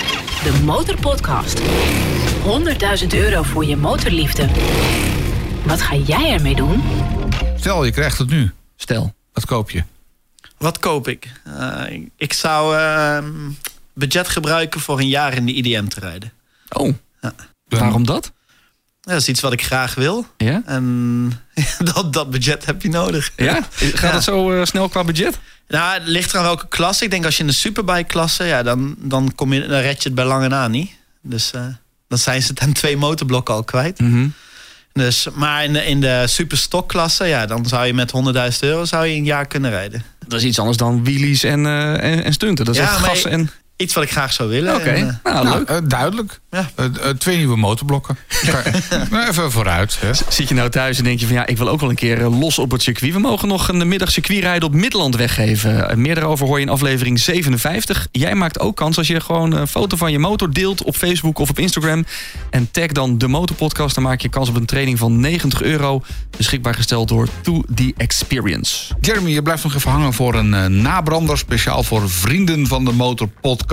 De 0.44 0.60
Motorpodcast. 0.64 1.60
100.000 1.62 3.08
euro 3.14 3.44
voor 3.44 3.66
je 3.66 3.78
motorliefde. 3.78 4.48
Wat 5.64 5.82
ga 5.82 5.96
jij 5.96 6.32
ermee 6.32 6.56
doen? 6.56 6.82
Stel, 7.60 7.86
je 7.86 7.92
krijgt 7.92 8.18
het 8.18 8.30
nu. 8.30 8.52
Stel. 8.76 9.14
Wat 9.34 9.46
koop 9.46 9.70
je? 9.72 9.84
Wat 10.58 10.80
koop 10.80 11.08
ik? 11.08 11.32
Eh, 11.46 11.82
ik- 11.94 12.10
ik 12.18 12.34
zou 12.34 12.76
ehm, 12.78 13.26
budget 13.98 14.28
gebruiken 14.28 14.80
voor 14.80 15.00
een 15.00 15.08
jaar 15.08 15.34
in 15.34 15.46
de 15.46 15.54
IDM 15.54 15.88
te 15.88 16.00
rijden. 16.00 16.32
Oh, 16.70 16.94
Dan- 17.20 17.34
waarom 17.68 18.06
dat? 18.06 18.32
dat 19.02 19.16
is 19.22 19.28
iets 19.28 19.42
wat 19.42 19.54
ik 19.54 19.64
graag 19.64 19.96
wil. 19.96 20.26
Ja? 20.38 20.62
En 20.66 21.32
dat, 21.94 22.14
dat 22.14 22.30
budget 22.30 22.66
heb 22.66 22.82
je 22.82 22.90
nodig. 22.90 23.32
Ja? 23.36 23.54
Gaat 23.72 24.00
Ja. 24.02 24.14
het 24.14 24.24
zo 24.24 24.52
eh, 24.52 24.66
snel 24.66 24.90
qua 24.90 25.04
budget? 25.04 25.40
Nou, 25.68 25.94
het 26.00 26.08
ligt 26.08 26.32
eraan 26.34 26.44
welke 26.44 26.68
klasse. 26.68 27.04
Ik 27.04 27.12
denk 27.12 27.26
als 27.26 27.36
je 27.36 27.42
in 27.42 27.48
de 27.48 27.54
superbike 27.56 28.04
klasse, 28.04 28.44
ja, 28.44 28.64
dan, 28.64 28.96
dan, 28.98 29.36
kom 29.36 29.54
je, 29.54 29.60
dan 29.68 29.80
red 29.80 29.98
je 30.04 30.08
het 30.10 30.16
bij 30.16 30.26
lange 30.26 30.48
na 30.48 30.68
niet. 30.68 30.92
Dus 31.22 31.52
eh, 31.52 31.62
dan 32.08 32.18
zijn 32.18 32.42
ze 32.42 32.52
aan 32.56 32.72
twee 32.74 32.98
motorblokken 32.98 33.54
al 33.54 33.64
kwijt. 33.64 34.00
Mhm. 34.00 34.28
Dus, 34.94 35.28
maar 35.34 35.64
in 35.64 35.74
de, 35.74 35.86
in 35.86 36.02
de 36.02 36.24
superstokklasse, 36.28 37.26
ja, 37.26 37.46
dan 37.46 37.66
zou 37.66 37.86
je 37.86 37.94
met 37.94 38.12
100.000 38.54 38.60
euro 38.60 38.86
zou 38.86 39.06
je 39.06 39.16
een 39.16 39.26
jaar 39.26 39.46
kunnen 39.48 39.72
rijden. 39.72 40.04
Dat 40.28 40.40
is 40.40 40.46
iets 40.46 40.60
anders 40.60 40.78
dan 40.78 41.04
wheelies 41.04 41.44
en, 41.44 41.66
eh, 41.66 42.04
en, 42.04 42.24
en 42.24 42.34
stunten. 42.34 42.66
Dat 42.66 42.76
is 42.76 42.82
Ja, 42.82 42.88
echt 42.88 42.98
gas 42.98 43.24
en... 43.26 43.50
Iets 43.78 43.94
wat 43.94 44.04
ik 44.04 44.12
graag 44.12 44.34
zou 44.34 44.50
willen. 44.50 44.76
Oké, 44.76 44.84
En, 44.90 45.20
eh, 45.24 45.34
nou, 45.34 45.46
Nou, 45.46 45.58
leuk. 45.58 45.70
eh, 45.70 45.78
duidelijk. 45.88 46.40
Ja. 46.52 46.70
Eh, 46.76 46.86
twee 47.10 47.38
nieuwe 47.38 47.58
motorblokken. 47.58 48.18
nou, 49.12 49.28
even 49.28 49.52
vooruit. 49.52 49.98
Hè. 50.00 50.14
Zit 50.30 50.48
je 50.50 50.54
nou 50.56 50.70
thuis 50.70 50.98
en 50.98 51.04
denk 51.04 51.20
je 51.20 51.26
van 51.26 51.36
ja, 51.36 51.46
ik 51.46 51.58
wil 51.58 51.70
ook 51.70 51.80
wel 51.80 51.90
een 51.90 51.96
keer 51.96 52.22
los 52.28 52.60
op 52.60 52.72
het 52.72 52.82
circuit. 52.82 53.14
We 53.14 53.20
mogen 53.20 53.48
nog 53.48 53.68
een 53.68 53.88
middag 53.88 54.12
circuitrijden 54.12 54.68
op 54.68 54.74
Midland 54.74 55.16
weggeven. 55.16 56.02
Meer 56.02 56.16
daarover 56.16 56.46
hoor 56.48 56.60
je 56.60 56.66
in 56.66 56.72
aflevering 56.72 57.20
57. 57.20 58.08
Jij 58.12 58.36
maakt 58.36 58.60
ook 58.60 58.76
kans 58.76 58.98
als 58.98 59.08
je 59.08 59.20
gewoon 59.22 59.52
een 59.52 59.68
foto 59.68 59.98
van 59.98 60.12
je 60.12 60.20
motor 60.20 60.52
deelt 60.54 60.84
op 60.84 60.96
Facebook 60.96 61.40
of 61.40 61.50
op 61.50 61.60
Instagram. 61.60 62.06
En 62.50 62.72
tag 62.72 62.88
dan 62.88 63.18
de 63.18 63.28
Motorpodcast. 63.28 63.96
Dan 63.96 64.04
maak 64.04 64.22
je 64.22 64.30
kans 64.30 64.50
op 64.50 64.56
een 64.56 64.66
training 64.66 64.98
van 65.00 65.20
90 65.20 65.62
euro. 65.62 66.02
Beschikbaar 66.38 66.74
gesteld 66.74 67.08
door 67.08 67.28
To 67.42 67.64
The 67.76 67.94
Experience. 67.98 68.94
Jeremy, 69.02 69.30
je 69.30 69.42
blijft 69.42 69.64
nog 69.64 69.76
even 69.76 69.92
hangen 69.92 70.14
voor 70.14 70.36
een 70.36 70.82
nabrander. 70.82 71.38
Speciaal 71.38 71.84
voor 71.84 72.10
vrienden 72.10 72.68
van 72.68 72.86
de 72.86 72.92
Motorpodcast. 72.92 73.66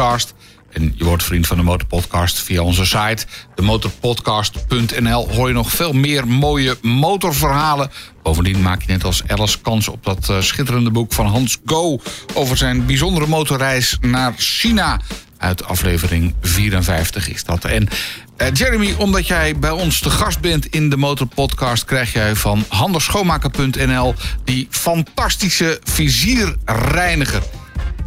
En 0.75 0.93
je 0.97 1.05
wordt 1.05 1.23
vriend 1.23 1.47
van 1.47 1.57
de 1.57 1.63
Motorpodcast 1.63 2.43
via 2.43 2.63
onze 2.63 2.85
site. 2.85 3.27
Demotorpodcast.nl 3.55 5.29
hoor 5.33 5.49
je 5.49 5.55
nog 5.55 5.71
veel 5.71 5.93
meer 5.93 6.27
mooie 6.27 6.77
motorverhalen. 6.83 7.91
Bovendien 8.23 8.63
maak 8.63 8.83
je 8.83 8.93
net 8.93 9.05
als 9.05 9.23
Alice 9.27 9.61
kans 9.61 9.89
op 9.89 10.05
dat 10.05 10.29
eh, 10.29 10.41
schitterende 10.41 10.91
boek 10.91 11.13
van 11.13 11.27
Hans 11.27 11.59
Go... 11.67 12.01
over 12.33 12.57
zijn 12.57 12.87
bijzondere 12.87 13.27
motorreis 13.27 13.99
naar 14.01 14.35
China. 14.37 15.01
Uit 15.39 15.65
aflevering 15.65 16.35
54 16.41 17.29
is 17.29 17.45
dat. 17.45 17.65
En 17.65 17.89
eh, 18.37 18.49
Jeremy, 18.53 18.95
omdat 18.99 19.27
jij 19.27 19.59
bij 19.59 19.71
ons 19.71 20.01
te 20.01 20.11
gast 20.11 20.41
bent 20.41 20.67
in 20.67 20.91
de 20.91 20.97
Motorpodcast... 20.97 21.85
krijg 21.85 22.13
jij 22.13 22.35
van 22.35 22.65
handerschoonmaker.nl 22.69 24.15
die 24.45 24.67
fantastische 24.71 25.81
vizierreiniger. 25.85 27.43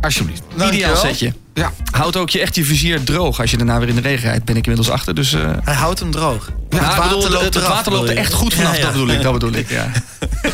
Alsjeblieft. 0.02 0.44
Ideaal 0.56 0.96
setje. 0.96 1.34
Ja, 1.58 1.72
Houdt 1.92 2.16
ook 2.16 2.30
je 2.30 2.40
echt 2.40 2.56
je 2.56 2.66
vizier 2.66 3.04
droog 3.04 3.40
als 3.42 3.52
je 3.52 3.58
daarna 3.58 3.80
weer 3.80 3.88
in 3.88 3.96
de 3.96 4.02
regen 4.02 4.30
rijdt. 4.30 4.46
Ben 4.46 4.56
ik 4.56 4.68
inmiddels 4.68 4.96
achter. 4.96 5.16
Dus 5.16 5.34
eh, 5.34 5.50
Hij 5.64 5.74
houdt 5.74 6.00
hem 6.00 6.12
droog. 6.12 6.52
Ja, 6.70 6.96
ik 6.96 7.04
bedoel, 7.04 7.24
het, 7.24 7.42
het 7.42 7.56
eraf, 7.56 7.68
water 7.68 7.92
loopt 7.92 8.10
er 8.10 8.18
echt 8.18 8.34
goed 8.34 8.54
vanaf, 8.54 8.72
Ja, 8.72 8.78
ja. 8.78 8.84
dat 8.84 8.92
bedoel 8.92 9.10
ik. 9.10 9.22
Dat 9.22 9.34
bedoel 9.34 9.54
ik, 9.54 9.70
ja. 9.70 9.92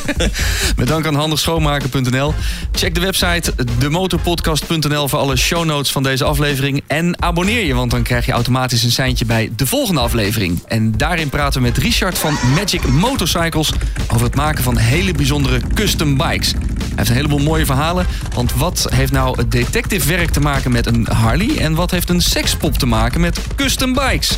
Met 0.78 0.88
dank 0.88 1.06
aan 1.06 1.16
handigschoonmaken.nl. 1.16 2.34
Check 2.72 2.95
de 2.95 2.99
website 2.99 3.54
demotorpodcast.nl 3.78 5.08
voor 5.08 5.20
alle 5.20 5.36
show 5.36 5.66
notes 5.66 5.91
van 5.91 6.04
deze 6.04 6.24
aflevering. 6.24 6.84
En 6.88 7.22
abonneer 7.22 7.66
je, 7.66 7.74
want 7.74 7.91
dan 7.91 8.04
krijg 8.04 8.26
je 8.26 8.32
automatisch 8.32 8.84
een 8.84 8.91
seintje 8.91 9.26
bij 9.26 9.51
de 9.56 9.66
volgende 9.66 10.01
aflevering. 10.01 10.64
En 10.68 10.91
daarin 10.97 11.30
praten 11.30 11.62
we 11.62 11.68
met 11.68 11.78
Richard 11.78 12.18
van 12.18 12.38
Magic 12.56 12.88
Motorcycles 12.88 13.72
over 14.08 14.26
het 14.26 14.36
maken 14.36 14.64
van 14.64 14.78
hele 14.78 15.12
bijzondere 15.12 15.62
custom 15.74 16.18
bikes. 16.18 16.51
Hij 16.51 16.91
heeft 16.95 17.10
een 17.10 17.16
heleboel 17.16 17.39
mooie 17.39 17.66
verhalen, 17.66 18.06
want 18.34 18.54
wat 18.54 18.88
heeft 18.89 19.12
nou 19.12 19.38
het 19.38 19.51
detective 19.51 20.08
werk 20.08 20.30
te 20.30 20.39
maken 20.39 20.72
met 20.72 20.86
een 20.86 20.93
Harley 21.02 21.58
en 21.58 21.76
wat 21.76 21.91
heeft 21.91 22.10
een 22.10 22.22
sekspop 22.22 22.78
te 22.78 22.86
maken 22.86 23.22
met 23.22 23.39
custom 23.56 23.94
bikes? 23.94 24.38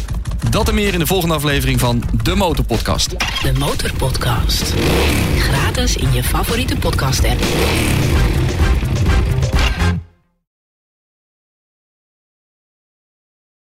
Dat 0.49 0.67
en 0.67 0.75
meer 0.75 0.93
in 0.93 0.99
de 0.99 1.05
volgende 1.05 1.35
aflevering 1.35 1.79
van 1.79 2.03
De 2.23 2.35
Motorpodcast. 2.35 3.09
De 3.41 3.53
Motorpodcast. 3.59 4.73
Gratis 5.37 5.95
in 5.95 6.13
je 6.13 6.23
favoriete 6.23 6.75
podcast 6.75 7.25
app. 7.25 7.43